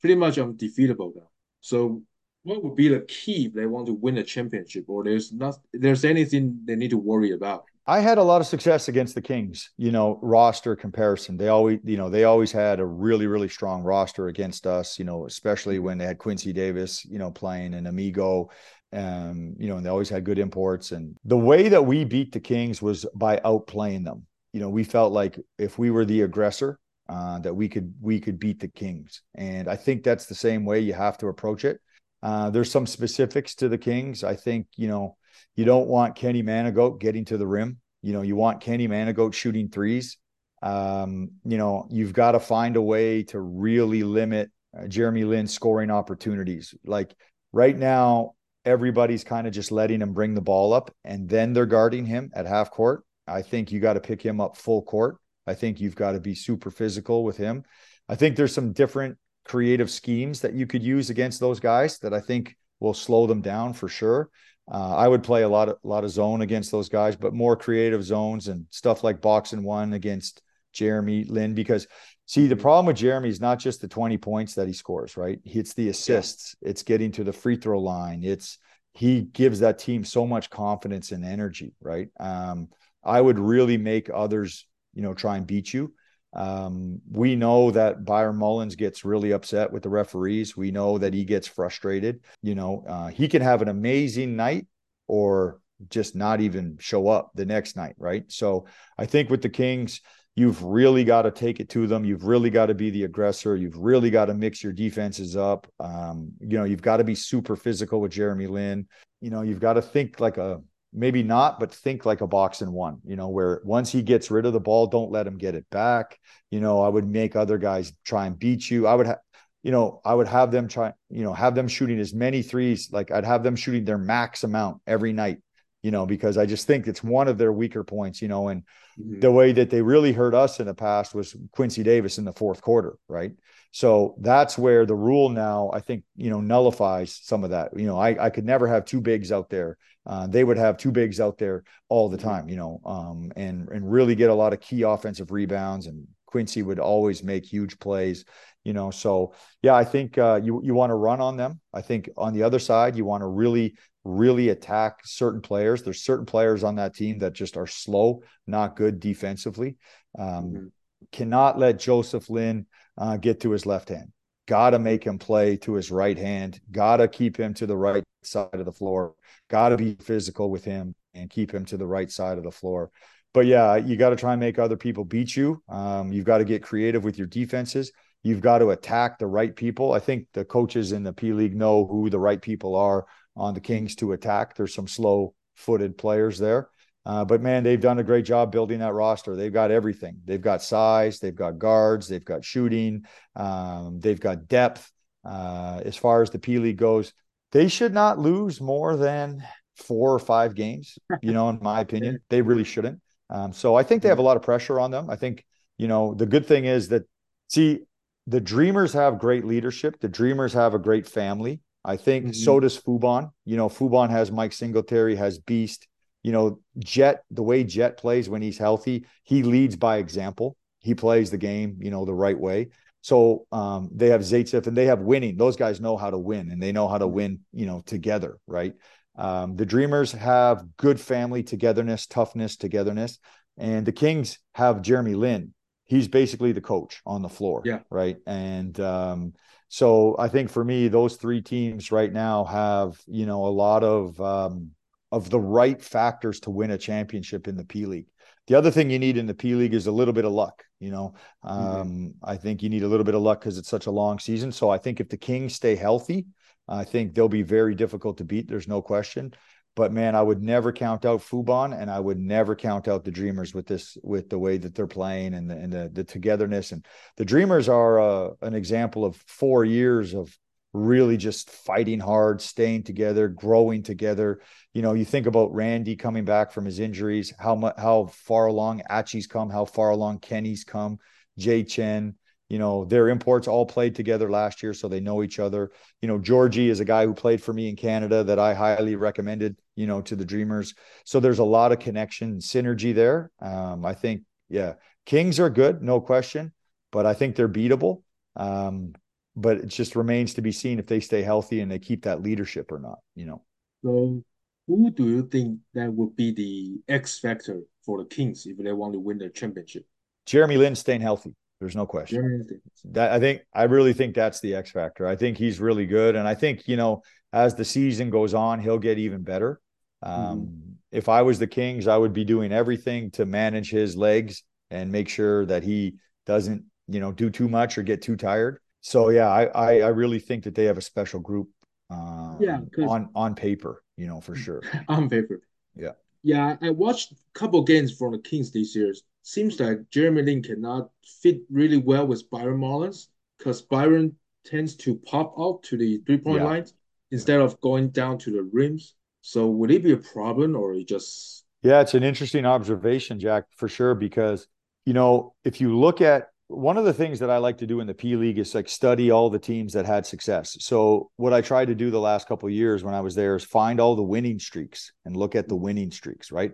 pretty 0.00 0.16
much 0.16 0.36
undefeatable 0.36 1.12
now. 1.14 1.30
So 1.60 2.02
what 2.42 2.64
would 2.64 2.74
be 2.74 2.88
the 2.88 3.02
key 3.02 3.46
if 3.46 3.54
they 3.54 3.66
want 3.66 3.86
to 3.86 3.92
win 3.92 4.18
a 4.18 4.24
championship 4.24 4.86
or 4.88 5.04
there's 5.04 5.32
not 5.32 5.58
there's 5.72 6.04
anything 6.04 6.58
they 6.64 6.74
need 6.74 6.90
to 6.90 6.98
worry 6.98 7.30
about? 7.30 7.66
I 7.88 8.00
had 8.00 8.18
a 8.18 8.22
lot 8.22 8.40
of 8.40 8.48
success 8.48 8.88
against 8.88 9.14
the 9.14 9.22
Kings, 9.22 9.70
you 9.76 9.92
know, 9.92 10.18
roster 10.20 10.74
comparison. 10.74 11.36
They 11.36 11.48
always, 11.48 11.78
you 11.84 11.96
know, 11.96 12.10
they 12.10 12.24
always 12.24 12.50
had 12.50 12.80
a 12.80 12.84
really, 12.84 13.28
really 13.28 13.48
strong 13.48 13.82
roster 13.82 14.26
against 14.26 14.66
us, 14.66 14.98
you 14.98 15.04
know, 15.04 15.26
especially 15.26 15.78
when 15.78 15.96
they 15.96 16.04
had 16.04 16.18
Quincy 16.18 16.52
Davis, 16.52 17.04
you 17.04 17.18
know, 17.18 17.30
playing 17.30 17.74
and 17.74 17.86
Amigo, 17.86 18.50
um, 18.92 19.54
you 19.56 19.68
know, 19.68 19.76
and 19.76 19.86
they 19.86 19.90
always 19.90 20.08
had 20.08 20.24
good 20.24 20.40
imports. 20.40 20.90
And 20.90 21.16
the 21.24 21.38
way 21.38 21.68
that 21.68 21.86
we 21.86 22.04
beat 22.04 22.32
the 22.32 22.40
Kings 22.40 22.82
was 22.82 23.06
by 23.14 23.36
outplaying 23.38 24.04
them. 24.04 24.26
You 24.52 24.60
know, 24.60 24.68
we 24.68 24.82
felt 24.82 25.12
like 25.12 25.38
if 25.58 25.78
we 25.78 25.90
were 25.90 26.04
the 26.04 26.22
aggressor, 26.22 26.80
uh, 27.08 27.38
that 27.38 27.54
we 27.54 27.68
could 27.68 27.94
we 28.00 28.18
could 28.18 28.40
beat 28.40 28.58
the 28.58 28.68
Kings. 28.68 29.22
And 29.36 29.68
I 29.68 29.76
think 29.76 30.02
that's 30.02 30.26
the 30.26 30.34
same 30.34 30.64
way 30.64 30.80
you 30.80 30.92
have 30.94 31.18
to 31.18 31.28
approach 31.28 31.64
it. 31.64 31.80
Uh, 32.20 32.50
there's 32.50 32.70
some 32.70 32.86
specifics 32.86 33.54
to 33.56 33.68
the 33.68 33.78
Kings. 33.78 34.24
I 34.24 34.34
think, 34.34 34.66
you 34.76 34.88
know, 34.88 35.16
you 35.56 35.64
don't 35.64 35.88
want 35.88 36.14
Kenny 36.14 36.42
Manigault 36.42 37.00
getting 37.00 37.24
to 37.26 37.38
the 37.38 37.46
rim. 37.46 37.78
You 38.02 38.12
know, 38.12 38.22
you 38.22 38.36
want 38.36 38.60
Kenny 38.60 38.86
Manigault 38.86 39.34
shooting 39.34 39.68
threes. 39.68 40.18
Um, 40.62 41.30
you 41.44 41.58
know, 41.58 41.86
you've 41.90 42.12
got 42.12 42.32
to 42.32 42.40
find 42.40 42.76
a 42.76 42.82
way 42.82 43.22
to 43.24 43.40
really 43.40 44.02
limit 44.02 44.50
uh, 44.78 44.86
Jeremy 44.86 45.24
Lin 45.24 45.46
scoring 45.46 45.90
opportunities. 45.90 46.74
Like 46.84 47.14
right 47.52 47.76
now, 47.76 48.32
everybody's 48.64 49.24
kind 49.24 49.46
of 49.46 49.52
just 49.52 49.72
letting 49.72 50.02
him 50.02 50.12
bring 50.12 50.34
the 50.34 50.40
ball 50.40 50.72
up 50.72 50.90
and 51.04 51.28
then 51.28 51.52
they're 51.52 51.66
guarding 51.66 52.04
him 52.04 52.30
at 52.34 52.46
half 52.46 52.70
court. 52.70 53.04
I 53.26 53.42
think 53.42 53.72
you 53.72 53.80
got 53.80 53.94
to 53.94 54.00
pick 54.00 54.22
him 54.22 54.40
up 54.40 54.56
full 54.56 54.82
court. 54.82 55.16
I 55.46 55.54
think 55.54 55.80
you've 55.80 55.96
got 55.96 56.12
to 56.12 56.20
be 56.20 56.34
super 56.34 56.70
physical 56.70 57.24
with 57.24 57.36
him. 57.36 57.64
I 58.08 58.16
think 58.16 58.36
there's 58.36 58.54
some 58.54 58.72
different 58.72 59.18
creative 59.44 59.90
schemes 59.90 60.40
that 60.40 60.54
you 60.54 60.66
could 60.66 60.82
use 60.82 61.10
against 61.10 61.40
those 61.40 61.60
guys 61.60 61.98
that 62.00 62.12
I 62.12 62.20
think 62.20 62.56
will 62.80 62.94
slow 62.94 63.26
them 63.26 63.40
down 63.40 63.72
for 63.72 63.88
sure. 63.88 64.28
Uh, 64.70 64.96
I 64.96 65.06
would 65.06 65.22
play 65.22 65.42
a 65.42 65.48
lot 65.48 65.68
of 65.68 65.78
a 65.84 65.88
lot 65.88 66.04
of 66.04 66.10
zone 66.10 66.42
against 66.42 66.70
those 66.70 66.88
guys, 66.88 67.16
but 67.16 67.34
more 67.34 67.56
creative 67.56 68.02
zones 68.02 68.48
and 68.48 68.66
stuff 68.70 69.04
like 69.04 69.20
box 69.20 69.52
and 69.52 69.64
one 69.64 69.92
against 69.92 70.42
Jeremy 70.72 71.24
Lin. 71.24 71.54
Because 71.54 71.86
see, 72.26 72.46
the 72.48 72.56
problem 72.56 72.86
with 72.86 72.96
Jeremy 72.96 73.28
is 73.28 73.40
not 73.40 73.58
just 73.58 73.80
the 73.80 73.88
20 73.88 74.18
points 74.18 74.54
that 74.54 74.66
he 74.66 74.72
scores, 74.72 75.16
right? 75.16 75.38
It's 75.44 75.74
the 75.74 75.88
assists, 75.88 76.56
yeah. 76.60 76.70
it's 76.70 76.82
getting 76.82 77.12
to 77.12 77.24
the 77.24 77.32
free 77.32 77.56
throw 77.56 77.78
line, 77.78 78.24
it's 78.24 78.58
he 78.92 79.20
gives 79.20 79.60
that 79.60 79.78
team 79.78 80.04
so 80.04 80.26
much 80.26 80.48
confidence 80.48 81.12
and 81.12 81.22
energy, 81.22 81.74
right? 81.82 82.08
Um, 82.18 82.68
I 83.04 83.20
would 83.20 83.38
really 83.38 83.76
make 83.76 84.08
others, 84.12 84.66
you 84.94 85.02
know, 85.02 85.12
try 85.12 85.36
and 85.36 85.46
beat 85.46 85.72
you. 85.74 85.92
Um, 86.36 87.00
we 87.10 87.34
know 87.34 87.70
that 87.70 88.04
Byron 88.04 88.36
Mullens 88.36 88.76
gets 88.76 89.04
really 89.04 89.32
upset 89.32 89.72
with 89.72 89.82
the 89.82 89.88
referees. 89.88 90.56
We 90.56 90.70
know 90.70 90.98
that 90.98 91.14
he 91.14 91.24
gets 91.24 91.48
frustrated. 91.48 92.20
You 92.42 92.54
know, 92.54 92.84
uh, 92.86 93.08
he 93.08 93.26
can 93.26 93.40
have 93.42 93.62
an 93.62 93.68
amazing 93.68 94.36
night 94.36 94.66
or 95.08 95.60
just 95.88 96.14
not 96.14 96.40
even 96.40 96.76
show 96.78 97.08
up 97.08 97.30
the 97.34 97.46
next 97.46 97.74
night, 97.74 97.94
right? 97.98 98.24
So 98.28 98.66
I 98.98 99.06
think 99.06 99.30
with 99.30 99.40
the 99.40 99.48
Kings, 99.48 100.02
you've 100.34 100.62
really 100.62 101.04
got 101.04 101.22
to 101.22 101.30
take 101.30 101.58
it 101.58 101.70
to 101.70 101.86
them. 101.86 102.04
You've 102.04 102.24
really 102.24 102.50
got 102.50 102.66
to 102.66 102.74
be 102.74 102.90
the 102.90 103.04
aggressor. 103.04 103.56
You've 103.56 103.76
really 103.76 104.10
got 104.10 104.26
to 104.26 104.34
mix 104.34 104.62
your 104.62 104.74
defenses 104.74 105.36
up. 105.36 105.66
Um, 105.80 106.32
you 106.40 106.58
know, 106.58 106.64
you've 106.64 106.82
got 106.82 106.98
to 106.98 107.04
be 107.04 107.14
super 107.14 107.56
physical 107.56 108.00
with 108.00 108.12
Jeremy 108.12 108.46
Lin. 108.46 108.86
You 109.22 109.30
know, 109.30 109.40
you've 109.40 109.60
got 109.60 109.74
to 109.74 109.82
think 109.82 110.20
like 110.20 110.36
a 110.36 110.60
maybe 110.96 111.22
not, 111.22 111.60
but 111.60 111.72
think 111.72 112.06
like 112.06 112.22
a 112.22 112.26
box 112.26 112.62
and 112.62 112.72
one, 112.72 112.98
you 113.04 113.16
know, 113.16 113.28
where 113.28 113.60
once 113.64 113.92
he 113.92 114.02
gets 114.02 114.30
rid 114.30 114.46
of 114.46 114.54
the 114.54 114.60
ball, 114.60 114.86
don't 114.86 115.12
let 115.12 115.26
him 115.26 115.36
get 115.36 115.54
it 115.54 115.66
back. 115.70 116.18
You 116.50 116.60
know, 116.60 116.80
I 116.80 116.88
would 116.88 117.06
make 117.06 117.36
other 117.36 117.58
guys 117.58 117.92
try 118.04 118.26
and 118.26 118.38
beat 118.38 118.70
you. 118.70 118.86
I 118.86 118.94
would 118.94 119.06
have, 119.06 119.18
you 119.62 119.72
know, 119.72 120.00
I 120.04 120.14
would 120.14 120.26
have 120.26 120.50
them 120.50 120.68
try, 120.68 120.94
you 121.10 121.22
know, 121.22 121.34
have 121.34 121.54
them 121.54 121.68
shooting 121.68 122.00
as 122.00 122.14
many 122.14 122.40
threes. 122.40 122.88
Like 122.90 123.10
I'd 123.10 123.24
have 123.24 123.42
them 123.42 123.56
shooting 123.56 123.84
their 123.84 123.98
max 123.98 124.42
amount 124.42 124.80
every 124.86 125.12
night, 125.12 125.38
you 125.82 125.90
know, 125.90 126.06
because 126.06 126.38
I 126.38 126.46
just 126.46 126.66
think 126.66 126.86
it's 126.86 127.04
one 127.04 127.28
of 127.28 127.36
their 127.36 127.52
weaker 127.52 127.84
points, 127.84 128.22
you 128.22 128.28
know, 128.28 128.48
and 128.48 128.62
mm-hmm. 128.98 129.20
the 129.20 129.30
way 129.30 129.52
that 129.52 129.68
they 129.68 129.82
really 129.82 130.12
hurt 130.12 130.34
us 130.34 130.60
in 130.60 130.66
the 130.66 130.74
past 130.74 131.14
was 131.14 131.36
Quincy 131.52 131.82
Davis 131.82 132.16
in 132.16 132.24
the 132.24 132.32
fourth 132.32 132.62
quarter, 132.62 132.96
right? 133.06 133.32
So 133.76 134.14
that's 134.20 134.56
where 134.56 134.86
the 134.86 134.94
rule 134.94 135.28
now, 135.28 135.70
I 135.70 135.80
think, 135.80 136.02
you 136.16 136.30
know, 136.30 136.40
nullifies 136.40 137.20
some 137.22 137.44
of 137.44 137.50
that. 137.50 137.78
You 137.78 137.84
know, 137.84 137.98
I, 137.98 138.24
I 138.24 138.30
could 138.30 138.46
never 138.46 138.66
have 138.66 138.86
two 138.86 139.02
bigs 139.02 139.30
out 139.30 139.50
there. 139.50 139.76
Uh, 140.06 140.26
they 140.26 140.44
would 140.44 140.56
have 140.56 140.78
two 140.78 140.90
bigs 140.90 141.20
out 141.20 141.36
there 141.36 141.62
all 141.90 142.08
the 142.08 142.16
mm-hmm. 142.16 142.26
time, 142.26 142.48
you 142.48 142.56
know, 142.56 142.80
um, 142.86 143.30
and 143.36 143.68
and 143.68 143.92
really 143.92 144.14
get 144.14 144.30
a 144.30 144.34
lot 144.34 144.54
of 144.54 144.60
key 144.60 144.80
offensive 144.80 145.30
rebounds. 145.30 145.88
And 145.88 146.06
Quincy 146.24 146.62
would 146.62 146.78
always 146.78 147.22
make 147.22 147.44
huge 147.44 147.78
plays, 147.78 148.24
you 148.64 148.72
know. 148.72 148.90
So 148.90 149.34
yeah, 149.60 149.74
I 149.74 149.84
think 149.84 150.16
uh, 150.16 150.40
you 150.42 150.62
you 150.64 150.72
want 150.72 150.88
to 150.88 150.94
run 150.94 151.20
on 151.20 151.36
them. 151.36 151.60
I 151.74 151.82
think 151.82 152.08
on 152.16 152.32
the 152.32 152.44
other 152.44 152.58
side, 152.58 152.96
you 152.96 153.04
want 153.04 153.24
to 153.24 153.28
really 153.28 153.76
really 154.04 154.48
attack 154.48 155.00
certain 155.04 155.42
players. 155.42 155.82
There's 155.82 156.02
certain 156.02 156.24
players 156.24 156.64
on 156.64 156.76
that 156.76 156.94
team 156.94 157.18
that 157.18 157.34
just 157.34 157.58
are 157.58 157.66
slow, 157.66 158.22
not 158.46 158.74
good 158.74 159.00
defensively. 159.00 159.76
Um, 160.18 160.28
mm-hmm. 160.28 160.66
Cannot 161.12 161.58
let 161.58 161.78
Joseph 161.78 162.30
Lin 162.30 162.64
uh, 162.98 163.16
get 163.16 163.40
to 163.40 163.50
his 163.50 163.66
left 163.66 163.88
hand. 163.88 164.12
Got 164.46 164.70
to 164.70 164.78
make 164.78 165.04
him 165.04 165.18
play 165.18 165.56
to 165.58 165.74
his 165.74 165.90
right 165.90 166.16
hand. 166.16 166.60
Got 166.70 166.98
to 166.98 167.08
keep 167.08 167.36
him 167.36 167.52
to 167.54 167.66
the 167.66 167.76
right 167.76 168.04
side 168.22 168.48
of 168.52 168.64
the 168.64 168.72
floor. 168.72 169.14
Got 169.48 169.70
to 169.70 169.76
be 169.76 169.94
physical 169.94 170.50
with 170.50 170.64
him 170.64 170.94
and 171.14 171.30
keep 171.30 171.52
him 171.52 171.64
to 171.66 171.76
the 171.76 171.86
right 171.86 172.10
side 172.10 172.38
of 172.38 172.44
the 172.44 172.52
floor. 172.52 172.90
But 173.34 173.46
yeah, 173.46 173.76
you 173.76 173.96
got 173.96 174.10
to 174.10 174.16
try 174.16 174.32
and 174.32 174.40
make 174.40 174.58
other 174.58 174.76
people 174.76 175.04
beat 175.04 175.36
you. 175.36 175.62
Um, 175.68 176.12
you've 176.12 176.24
got 176.24 176.38
to 176.38 176.44
get 176.44 176.62
creative 176.62 177.04
with 177.04 177.18
your 177.18 177.26
defenses. 177.26 177.92
You've 178.22 178.40
got 178.40 178.58
to 178.58 178.70
attack 178.70 179.18
the 179.18 179.26
right 179.26 179.54
people. 179.54 179.92
I 179.92 179.98
think 179.98 180.26
the 180.32 180.44
coaches 180.44 180.92
in 180.92 181.02
the 181.02 181.12
P 181.12 181.32
League 181.32 181.54
know 181.54 181.86
who 181.86 182.08
the 182.08 182.18
right 182.18 182.40
people 182.40 182.74
are 182.76 183.04
on 183.36 183.54
the 183.54 183.60
Kings 183.60 183.94
to 183.96 184.12
attack. 184.12 184.56
There's 184.56 184.74
some 184.74 184.88
slow 184.88 185.34
footed 185.54 185.98
players 185.98 186.38
there. 186.38 186.68
Uh, 187.06 187.24
but 187.24 187.40
man, 187.40 187.62
they've 187.62 187.80
done 187.80 188.00
a 188.00 188.04
great 188.04 188.24
job 188.24 188.50
building 188.50 188.80
that 188.80 188.92
roster. 188.92 189.36
They've 189.36 189.52
got 189.52 189.70
everything. 189.70 190.18
They've 190.24 190.40
got 190.40 190.60
size, 190.60 191.20
they've 191.20 191.34
got 191.34 191.56
guards, 191.56 192.08
they've 192.08 192.24
got 192.24 192.44
shooting, 192.44 193.04
um, 193.36 194.00
they've 194.00 194.18
got 194.18 194.48
depth. 194.48 194.90
Uh, 195.24 195.80
as 195.84 195.96
far 195.96 196.22
as 196.22 196.30
the 196.30 196.40
P 196.40 196.58
League 196.58 196.78
goes, 196.78 197.12
they 197.52 197.68
should 197.68 197.94
not 197.94 198.18
lose 198.18 198.60
more 198.60 198.96
than 198.96 199.42
four 199.76 200.12
or 200.12 200.18
five 200.18 200.56
games. 200.56 200.98
You 201.22 201.32
know, 201.32 201.48
in 201.48 201.60
my 201.62 201.80
opinion, 201.80 202.18
they 202.28 202.42
really 202.42 202.64
shouldn't. 202.64 203.00
Um, 203.30 203.52
so 203.52 203.76
I 203.76 203.84
think 203.84 204.02
they 204.02 204.08
have 204.08 204.18
a 204.18 204.22
lot 204.22 204.36
of 204.36 204.42
pressure 204.42 204.80
on 204.80 204.90
them. 204.90 205.08
I 205.08 205.14
think 205.14 205.44
you 205.78 205.86
know 205.86 206.12
the 206.12 206.26
good 206.26 206.46
thing 206.46 206.64
is 206.64 206.88
that 206.88 207.04
see 207.48 207.80
the 208.26 208.40
Dreamers 208.40 208.92
have 208.94 209.20
great 209.20 209.44
leadership. 209.44 210.00
The 210.00 210.08
Dreamers 210.08 210.52
have 210.54 210.74
a 210.74 210.78
great 210.78 211.06
family. 211.06 211.60
I 211.84 211.96
think 211.96 212.24
mm-hmm. 212.24 212.32
so 212.32 212.58
does 212.58 212.80
Fubon. 212.80 213.30
You 213.44 213.56
know, 213.56 213.68
Fubon 213.68 214.10
has 214.10 214.32
Mike 214.32 214.52
Singletary, 214.52 215.14
has 215.14 215.38
Beast 215.38 215.86
you 216.26 216.32
know, 216.32 216.58
Jet, 216.80 217.22
the 217.30 217.44
way 217.44 217.62
Jet 217.62 217.98
plays 217.98 218.28
when 218.28 218.42
he's 218.42 218.58
healthy, 218.58 219.06
he 219.22 219.44
leads 219.44 219.76
by 219.76 219.98
example. 219.98 220.56
He 220.80 220.92
plays 220.92 221.30
the 221.30 221.38
game, 221.38 221.76
you 221.78 221.92
know, 221.92 222.04
the 222.04 222.14
right 222.14 222.36
way. 222.36 222.70
So 223.00 223.46
um, 223.52 223.90
they 223.94 224.08
have 224.08 224.22
Zaitsev 224.22 224.66
and 224.66 224.76
they 224.76 224.86
have 224.86 224.98
winning. 224.98 225.36
Those 225.36 225.54
guys 225.54 225.80
know 225.80 225.96
how 225.96 226.10
to 226.10 226.18
win 226.18 226.50
and 226.50 226.60
they 226.60 226.72
know 226.72 226.88
how 226.88 226.98
to 226.98 227.06
win, 227.06 227.42
you 227.52 227.64
know, 227.64 227.80
together, 227.86 228.38
right? 228.48 228.74
Um, 229.14 229.54
the 229.54 229.64
Dreamers 229.64 230.10
have 230.10 230.64
good 230.76 230.98
family 231.00 231.44
togetherness, 231.44 232.08
toughness, 232.08 232.56
togetherness. 232.56 233.20
And 233.56 233.86
the 233.86 233.92
Kings 233.92 234.40
have 234.56 234.82
Jeremy 234.82 235.14
Lin. 235.14 235.54
He's 235.84 236.08
basically 236.08 236.50
the 236.50 236.60
coach 236.60 237.02
on 237.06 237.22
the 237.22 237.28
floor. 237.28 237.62
Yeah. 237.64 237.82
Right. 237.88 238.16
And 238.26 238.80
um, 238.80 239.34
so 239.68 240.16
I 240.18 240.26
think 240.26 240.50
for 240.50 240.64
me, 240.64 240.88
those 240.88 241.14
three 241.14 241.40
teams 241.40 241.92
right 241.92 242.12
now 242.12 242.42
have, 242.46 243.00
you 243.06 243.26
know, 243.26 243.46
a 243.46 243.54
lot 243.54 243.84
of 243.84 244.20
um, 244.20 244.72
of 245.16 245.30
the 245.30 245.40
right 245.40 245.80
factors 245.80 246.40
to 246.40 246.50
win 246.50 246.70
a 246.70 246.78
championship 246.78 247.48
in 247.48 247.56
the 247.56 247.64
P 247.64 247.86
League. 247.86 248.06
The 248.46 248.54
other 248.54 248.70
thing 248.70 248.90
you 248.90 248.98
need 248.98 249.16
in 249.16 249.26
the 249.26 249.34
P 249.34 249.54
League 249.54 249.74
is 249.74 249.86
a 249.86 249.92
little 249.92 250.14
bit 250.14 250.24
of 250.24 250.32
luck. 250.32 250.62
You 250.78 250.90
know, 250.90 251.14
mm-hmm. 251.44 251.48
um, 251.48 251.88
mm-hmm. 251.88 252.08
I 252.22 252.36
think 252.36 252.62
you 252.62 252.68
need 252.68 252.82
a 252.82 252.88
little 252.88 253.04
bit 253.04 253.14
of 253.14 253.22
luck 253.22 253.40
because 253.40 253.58
it's 253.58 253.68
such 253.68 253.86
a 253.86 253.90
long 253.90 254.18
season. 254.18 254.52
So 254.52 254.70
I 254.70 254.78
think 254.78 255.00
if 255.00 255.08
the 255.08 255.16
Kings 255.16 255.54
stay 255.54 255.74
healthy, 255.74 256.26
I 256.68 256.84
think 256.84 257.14
they'll 257.14 257.28
be 257.28 257.42
very 257.42 257.74
difficult 257.74 258.18
to 258.18 258.24
beat. 258.24 258.46
There's 258.46 258.68
no 258.68 258.82
question. 258.82 259.32
But 259.74 259.92
man, 259.92 260.14
I 260.14 260.22
would 260.22 260.42
never 260.42 260.72
count 260.72 261.04
out 261.04 261.20
Fubon, 261.20 261.78
and 261.78 261.90
I 261.90 262.00
would 262.00 262.18
never 262.18 262.56
count 262.56 262.88
out 262.88 263.04
the 263.04 263.10
Dreamers 263.10 263.54
with 263.54 263.66
this, 263.66 263.98
with 264.02 264.30
the 264.30 264.38
way 264.38 264.56
that 264.58 264.74
they're 264.74 264.86
playing 264.86 265.34
and 265.34 265.50
the 265.50 265.56
and 265.56 265.72
the, 265.72 265.90
the 265.92 266.04
togetherness. 266.04 266.72
And 266.72 266.84
the 267.16 267.26
Dreamers 267.26 267.68
are 267.68 268.00
uh, 268.00 268.30
an 268.42 268.54
example 268.54 269.04
of 269.04 269.16
four 269.26 269.64
years 269.64 270.14
of 270.14 270.36
really 270.72 271.16
just 271.16 271.50
fighting 271.50 272.00
hard, 272.00 272.40
staying 272.40 272.82
together, 272.82 273.28
growing 273.28 273.82
together. 273.82 274.40
You 274.74 274.82
know, 274.82 274.92
you 274.92 275.04
think 275.04 275.26
about 275.26 275.54
Randy 275.54 275.96
coming 275.96 276.24
back 276.24 276.52
from 276.52 276.64
his 276.64 276.78
injuries, 276.78 277.32
how 277.38 277.54
much, 277.54 277.74
how 277.78 278.06
far 278.06 278.46
along 278.46 278.82
Achi's 278.90 279.26
come, 279.26 279.50
how 279.50 279.64
far 279.64 279.90
along 279.90 280.18
Kenny's 280.18 280.64
come, 280.64 280.98
Jay 281.38 281.64
Chen. 281.64 282.14
You 282.48 282.60
know, 282.60 282.84
their 282.84 283.08
imports 283.08 283.48
all 283.48 283.66
played 283.66 283.96
together 283.96 284.30
last 284.30 284.62
year, 284.62 284.72
so 284.72 284.86
they 284.86 285.00
know 285.00 285.24
each 285.24 285.40
other. 285.40 285.72
You 286.00 286.08
know, 286.08 286.18
Georgie 286.18 286.70
is 286.70 286.78
a 286.78 286.84
guy 286.84 287.04
who 287.04 287.12
played 287.12 287.42
for 287.42 287.52
me 287.52 287.68
in 287.68 287.74
Canada 287.74 288.22
that 288.22 288.38
I 288.38 288.54
highly 288.54 288.94
recommended. 288.94 289.56
You 289.78 289.86
know, 289.86 290.00
to 290.00 290.16
the 290.16 290.24
Dreamers. 290.24 290.74
So 291.04 291.20
there's 291.20 291.38
a 291.38 291.44
lot 291.44 291.70
of 291.70 291.80
connection, 291.80 292.38
synergy 292.38 292.94
there. 292.94 293.30
Um, 293.42 293.84
I 293.84 293.92
think, 293.92 294.22
yeah, 294.48 294.74
Kings 295.04 295.38
are 295.38 295.50
good, 295.50 295.82
no 295.82 296.00
question, 296.00 296.54
but 296.92 297.04
I 297.04 297.12
think 297.12 297.36
they're 297.36 297.46
beatable. 297.46 298.00
Um, 298.36 298.94
but 299.36 299.58
it 299.58 299.68
just 299.68 299.94
remains 299.94 300.34
to 300.34 300.42
be 300.42 300.50
seen 300.50 300.78
if 300.78 300.86
they 300.86 300.98
stay 300.98 301.22
healthy 301.22 301.60
and 301.60 301.70
they 301.70 301.78
keep 301.78 302.02
that 302.04 302.22
leadership 302.22 302.72
or 302.72 302.78
not. 302.78 302.98
You 303.14 303.26
know. 303.26 303.42
So, 303.84 304.22
who 304.66 304.90
do 304.90 305.08
you 305.08 305.28
think 305.28 305.60
that 305.74 305.92
would 305.92 306.16
be 306.16 306.32
the 306.32 306.92
X 306.92 307.18
factor 307.18 307.60
for 307.84 307.98
the 307.98 308.06
Kings 308.06 308.46
if 308.46 308.56
they 308.56 308.72
want 308.72 308.94
to 308.94 308.98
win 308.98 309.18
the 309.18 309.28
championship? 309.28 309.84
Jeremy 310.24 310.56
Lin 310.56 310.74
staying 310.74 311.02
healthy. 311.02 311.34
There's 311.60 311.76
no 311.76 311.86
question. 311.86 312.44
That 312.86 313.12
I 313.12 313.20
think 313.20 313.42
I 313.54 313.64
really 313.64 313.92
think 313.92 314.14
that's 314.14 314.40
the 314.40 314.54
X 314.54 314.70
factor. 314.70 315.06
I 315.06 315.16
think 315.16 315.38
he's 315.38 315.60
really 315.60 315.86
good, 315.86 316.16
and 316.16 316.26
I 316.26 316.34
think 316.34 316.66
you 316.66 316.76
know 316.76 317.02
as 317.32 317.54
the 317.54 317.64
season 317.64 318.10
goes 318.10 318.34
on, 318.34 318.60
he'll 318.60 318.78
get 318.78 318.98
even 318.98 319.22
better. 319.22 319.60
Um, 320.02 320.40
mm 320.40 320.72
If 320.92 321.08
I 321.08 321.22
was 321.22 321.38
the 321.38 321.46
Kings, 321.46 321.86
I 321.88 321.96
would 321.96 322.12
be 322.12 322.24
doing 322.24 322.52
everything 322.52 323.10
to 323.12 323.26
manage 323.26 323.70
his 323.70 323.96
legs 323.96 324.42
and 324.70 324.90
make 324.90 325.08
sure 325.08 325.44
that 325.46 325.62
he 325.62 325.96
doesn't 326.24 326.64
you 326.88 327.00
know 327.00 327.12
do 327.12 327.30
too 327.30 327.48
much 327.48 327.76
or 327.76 327.82
get 327.82 328.02
too 328.02 328.16
tired 328.16 328.60
so 328.86 329.08
yeah, 329.08 329.26
I, 329.26 329.46
I, 329.46 329.80
I 329.80 329.88
really 329.88 330.20
think 330.20 330.44
that 330.44 330.54
they 330.54 330.66
have 330.66 330.78
a 330.78 330.80
special 330.80 331.18
group. 331.18 331.48
Um, 331.90 332.38
yeah, 332.40 332.60
on 332.86 333.08
on 333.16 333.34
paper, 333.34 333.82
you 333.96 334.06
know 334.06 334.20
for 334.20 334.36
sure. 334.44 334.62
on 334.88 335.10
paper. 335.10 335.40
Yeah. 335.74 335.94
Yeah, 336.22 336.56
I 336.62 336.70
watched 336.70 337.10
a 337.10 337.16
couple 337.34 337.62
games 337.62 337.96
from 337.96 338.12
the 338.12 338.20
Kings 338.20 338.52
this 338.52 338.76
year. 338.76 338.94
Seems 339.22 339.58
like 339.58 339.90
Jeremy 339.90 340.22
Lin 340.22 340.40
cannot 340.40 340.90
fit 341.04 341.40
really 341.50 341.78
well 341.78 342.06
with 342.06 342.30
Byron 342.30 342.60
Mullens 342.60 343.08
because 343.38 343.60
Byron 343.60 344.14
tends 344.44 344.76
to 344.76 344.94
pop 344.94 345.34
out 345.36 345.64
to 345.64 345.76
the 345.76 345.98
three 346.06 346.18
point 346.18 346.38
yeah. 346.38 346.44
lines 346.44 346.74
instead 347.10 347.40
of 347.40 347.60
going 347.60 347.90
down 347.90 348.18
to 348.18 348.30
the 348.30 348.42
rims. 348.52 348.94
So 349.22 349.48
would 349.48 349.72
it 349.72 349.82
be 349.82 349.92
a 349.92 349.96
problem 349.96 350.54
or 350.54 350.74
it 350.74 350.86
just? 350.86 351.44
Yeah, 351.62 351.80
it's 351.80 351.94
an 351.94 352.04
interesting 352.04 352.46
observation, 352.46 353.18
Jack, 353.18 353.46
for 353.56 353.68
sure. 353.68 353.96
Because 353.96 354.46
you 354.84 354.94
know, 354.94 355.34
if 355.44 355.60
you 355.60 355.76
look 355.76 356.00
at 356.00 356.28
one 356.48 356.76
of 356.76 356.84
the 356.84 356.92
things 356.92 357.18
that 357.18 357.30
I 357.30 357.38
like 357.38 357.58
to 357.58 357.66
do 357.66 357.80
in 357.80 357.86
the 357.86 357.94
P 357.94 358.14
League 358.14 358.38
is 358.38 358.54
like 358.54 358.68
study 358.68 359.10
all 359.10 359.30
the 359.30 359.38
teams 359.38 359.72
that 359.72 359.84
had 359.84 360.06
success. 360.06 360.56
So 360.60 361.10
what 361.16 361.32
I 361.32 361.40
tried 361.40 361.66
to 361.66 361.74
do 361.74 361.90
the 361.90 362.00
last 362.00 362.28
couple 362.28 362.48
years 362.48 362.84
when 362.84 362.94
I 362.94 363.00
was 363.00 363.14
there 363.16 363.34
is 363.34 363.44
find 363.44 363.80
all 363.80 363.96
the 363.96 364.02
winning 364.02 364.38
streaks 364.38 364.92
and 365.04 365.16
look 365.16 365.34
at 365.34 365.48
the 365.48 365.56
winning 365.56 365.90
streaks, 365.90 366.30
right? 366.30 366.52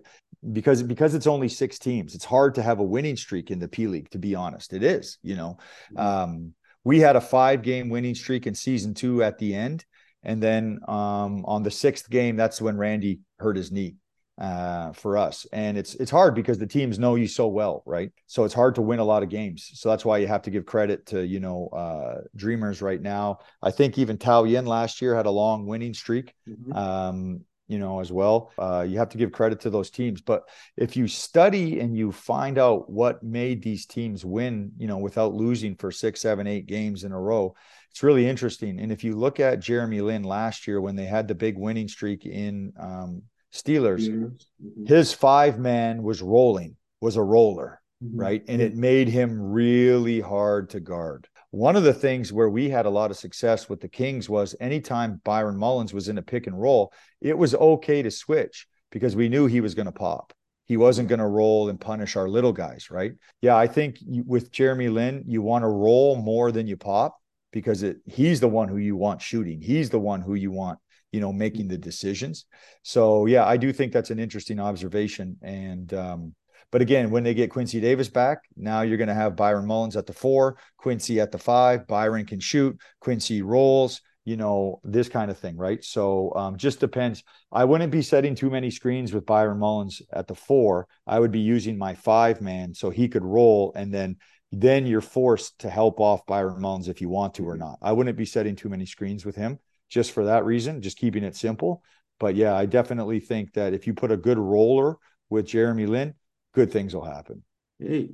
Because 0.52 0.82
because 0.82 1.14
it's 1.14 1.26
only 1.26 1.48
six 1.48 1.78
teams, 1.78 2.14
it's 2.14 2.24
hard 2.24 2.54
to 2.54 2.62
have 2.62 2.78
a 2.78 2.84
winning 2.84 3.16
streak 3.16 3.50
in 3.50 3.58
the 3.58 3.68
P 3.68 3.86
League. 3.86 4.08
To 4.10 4.18
be 4.18 4.34
honest, 4.34 4.72
it 4.72 4.82
is. 4.82 5.18
You 5.22 5.36
know, 5.36 5.58
mm-hmm. 5.92 5.98
um, 5.98 6.54
we 6.84 6.98
had 6.98 7.16
a 7.16 7.20
five 7.20 7.62
game 7.62 7.90
winning 7.90 8.14
streak 8.14 8.46
in 8.46 8.54
season 8.54 8.94
two 8.94 9.22
at 9.22 9.38
the 9.38 9.54
end, 9.54 9.84
and 10.22 10.42
then 10.42 10.80
um, 10.88 11.44
on 11.44 11.62
the 11.62 11.70
sixth 11.70 12.08
game, 12.08 12.36
that's 12.36 12.62
when 12.62 12.78
Randy 12.78 13.20
hurt 13.38 13.56
his 13.56 13.70
knee 13.70 13.96
uh, 14.42 14.92
for 14.92 15.16
us. 15.16 15.46
And 15.52 15.78
it's 15.78 15.94
it's 15.94 16.10
hard 16.10 16.34
because 16.34 16.58
the 16.58 16.66
teams 16.66 16.98
know 16.98 17.14
you 17.14 17.28
so 17.28 17.46
well, 17.46 17.82
right? 17.86 18.10
So 18.26 18.42
it's 18.42 18.52
hard 18.52 18.74
to 18.74 18.82
win 18.82 18.98
a 18.98 19.04
lot 19.04 19.22
of 19.22 19.28
games. 19.28 19.70
So 19.74 19.88
that's 19.88 20.04
why 20.04 20.18
you 20.18 20.26
have 20.26 20.42
to 20.42 20.50
give 20.50 20.66
credit 20.66 21.06
to 21.06 21.24
you 21.24 21.38
know 21.38 21.68
uh, 21.68 22.22
Dreamers 22.34 22.82
right 22.82 23.00
now. 23.00 23.38
I 23.62 23.70
think 23.70 23.98
even 23.98 24.18
Tao 24.18 24.42
Yin 24.42 24.66
last 24.66 25.00
year 25.00 25.14
had 25.14 25.26
a 25.26 25.30
long 25.30 25.64
winning 25.64 25.94
streak. 25.94 26.34
Mm-hmm. 26.48 26.72
Um, 26.72 27.40
you 27.68 27.78
know, 27.78 28.00
as 28.00 28.12
well. 28.12 28.50
Uh, 28.58 28.84
you 28.86 28.98
have 28.98 29.08
to 29.10 29.16
give 29.16 29.32
credit 29.32 29.60
to 29.60 29.70
those 29.70 29.88
teams. 29.88 30.20
But 30.20 30.42
if 30.76 30.94
you 30.94 31.08
study 31.08 31.80
and 31.80 31.96
you 31.96 32.12
find 32.12 32.58
out 32.58 32.90
what 32.90 33.22
made 33.22 33.62
these 33.62 33.86
teams 33.86 34.26
win, 34.26 34.72
you 34.76 34.86
know, 34.86 34.98
without 34.98 35.32
losing 35.32 35.76
for 35.76 35.90
six, 35.90 36.20
seven, 36.20 36.46
eight 36.46 36.66
games 36.66 37.04
in 37.04 37.12
a 37.12 37.18
row, 37.18 37.54
it's 37.90 38.02
really 38.02 38.28
interesting. 38.28 38.78
And 38.78 38.92
if 38.92 39.04
you 39.04 39.14
look 39.14 39.40
at 39.40 39.60
Jeremy 39.60 40.02
Lin 40.02 40.22
last 40.22 40.66
year 40.66 40.82
when 40.82 40.96
they 40.96 41.06
had 41.06 41.28
the 41.28 41.34
big 41.34 41.56
winning 41.56 41.88
streak 41.88 42.26
in 42.26 42.74
um, 42.78 43.22
Steelers, 43.52 44.08
mm-hmm. 44.08 44.86
his 44.86 45.12
five 45.12 45.58
man 45.58 46.02
was 46.02 46.22
rolling, 46.22 46.76
was 47.00 47.16
a 47.16 47.22
roller, 47.22 47.80
mm-hmm. 48.02 48.18
right? 48.18 48.44
And 48.48 48.62
it 48.62 48.74
made 48.74 49.08
him 49.08 49.40
really 49.40 50.20
hard 50.20 50.70
to 50.70 50.80
guard. 50.80 51.28
One 51.50 51.76
of 51.76 51.84
the 51.84 51.92
things 51.92 52.32
where 52.32 52.48
we 52.48 52.70
had 52.70 52.86
a 52.86 52.90
lot 52.90 53.10
of 53.10 53.18
success 53.18 53.68
with 53.68 53.80
the 53.80 53.88
Kings 53.88 54.28
was 54.28 54.56
anytime 54.58 55.20
Byron 55.22 55.58
Mullens 55.58 55.92
was 55.92 56.08
in 56.08 56.16
a 56.16 56.22
pick 56.22 56.46
and 56.46 56.58
roll, 56.58 56.92
it 57.20 57.36
was 57.36 57.54
okay 57.54 58.00
to 58.00 58.10
switch 58.10 58.66
because 58.90 59.14
we 59.14 59.28
knew 59.28 59.46
he 59.46 59.60
was 59.60 59.74
going 59.74 59.86
to 59.86 59.92
pop. 59.92 60.32
He 60.64 60.78
wasn't 60.78 61.08
going 61.08 61.18
to 61.18 61.26
roll 61.26 61.68
and 61.68 61.78
punish 61.78 62.16
our 62.16 62.28
little 62.28 62.52
guys, 62.54 62.90
right? 62.90 63.12
Yeah, 63.42 63.56
I 63.56 63.66
think 63.66 63.98
with 64.24 64.50
Jeremy 64.50 64.88
Lin, 64.88 65.24
you 65.26 65.42
want 65.42 65.64
to 65.64 65.68
roll 65.68 66.16
more 66.16 66.52
than 66.52 66.66
you 66.66 66.78
pop 66.78 67.18
because 67.52 67.82
it, 67.82 67.98
he's 68.06 68.40
the 68.40 68.48
one 68.48 68.68
who 68.68 68.78
you 68.78 68.96
want 68.96 69.20
shooting. 69.20 69.60
He's 69.60 69.90
the 69.90 70.00
one 70.00 70.22
who 70.22 70.34
you 70.34 70.50
want, 70.50 70.78
you 71.12 71.20
know, 71.20 71.32
making 71.32 71.68
the 71.68 71.78
decisions. 71.78 72.46
So 72.82 73.26
yeah, 73.26 73.46
I 73.46 73.56
do 73.56 73.72
think 73.72 73.92
that's 73.92 74.10
an 74.10 74.18
interesting 74.18 74.58
observation. 74.58 75.36
And 75.42 75.92
um, 75.94 76.34
but 76.70 76.80
again, 76.80 77.10
when 77.10 77.22
they 77.22 77.34
get 77.34 77.50
Quincy 77.50 77.80
Davis 77.80 78.08
back, 78.08 78.38
now 78.56 78.80
you're 78.80 78.96
going 78.96 79.08
to 79.08 79.14
have 79.14 79.36
Byron 79.36 79.66
Mullens 79.66 79.94
at 79.94 80.06
the 80.06 80.14
four, 80.14 80.56
Quincy 80.78 81.20
at 81.20 81.30
the 81.30 81.38
five. 81.38 81.86
Byron 81.86 82.24
can 82.24 82.40
shoot, 82.40 82.78
Quincy 82.98 83.42
rolls, 83.42 84.00
you 84.24 84.38
know, 84.38 84.80
this 84.82 85.08
kind 85.08 85.30
of 85.30 85.38
thing, 85.38 85.56
right? 85.58 85.84
So 85.84 86.32
um, 86.34 86.56
just 86.56 86.80
depends. 86.80 87.22
I 87.52 87.66
wouldn't 87.66 87.92
be 87.92 88.00
setting 88.00 88.34
too 88.34 88.48
many 88.48 88.70
screens 88.70 89.12
with 89.12 89.26
Byron 89.26 89.58
Mullens 89.58 90.00
at 90.12 90.28
the 90.28 90.34
four. 90.34 90.88
I 91.06 91.20
would 91.20 91.30
be 91.30 91.40
using 91.40 91.76
my 91.76 91.94
five 91.94 92.40
man 92.40 92.72
so 92.72 92.88
he 92.88 93.08
could 93.08 93.24
roll 93.24 93.72
and 93.76 93.92
then 93.92 94.16
then 94.54 94.86
you're 94.86 95.00
forced 95.00 95.58
to 95.60 95.70
help 95.70 95.98
off 95.98 96.26
Byron 96.26 96.60
Mullens 96.60 96.88
if 96.88 97.00
you 97.00 97.08
want 97.08 97.34
to 97.34 97.48
or 97.48 97.56
not. 97.56 97.78
I 97.80 97.92
wouldn't 97.92 98.18
be 98.18 98.26
setting 98.26 98.54
too 98.54 98.68
many 98.68 98.84
screens 98.84 99.24
with 99.24 99.34
him 99.34 99.58
just 99.92 100.12
for 100.12 100.24
that 100.24 100.46
reason, 100.46 100.80
just 100.80 100.96
keeping 100.96 101.22
it 101.22 101.36
simple. 101.36 101.82
But 102.18 102.34
yeah, 102.34 102.56
I 102.56 102.64
definitely 102.64 103.20
think 103.20 103.52
that 103.52 103.74
if 103.74 103.86
you 103.86 103.92
put 103.92 104.10
a 104.10 104.16
good 104.16 104.38
roller 104.38 104.96
with 105.28 105.46
Jeremy 105.46 105.84
Lin, 105.84 106.14
good 106.54 106.72
things 106.72 106.94
will 106.94 107.04
happen. 107.04 107.42
Hey, 107.78 108.08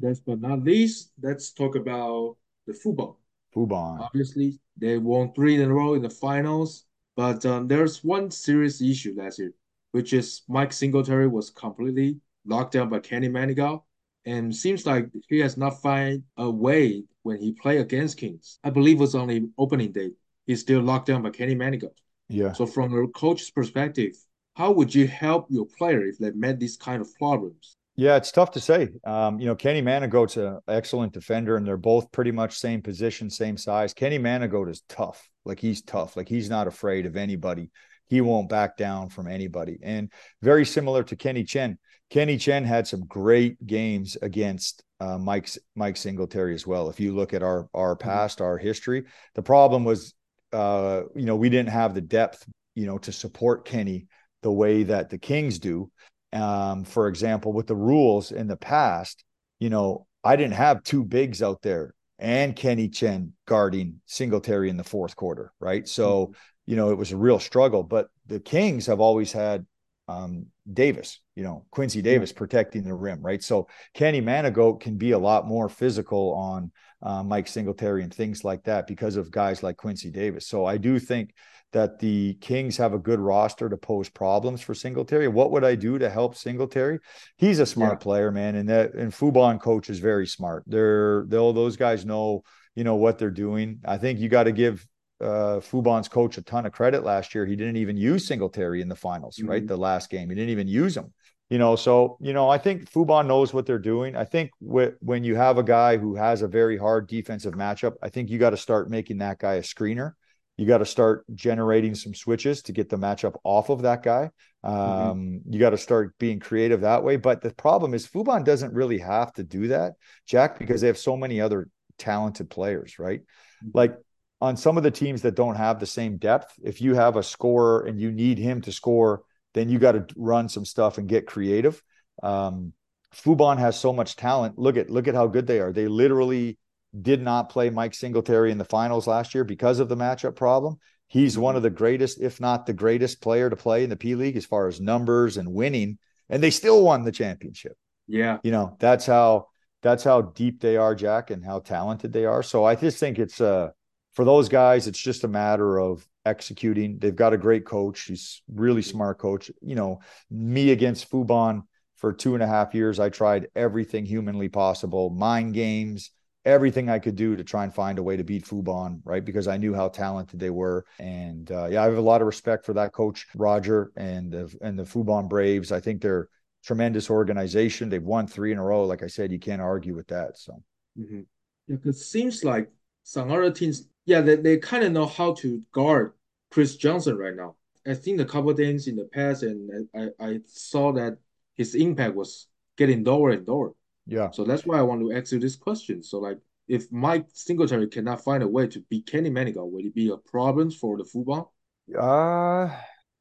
last 0.00 0.22
but 0.24 0.40
not 0.40 0.62
least, 0.62 1.10
let's 1.20 1.52
talk 1.52 1.74
about 1.74 2.36
the 2.68 2.72
football. 2.72 3.20
Fubon. 3.52 4.00
Obviously, 4.00 4.60
they 4.76 4.96
won 4.98 5.32
three 5.34 5.60
in 5.60 5.68
a 5.68 5.74
row 5.74 5.94
in 5.94 6.02
the 6.02 6.10
finals, 6.10 6.84
but 7.16 7.44
um, 7.44 7.66
there's 7.66 8.04
one 8.04 8.30
serious 8.30 8.80
issue 8.80 9.14
last 9.16 9.40
year, 9.40 9.52
which 9.90 10.12
is 10.12 10.42
Mike 10.48 10.72
Singletary 10.72 11.26
was 11.26 11.50
completely 11.50 12.20
locked 12.46 12.74
down 12.74 12.88
by 12.88 13.00
Kenny 13.00 13.28
Manigault, 13.28 13.82
and 14.24 14.54
seems 14.54 14.86
like 14.86 15.08
he 15.28 15.40
has 15.40 15.56
not 15.56 15.82
found 15.82 16.22
a 16.36 16.48
way 16.48 17.02
when 17.22 17.38
he 17.38 17.52
played 17.52 17.80
against 17.80 18.18
Kings. 18.18 18.60
I 18.62 18.70
believe 18.70 18.98
it 18.98 19.00
was 19.00 19.16
only 19.16 19.48
opening 19.58 19.90
day. 19.90 20.10
He's 20.46 20.60
still 20.60 20.80
locked 20.80 21.06
down 21.06 21.22
by 21.22 21.30
Kenny 21.30 21.54
Manigault. 21.54 21.96
Yeah. 22.28 22.52
So 22.52 22.66
from 22.66 22.94
a 22.94 23.08
coach's 23.08 23.50
perspective, 23.50 24.12
how 24.54 24.72
would 24.72 24.94
you 24.94 25.06
help 25.06 25.46
your 25.50 25.66
player 25.66 26.04
if 26.04 26.18
they 26.18 26.30
met 26.32 26.58
these 26.58 26.76
kind 26.76 27.00
of 27.00 27.08
problems? 27.14 27.76
Yeah, 27.96 28.16
it's 28.16 28.32
tough 28.32 28.50
to 28.52 28.60
say. 28.60 28.88
Um, 29.04 29.38
you 29.38 29.46
know, 29.46 29.54
Kenny 29.54 29.80
Manigault's 29.80 30.36
an 30.36 30.58
excellent 30.66 31.12
defender, 31.12 31.56
and 31.56 31.66
they're 31.66 31.76
both 31.76 32.10
pretty 32.10 32.32
much 32.32 32.58
same 32.58 32.82
position, 32.82 33.30
same 33.30 33.56
size. 33.56 33.94
Kenny 33.94 34.18
Manigault 34.18 34.68
is 34.68 34.82
tough. 34.88 35.28
Like 35.44 35.60
he's 35.60 35.82
tough. 35.82 36.16
Like 36.16 36.28
he's 36.28 36.50
not 36.50 36.66
afraid 36.66 37.06
of 37.06 37.16
anybody. 37.16 37.70
He 38.06 38.20
won't 38.20 38.48
back 38.48 38.76
down 38.76 39.10
from 39.10 39.28
anybody. 39.28 39.78
And 39.82 40.10
very 40.42 40.66
similar 40.66 41.04
to 41.04 41.16
Kenny 41.16 41.44
Chen. 41.44 41.78
Kenny 42.10 42.36
Chen 42.36 42.64
had 42.64 42.86
some 42.86 43.06
great 43.06 43.64
games 43.64 44.16
against 44.20 44.82
uh, 45.00 45.18
Mike's 45.18 45.58
Mike 45.74 45.96
Singletary 45.96 46.54
as 46.54 46.66
well. 46.66 46.88
If 46.88 47.00
you 47.00 47.14
look 47.14 47.32
at 47.32 47.42
our 47.42 47.68
our 47.74 47.94
mm-hmm. 47.94 48.08
past, 48.08 48.40
our 48.40 48.58
history, 48.58 49.04
the 49.34 49.42
problem 49.42 49.84
was, 49.84 50.14
uh, 50.54 51.02
you 51.14 51.26
know, 51.26 51.36
we 51.36 51.50
didn't 51.50 51.70
have 51.70 51.94
the 51.94 52.00
depth, 52.00 52.46
you 52.74 52.86
know, 52.86 52.98
to 52.98 53.12
support 53.12 53.64
Kenny 53.64 54.06
the 54.42 54.52
way 54.52 54.84
that 54.84 55.10
the 55.10 55.18
Kings 55.18 55.58
do 55.58 55.90
um, 56.34 56.82
for 56.84 57.06
example, 57.06 57.52
with 57.52 57.68
the 57.68 57.76
rules 57.76 58.32
in 58.32 58.48
the 58.48 58.56
past, 58.56 59.24
you 59.60 59.70
know, 59.70 60.06
I 60.24 60.36
didn't 60.36 60.54
have 60.54 60.82
two 60.82 61.04
bigs 61.04 61.42
out 61.42 61.62
there 61.62 61.94
and 62.18 62.56
Kenny 62.56 62.88
Chen 62.88 63.32
guarding 63.46 64.00
Singletary 64.06 64.68
in 64.68 64.76
the 64.76 64.84
fourth 64.84 65.14
quarter, 65.14 65.52
right? 65.60 65.86
So, 65.86 66.26
mm-hmm. 66.26 66.32
you 66.66 66.76
know, 66.76 66.90
it 66.90 66.98
was 66.98 67.12
a 67.12 67.16
real 67.16 67.38
struggle. 67.38 67.84
But 67.84 68.08
the 68.26 68.40
Kings 68.40 68.86
have 68.86 69.00
always 69.00 69.30
had 69.30 69.64
um, 70.08 70.46
Davis, 70.72 71.20
you 71.34 71.42
know, 71.42 71.66
Quincy 71.70 72.00
Davis 72.00 72.32
protecting 72.32 72.84
the 72.84 72.94
rim, 72.94 73.20
right? 73.20 73.42
So 73.42 73.68
Kenny 73.92 74.20
Manigault 74.20 74.80
can 74.80 74.96
be 74.96 75.10
a 75.10 75.18
lot 75.18 75.46
more 75.46 75.68
physical 75.68 76.32
on 76.34 76.72
uh, 77.02 77.22
Mike 77.22 77.48
Singletary 77.48 78.02
and 78.02 78.12
things 78.12 78.44
like 78.44 78.64
that 78.64 78.86
because 78.86 79.16
of 79.16 79.30
guys 79.30 79.62
like 79.62 79.76
Quincy 79.76 80.10
Davis. 80.10 80.46
So 80.46 80.64
I 80.64 80.78
do 80.78 80.98
think 80.98 81.34
that 81.72 81.98
the 81.98 82.34
Kings 82.34 82.76
have 82.76 82.94
a 82.94 82.98
good 82.98 83.20
roster 83.20 83.68
to 83.68 83.76
pose 83.76 84.08
problems 84.08 84.62
for 84.62 84.74
Singletary. 84.74 85.28
What 85.28 85.50
would 85.50 85.64
I 85.64 85.74
do 85.74 85.98
to 85.98 86.08
help 86.08 86.36
Singletary? 86.36 87.00
He's 87.36 87.58
a 87.58 87.66
smart 87.66 87.94
yeah. 87.94 88.04
player, 88.04 88.30
man, 88.30 88.54
and 88.54 88.68
that 88.68 88.94
and 88.94 89.12
Fubon 89.12 89.60
coach 89.60 89.90
is 89.90 89.98
very 89.98 90.26
smart. 90.26 90.64
They're 90.66 91.26
they'll 91.28 91.52
those 91.52 91.76
guys 91.76 92.06
know 92.06 92.44
you 92.74 92.84
know 92.84 92.94
what 92.94 93.18
they're 93.18 93.30
doing. 93.30 93.80
I 93.84 93.98
think 93.98 94.20
you 94.20 94.28
got 94.28 94.44
to 94.44 94.52
give 94.52 94.86
uh, 95.20 95.60
Fubon's 95.60 96.08
coach 96.08 96.38
a 96.38 96.42
ton 96.42 96.66
of 96.66 96.72
credit 96.72 97.04
last 97.04 97.34
year. 97.34 97.46
He 97.46 97.56
didn't 97.56 97.76
even 97.76 97.96
use 97.96 98.26
Singletary 98.26 98.80
in 98.80 98.88
the 98.88 98.96
finals, 98.96 99.36
mm-hmm. 99.36 99.48
right? 99.48 99.66
The 99.66 99.76
last 99.76 100.10
game, 100.10 100.28
he 100.28 100.34
didn't 100.34 100.50
even 100.50 100.68
use 100.68 100.96
him. 100.96 101.12
You 101.50 101.58
know, 101.58 101.76
so 101.76 102.16
you 102.20 102.32
know, 102.32 102.48
I 102.48 102.58
think 102.58 102.90
Fubon 102.90 103.26
knows 103.26 103.52
what 103.52 103.66
they're 103.66 103.78
doing. 103.78 104.16
I 104.16 104.24
think 104.24 104.50
wh- 104.60 104.96
when 105.00 105.24
you 105.24 105.36
have 105.36 105.58
a 105.58 105.62
guy 105.62 105.98
who 105.98 106.16
has 106.16 106.42
a 106.42 106.48
very 106.48 106.78
hard 106.78 107.06
defensive 107.06 107.54
matchup, 107.54 107.92
I 108.02 108.08
think 108.08 108.30
you 108.30 108.38
got 108.38 108.50
to 108.50 108.56
start 108.56 108.90
making 108.90 109.18
that 109.18 109.38
guy 109.38 109.54
a 109.54 109.62
screener 109.62 110.12
you 110.56 110.66
got 110.66 110.78
to 110.78 110.86
start 110.86 111.24
generating 111.34 111.94
some 111.94 112.14
switches 112.14 112.62
to 112.62 112.72
get 112.72 112.88
the 112.88 112.96
matchup 112.96 113.34
off 113.42 113.70
of 113.70 113.82
that 113.82 114.02
guy. 114.02 114.30
Mm-hmm. 114.64 114.68
Um, 114.68 115.18
mm-hmm. 115.18 115.52
You 115.52 115.58
got 115.58 115.70
to 115.70 115.78
start 115.78 116.14
being 116.18 116.38
creative 116.38 116.82
that 116.82 117.02
way. 117.02 117.16
But 117.16 117.40
the 117.40 117.52
problem 117.54 117.94
is 117.94 118.06
Fubon 118.06 118.44
doesn't 118.44 118.72
really 118.72 118.98
have 118.98 119.32
to 119.34 119.42
do 119.42 119.68
that, 119.68 119.94
Jack, 120.26 120.58
because 120.58 120.80
they 120.80 120.86
have 120.86 120.98
so 120.98 121.16
many 121.16 121.40
other 121.40 121.68
talented 121.98 122.50
players, 122.50 122.98
right? 122.98 123.20
Mm-hmm. 123.20 123.70
Like 123.74 123.96
on 124.40 124.56
some 124.56 124.76
of 124.76 124.82
the 124.82 124.90
teams 124.90 125.22
that 125.22 125.36
don't 125.36 125.56
have 125.56 125.80
the 125.80 125.86
same 125.86 126.16
depth, 126.16 126.54
if 126.62 126.80
you 126.80 126.94
have 126.94 127.16
a 127.16 127.22
scorer 127.22 127.86
and 127.86 128.00
you 128.00 128.10
need 128.10 128.38
him 128.38 128.60
to 128.62 128.72
score, 128.72 129.22
then 129.54 129.68
you 129.68 129.78
got 129.78 129.92
to 129.92 130.06
run 130.16 130.48
some 130.48 130.64
stuff 130.64 130.98
and 130.98 131.08
get 131.08 131.26
creative. 131.26 131.82
Um, 132.22 132.72
Fubon 133.14 133.58
has 133.58 133.78
so 133.78 133.92
much 133.92 134.16
talent. 134.16 134.58
Look 134.58 134.76
at 134.76 134.90
look 134.90 135.08
at 135.08 135.14
how 135.14 135.28
good 135.28 135.46
they 135.46 135.60
are. 135.60 135.72
They 135.72 135.86
literally 135.86 136.58
did 137.00 137.22
not 137.22 137.48
play 137.48 137.70
Mike 137.70 137.94
Singletary 137.94 138.50
in 138.50 138.58
the 138.58 138.64
finals 138.64 139.06
last 139.06 139.34
year 139.34 139.44
because 139.44 139.78
of 139.78 139.88
the 139.88 139.96
matchup 139.96 140.36
problem. 140.36 140.78
He's 141.06 141.38
one 141.38 141.54
of 141.54 141.62
the 141.62 141.70
greatest, 141.70 142.20
if 142.20 142.40
not 142.40 142.66
the 142.66 142.72
greatest 142.72 143.20
player 143.20 143.48
to 143.50 143.56
play 143.56 143.84
in 143.84 143.90
the 143.90 143.96
P 143.96 144.14
League 144.14 144.36
as 144.36 144.46
far 144.46 144.66
as 144.66 144.80
numbers 144.80 145.36
and 145.36 145.52
winning, 145.52 145.98
and 146.28 146.42
they 146.42 146.50
still 146.50 146.82
won 146.82 147.04
the 147.04 147.12
championship. 147.12 147.76
Yeah. 148.06 148.38
You 148.42 148.50
know, 148.50 148.76
that's 148.80 149.06
how 149.06 149.48
that's 149.82 150.02
how 150.02 150.22
deep 150.22 150.60
they 150.60 150.76
are, 150.76 150.94
Jack, 150.94 151.30
and 151.30 151.44
how 151.44 151.60
talented 151.60 152.12
they 152.12 152.24
are. 152.24 152.42
So 152.42 152.64
I 152.64 152.74
just 152.74 152.98
think 152.98 153.18
it's 153.18 153.40
uh 153.40 153.70
for 154.14 154.24
those 154.24 154.48
guys, 154.48 154.86
it's 154.86 154.98
just 154.98 155.24
a 155.24 155.28
matter 155.28 155.78
of 155.78 156.06
executing. 156.24 156.98
They've 156.98 157.14
got 157.14 157.32
a 157.32 157.38
great 157.38 157.66
coach. 157.66 158.02
He's 158.02 158.42
really 158.48 158.82
smart 158.82 159.18
coach. 159.18 159.50
You 159.60 159.74
know, 159.74 160.00
me 160.30 160.70
against 160.70 161.10
Fubon 161.10 161.62
for 161.96 162.12
two 162.12 162.34
and 162.34 162.42
a 162.42 162.46
half 162.46 162.74
years, 162.74 163.00
I 163.00 163.08
tried 163.08 163.48
everything 163.54 164.04
humanly 164.04 164.48
possible, 164.48 165.10
mind 165.10 165.54
games, 165.54 166.10
everything 166.44 166.90
I 166.90 166.98
could 166.98 167.16
do 167.16 167.36
to 167.36 167.44
try 167.44 167.64
and 167.64 167.74
find 167.74 167.98
a 167.98 168.02
way 168.02 168.16
to 168.16 168.24
beat 168.24 168.44
Fubon, 168.44 169.00
right? 169.04 169.24
Because 169.24 169.48
I 169.48 169.56
knew 169.56 169.74
how 169.74 169.88
talented 169.88 170.38
they 170.38 170.50
were. 170.50 170.84
And 170.98 171.50
uh, 171.50 171.66
yeah, 171.66 171.82
I 171.82 171.86
have 171.86 171.96
a 171.96 172.02
lot 172.02 172.20
of 172.20 172.26
respect 172.26 172.66
for 172.66 172.74
that 172.74 172.92
coach, 172.92 173.26
Roger, 173.34 173.92
and 173.96 174.30
the, 174.30 174.54
and 174.60 174.78
the 174.78 174.84
Fubon 174.84 175.28
Braves. 175.28 175.72
I 175.72 175.80
think 175.80 176.02
they're 176.02 176.28
tremendous 176.64 177.10
organization. 177.10 177.88
They've 177.88 178.02
won 178.02 178.26
three 178.26 178.52
in 178.52 178.58
a 178.58 178.64
row. 178.64 178.84
Like 178.84 179.02
I 179.02 179.06
said, 179.06 179.32
you 179.32 179.38
can't 179.38 179.62
argue 179.62 179.94
with 179.94 180.08
that. 180.08 180.36
So, 180.38 180.62
mm-hmm. 180.98 181.20
yeah, 181.68 181.76
because 181.76 182.00
it 182.00 182.04
seems 182.04 182.44
like 182.44 182.70
some 183.04 183.30
other 183.30 183.50
teams, 183.50 183.88
yeah, 184.04 184.20
they, 184.20 184.36
they 184.36 184.58
kind 184.58 184.82
of 184.82 184.92
know 184.92 185.06
how 185.06 185.34
to 185.34 185.62
guard 185.72 186.14
Chris 186.50 186.76
Johnson 186.76 187.16
right 187.16 187.36
now. 187.36 187.54
I've 187.86 188.02
seen 188.02 188.18
a 188.18 188.24
couple 188.24 188.52
things 188.54 188.88
in 188.88 188.96
the 188.96 189.04
past, 189.04 189.42
and 189.42 189.88
I, 189.94 190.08
I 190.18 190.40
saw 190.46 190.92
that 190.94 191.18
his 191.54 191.74
impact 191.74 192.14
was 192.14 192.48
getting 192.76 193.04
lower 193.04 193.30
and 193.30 193.46
lower. 193.46 193.72
Yeah. 194.06 194.30
So 194.30 194.44
that's 194.44 194.66
why 194.66 194.78
I 194.78 194.82
want 194.82 195.00
to 195.02 195.12
ask 195.12 195.32
you 195.32 195.38
this 195.38 195.56
question. 195.56 196.02
So 196.02 196.18
like 196.18 196.38
if 196.68 196.90
Mike 196.92 197.26
Singletary 197.32 197.88
cannot 197.88 198.22
find 198.22 198.42
a 198.42 198.48
way 198.48 198.66
to 198.68 198.80
beat 198.90 199.06
Kenny 199.06 199.30
Manigault, 199.30 199.70
will 199.70 199.84
it 199.84 199.94
be 199.94 200.10
a 200.10 200.16
problem 200.16 200.70
for 200.70 200.98
the 200.98 201.04
football? 201.04 201.54
Uh 201.98 202.70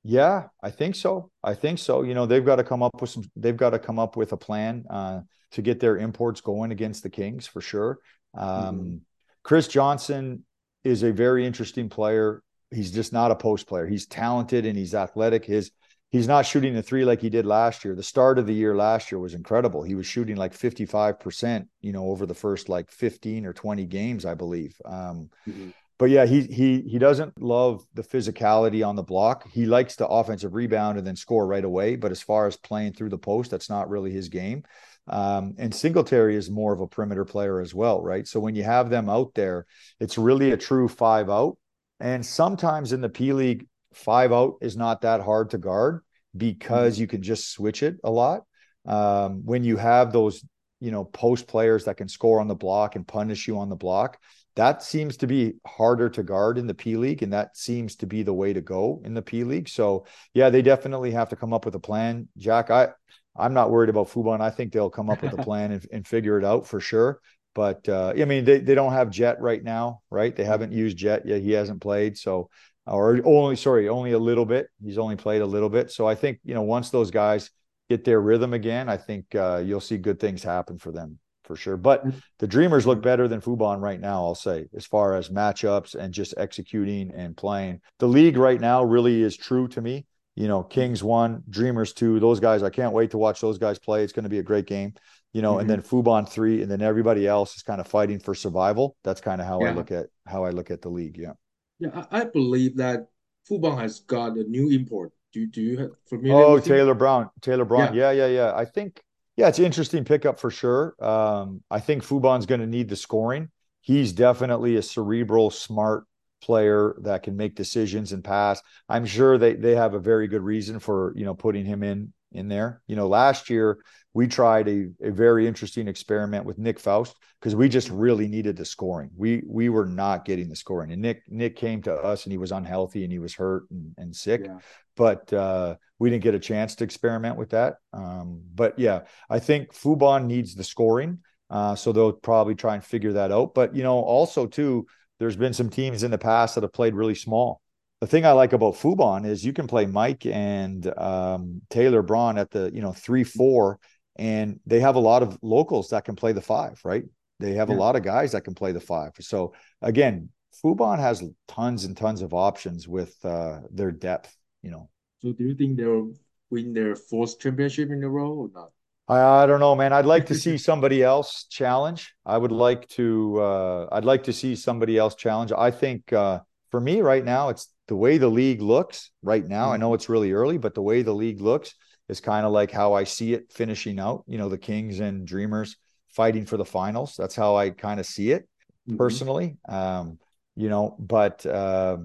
yeah, 0.05 0.47
I 0.61 0.69
think 0.69 0.95
so. 0.95 1.31
I 1.43 1.53
think 1.53 1.79
so. 1.79 2.03
You 2.03 2.13
know, 2.13 2.25
they've 2.25 2.45
got 2.45 2.57
to 2.57 2.63
come 2.63 2.83
up 2.83 2.99
with 2.99 3.09
some 3.09 3.23
they've 3.35 3.55
got 3.55 3.71
to 3.71 3.79
come 3.79 3.99
up 3.99 4.17
with 4.17 4.33
a 4.33 4.37
plan 4.37 4.85
uh 4.89 5.21
to 5.51 5.61
get 5.61 5.79
their 5.79 5.97
imports 5.97 6.41
going 6.41 6.71
against 6.71 7.03
the 7.03 7.09
Kings 7.09 7.47
for 7.47 7.61
sure. 7.61 7.99
Um 8.33 8.75
mm-hmm. 8.75 8.95
Chris 9.43 9.67
Johnson 9.67 10.45
is 10.83 11.03
a 11.03 11.11
very 11.11 11.45
interesting 11.45 11.89
player. 11.89 12.41
He's 12.71 12.91
just 12.91 13.13
not 13.13 13.31
a 13.31 13.35
post 13.35 13.67
player. 13.67 13.85
He's 13.85 14.05
talented 14.05 14.65
and 14.65 14.77
he's 14.77 14.95
athletic. 14.95 15.45
His 15.45 15.71
he's 16.09 16.27
not 16.27 16.45
shooting 16.45 16.73
the 16.73 16.83
three 16.83 17.05
like 17.05 17.21
he 17.21 17.29
did 17.29 17.45
last 17.45 17.83
year. 17.83 17.95
The 17.95 18.03
start 18.03 18.39
of 18.39 18.47
the 18.47 18.53
year 18.53 18.75
last 18.75 19.11
year 19.11 19.19
was 19.19 19.33
incredible. 19.33 19.83
He 19.83 19.95
was 19.95 20.05
shooting 20.05 20.37
like 20.37 20.53
55%, 20.53 21.67
you 21.81 21.91
know, 21.91 22.05
over 22.05 22.25
the 22.25 22.33
first 22.33 22.69
like 22.69 22.91
15 22.91 23.45
or 23.45 23.53
20 23.53 23.85
games, 23.85 24.25
I 24.25 24.33
believe. 24.33 24.75
Um, 24.85 25.29
mm-hmm. 25.47 25.69
But 25.99 26.09
yeah, 26.09 26.25
he 26.25 26.41
he 26.41 26.81
he 26.81 26.97
doesn't 26.99 27.41
love 27.41 27.85
the 27.93 28.01
physicality 28.01 28.85
on 28.85 28.95
the 28.95 29.03
block. 29.03 29.47
He 29.49 29.65
likes 29.65 29.95
the 29.95 30.07
offensive 30.07 30.53
rebound 30.53 30.97
and 30.97 31.05
then 31.05 31.15
score 31.15 31.45
right 31.45 31.63
away. 31.63 31.95
But 31.95 32.11
as 32.11 32.21
far 32.21 32.47
as 32.47 32.57
playing 32.57 32.93
through 32.93 33.09
the 33.09 33.17
post, 33.17 33.51
that's 33.51 33.69
not 33.69 33.89
really 33.89 34.11
his 34.11 34.29
game. 34.29 34.63
Um, 35.07 35.55
and 35.57 35.73
Singletary 35.73 36.35
is 36.35 36.49
more 36.49 36.73
of 36.73 36.79
a 36.79 36.87
perimeter 36.87 37.25
player 37.25 37.59
as 37.59 37.73
well, 37.73 38.01
right? 38.01 38.27
So 38.27 38.39
when 38.39 38.55
you 38.55 38.63
have 38.63 38.89
them 38.89 39.09
out 39.09 39.33
there, 39.33 39.65
it's 39.99 40.17
really 40.17 40.51
a 40.51 40.57
true 40.57 40.87
five 40.87 41.29
out. 41.29 41.57
And 41.99 42.25
sometimes 42.25 42.93
in 42.93 43.01
the 43.01 43.09
P 43.09 43.33
League, 43.33 43.67
five 43.93 44.31
out 44.31 44.55
is 44.61 44.75
not 44.77 45.01
that 45.01 45.21
hard 45.21 45.51
to 45.51 45.57
guard 45.57 46.01
because 46.35 46.95
mm-hmm. 46.95 47.01
you 47.01 47.07
can 47.07 47.21
just 47.21 47.51
switch 47.51 47.83
it 47.83 47.97
a 48.03 48.11
lot. 48.11 48.43
Um, 48.85 49.45
when 49.45 49.63
you 49.63 49.77
have 49.77 50.11
those, 50.11 50.43
you 50.79 50.91
know, 50.91 51.05
post 51.05 51.47
players 51.47 51.85
that 51.85 51.97
can 51.97 52.07
score 52.07 52.39
on 52.39 52.47
the 52.47 52.55
block 52.55 52.95
and 52.95 53.07
punish 53.07 53.47
you 53.47 53.59
on 53.59 53.69
the 53.69 53.75
block, 53.75 54.17
that 54.55 54.83
seems 54.83 55.17
to 55.17 55.27
be 55.27 55.53
harder 55.65 56.09
to 56.09 56.23
guard 56.23 56.57
in 56.57 56.67
the 56.67 56.73
P 56.73 56.95
League, 56.95 57.23
and 57.23 57.33
that 57.33 57.57
seems 57.57 57.95
to 57.97 58.05
be 58.05 58.23
the 58.23 58.33
way 58.33 58.53
to 58.53 58.61
go 58.61 59.01
in 59.03 59.13
the 59.13 59.21
P 59.21 59.43
League. 59.43 59.67
So, 59.67 60.05
yeah, 60.33 60.49
they 60.49 60.61
definitely 60.61 61.11
have 61.11 61.29
to 61.29 61.35
come 61.35 61.53
up 61.53 61.65
with 61.65 61.75
a 61.75 61.79
plan. 61.79 62.27
Jack, 62.37 62.69
I 62.69 62.89
I'm 63.35 63.53
not 63.53 63.71
worried 63.71 63.89
about 63.89 64.09
Fubon. 64.09 64.41
I 64.41 64.49
think 64.49 64.71
they'll 64.71 64.89
come 64.89 65.09
up 65.09 65.21
with 65.21 65.33
a 65.33 65.37
plan 65.43 65.71
and, 65.71 65.85
and 65.91 66.07
figure 66.07 66.37
it 66.37 66.45
out 66.45 66.67
for 66.67 66.79
sure. 66.79 67.19
But 67.55 67.87
uh, 67.87 68.13
I 68.17 68.25
mean, 68.25 68.45
they, 68.45 68.59
they 68.59 68.75
don't 68.75 68.93
have 68.93 69.09
Jet 69.09 69.39
right 69.39 69.63
now, 69.63 70.01
right? 70.09 70.35
They 70.35 70.43
haven't 70.43 70.71
used 70.71 70.97
Jet 70.97 71.25
yet. 71.25 71.41
He 71.41 71.51
hasn't 71.51 71.81
played, 71.81 72.17
so 72.17 72.49
or 72.85 73.21
only 73.23 73.55
sorry, 73.55 73.89
only 73.89 74.11
a 74.11 74.19
little 74.19 74.45
bit. 74.45 74.67
He's 74.83 74.97
only 74.97 75.15
played 75.15 75.41
a 75.41 75.45
little 75.45 75.69
bit. 75.69 75.91
So 75.91 76.07
I 76.07 76.15
think 76.15 76.39
you 76.43 76.53
know 76.53 76.63
once 76.63 76.89
those 76.89 77.11
guys 77.11 77.51
get 77.89 78.03
their 78.03 78.19
rhythm 78.19 78.53
again, 78.53 78.89
I 78.89 78.97
think 78.97 79.35
uh, 79.35 79.61
you'll 79.63 79.81
see 79.81 79.97
good 79.97 80.19
things 80.19 80.41
happen 80.41 80.79
for 80.79 80.91
them 80.91 81.19
for 81.43 81.55
sure. 81.55 81.77
But 81.77 82.05
mm-hmm. 82.05 82.17
the 82.39 82.47
Dreamers 82.47 82.87
look 82.87 83.01
better 83.01 83.27
than 83.27 83.41
Fubon 83.41 83.81
right 83.81 83.99
now, 83.99 84.23
I'll 84.23 84.35
say, 84.35 84.67
as 84.75 84.85
far 84.85 85.15
as 85.15 85.29
matchups 85.29 85.95
and 85.95 86.13
just 86.13 86.33
executing 86.37 87.11
and 87.13 87.35
playing. 87.35 87.81
The 87.99 88.07
league 88.07 88.37
right 88.37 88.59
now 88.59 88.83
really 88.83 89.21
is 89.21 89.37
true 89.37 89.67
to 89.69 89.81
me. 89.81 90.05
You 90.35 90.47
know, 90.47 90.63
Kings 90.63 91.03
one, 91.03 91.43
Dreamers 91.49 91.93
two. 91.93 92.19
Those 92.19 92.39
guys, 92.39 92.63
I 92.63 92.69
can't 92.69 92.93
wait 92.93 93.11
to 93.11 93.17
watch 93.17 93.41
those 93.41 93.57
guys 93.57 93.77
play. 93.77 94.03
It's 94.03 94.13
going 94.13 94.23
to 94.23 94.29
be 94.29 94.39
a 94.39 94.43
great 94.43 94.65
game. 94.65 94.93
You 95.31 95.41
know, 95.41 95.53
mm-hmm. 95.53 95.61
and 95.61 95.69
then 95.69 95.81
Fubon 95.81 96.27
three, 96.27 96.61
and 96.61 96.69
then 96.69 96.81
everybody 96.81 97.27
else 97.27 97.55
is 97.55 97.63
kind 97.63 97.79
of 97.79 97.87
fighting 97.87 98.19
for 98.19 98.35
survival. 98.35 98.95
That's 99.03 99.21
kind 99.21 99.41
of 99.41 99.47
how 99.47 99.61
yeah. 99.61 99.69
I 99.69 99.73
look 99.73 99.91
at 99.91 100.07
how 100.27 100.43
I 100.43 100.51
look 100.51 100.71
at 100.71 100.81
the 100.81 100.89
league. 100.89 101.17
Yeah. 101.17 101.33
Yeah, 101.79 102.05
I, 102.11 102.21
I 102.21 102.23
believe 102.25 102.77
that 102.77 103.07
Fubon 103.49 103.79
has 103.79 103.99
got 104.01 104.37
a 104.37 104.43
new 104.43 104.69
import. 104.69 105.11
Do 105.33 105.47
do 105.47 105.61
you 105.61 105.77
have 105.79 105.91
familiar? 106.07 106.45
Oh, 106.45 106.59
Taylor 106.59 106.91
him? 106.91 106.97
Brown. 106.97 107.29
Taylor 107.41 107.65
Braun. 107.65 107.93
Yeah. 107.93 108.11
yeah, 108.11 108.25
yeah, 108.25 108.35
yeah. 108.35 108.53
I 108.55 108.65
think 108.65 109.01
yeah, 109.35 109.47
it's 109.47 109.59
an 109.59 109.65
interesting 109.65 110.05
pickup 110.05 110.39
for 110.39 110.51
sure. 110.51 110.95
Um, 111.03 111.63
I 111.71 111.79
think 111.79 112.03
Fubon's 112.03 112.45
going 112.45 112.61
to 112.61 112.67
need 112.67 112.89
the 112.89 112.95
scoring. 112.95 113.49
He's 113.81 114.13
definitely 114.13 114.75
a 114.75 114.81
cerebral, 114.81 115.49
smart 115.49 116.05
player 116.43 116.95
that 117.01 117.23
can 117.23 117.37
make 117.37 117.55
decisions 117.55 118.11
and 118.11 118.23
pass. 118.23 118.61
I'm 118.89 119.05
sure 119.05 119.37
they 119.37 119.53
they 119.53 119.75
have 119.75 119.93
a 119.93 119.99
very 119.99 120.27
good 120.27 120.41
reason 120.41 120.79
for 120.79 121.13
you 121.15 121.25
know 121.25 121.33
putting 121.33 121.65
him 121.65 121.83
in 121.83 122.13
in 122.33 122.47
there. 122.47 122.81
You 122.87 122.95
know, 122.95 123.07
last 123.07 123.49
year 123.49 123.79
we 124.13 124.27
tried 124.27 124.67
a, 124.67 124.89
a 125.01 125.11
very 125.11 125.47
interesting 125.47 125.87
experiment 125.87 126.45
with 126.45 126.57
Nick 126.57 126.79
Faust 126.79 127.15
because 127.39 127.55
we 127.55 127.69
just 127.69 127.89
really 127.89 128.27
needed 128.27 128.57
the 128.57 128.65
scoring. 128.65 129.09
We 129.15 129.43
we 129.47 129.69
were 129.69 129.85
not 129.85 130.25
getting 130.25 130.49
the 130.49 130.55
scoring. 130.55 130.91
And 130.91 131.01
Nick 131.01 131.23
Nick 131.29 131.55
came 131.55 131.81
to 131.83 131.93
us 131.93 132.25
and 132.25 132.31
he 132.31 132.37
was 132.37 132.51
unhealthy 132.51 133.03
and 133.03 133.11
he 133.11 133.19
was 133.19 133.33
hurt 133.33 133.63
and, 133.71 133.93
and 133.97 134.15
sick. 134.15 134.41
Yeah. 134.45 134.59
But 134.95 135.31
uh, 135.33 135.75
we 135.97 136.09
didn't 136.09 136.23
get 136.23 136.35
a 136.35 136.39
chance 136.39 136.75
to 136.75 136.83
experiment 136.83 137.37
with 137.37 137.51
that. 137.51 137.75
Um, 137.93 138.41
but 138.53 138.77
yeah, 138.77 139.01
I 139.29 139.39
think 139.39 139.73
Fubon 139.73 140.25
needs 140.25 140.53
the 140.53 140.63
scoring. 140.63 141.19
Uh, 141.49 141.75
so 141.75 141.91
they'll 141.91 142.11
probably 142.11 142.55
try 142.55 142.73
and 142.73 142.83
figure 142.83 143.13
that 143.13 143.31
out. 143.31 143.53
But 143.53 143.75
you 143.75 143.83
know, 143.83 143.99
also 143.99 144.47
too, 144.47 144.87
there's 145.19 145.35
been 145.35 145.53
some 145.53 145.69
teams 145.69 146.03
in 146.03 146.11
the 146.11 146.17
past 146.17 146.55
that 146.55 146.63
have 146.63 146.73
played 146.73 146.95
really 146.95 147.15
small 147.15 147.61
the 148.03 148.07
thing 148.07 148.25
I 148.25 148.33
like 148.33 148.51
about 148.51 148.73
Fubon 148.73 149.25
is 149.25 149.45
you 149.45 149.53
can 149.53 149.65
play 149.65 149.85
Mike 149.85 150.25
and 150.25 150.85
um, 150.99 151.61
Taylor 151.69 152.01
Braun 152.01 152.37
at 152.37 152.51
the 152.51 152.69
you 152.73 152.81
know 152.81 152.91
three 152.91 153.23
four, 153.23 153.79
and 154.17 154.59
they 154.65 154.81
have 154.81 154.97
a 154.97 154.99
lot 154.99 155.23
of 155.23 155.37
locals 155.41 155.87
that 155.91 156.03
can 156.03 156.17
play 156.17 156.33
the 156.33 156.41
five, 156.41 156.81
right? 156.83 157.05
They 157.39 157.53
have 157.53 157.69
yeah. 157.69 157.75
a 157.75 157.77
lot 157.77 157.95
of 157.95 158.03
guys 158.03 158.33
that 158.33 158.41
can 158.41 158.55
play 158.55 158.73
the 158.73 158.81
five. 158.81 159.13
So 159.21 159.53
again, 159.81 160.27
Fubon 160.61 160.99
has 160.99 161.23
tons 161.47 161.85
and 161.85 161.95
tons 161.95 162.21
of 162.21 162.33
options 162.33 162.89
with 162.89 163.15
uh, 163.23 163.61
their 163.71 163.93
depth. 163.93 164.35
You 164.63 164.71
know. 164.71 164.89
So 165.19 165.31
do 165.31 165.45
you 165.45 165.55
think 165.55 165.77
they'll 165.77 166.11
win 166.49 166.73
their 166.73 166.97
fourth 166.97 167.39
championship 167.39 167.89
in 167.89 168.03
a 168.03 168.09
row 168.09 168.33
or 168.33 168.49
not? 168.53 168.71
I, 169.07 169.19
I 169.19 169.45
don't 169.45 169.59
know, 169.59 169.75
man. 169.75 169.93
I'd 169.93 170.05
like 170.05 170.27
to 170.27 170.35
see 170.43 170.57
somebody 170.57 171.03
else 171.03 171.45
challenge. 171.49 172.13
I 172.25 172.37
would 172.37 172.51
like 172.51 172.87
to. 172.89 173.39
Uh, 173.41 173.87
I'd 173.91 174.05
like 174.05 174.23
to 174.23 174.33
see 174.33 174.55
somebody 174.55 174.97
else 174.97 175.15
challenge. 175.15 175.51
I 175.51 175.71
think 175.71 176.13
uh, 176.13 176.39
for 176.71 176.79
me 176.79 177.01
right 177.01 177.23
now, 177.23 177.49
it's 177.49 177.73
the 177.87 177.95
way 177.95 178.17
the 178.17 178.29
league 178.29 178.61
looks 178.61 179.11
right 179.21 179.45
now, 179.45 179.65
mm-hmm. 179.65 179.73
I 179.73 179.77
know 179.77 179.93
it's 179.93 180.09
really 180.09 180.31
early, 180.31 180.57
but 180.57 180.73
the 180.73 180.81
way 180.81 181.01
the 181.01 181.13
league 181.13 181.41
looks 181.41 181.75
is 182.09 182.19
kind 182.19 182.45
of 182.45 182.51
like 182.51 182.71
how 182.71 182.93
I 182.93 183.03
see 183.03 183.33
it 183.33 183.51
finishing 183.51 183.99
out. 183.99 184.23
You 184.27 184.37
know, 184.37 184.49
the 184.49 184.57
Kings 184.57 184.99
and 184.99 185.27
Dreamers 185.27 185.77
fighting 186.09 186.45
for 186.45 186.57
the 186.57 186.65
finals. 186.65 187.15
That's 187.17 187.35
how 187.35 187.55
I 187.55 187.71
kind 187.71 187.99
of 187.99 188.05
see 188.05 188.31
it 188.31 188.47
mm-hmm. 188.87 188.97
personally. 188.97 189.57
Um, 189.67 190.19
you 190.55 190.69
know, 190.69 190.95
but 190.99 191.45
uh, 191.45 191.97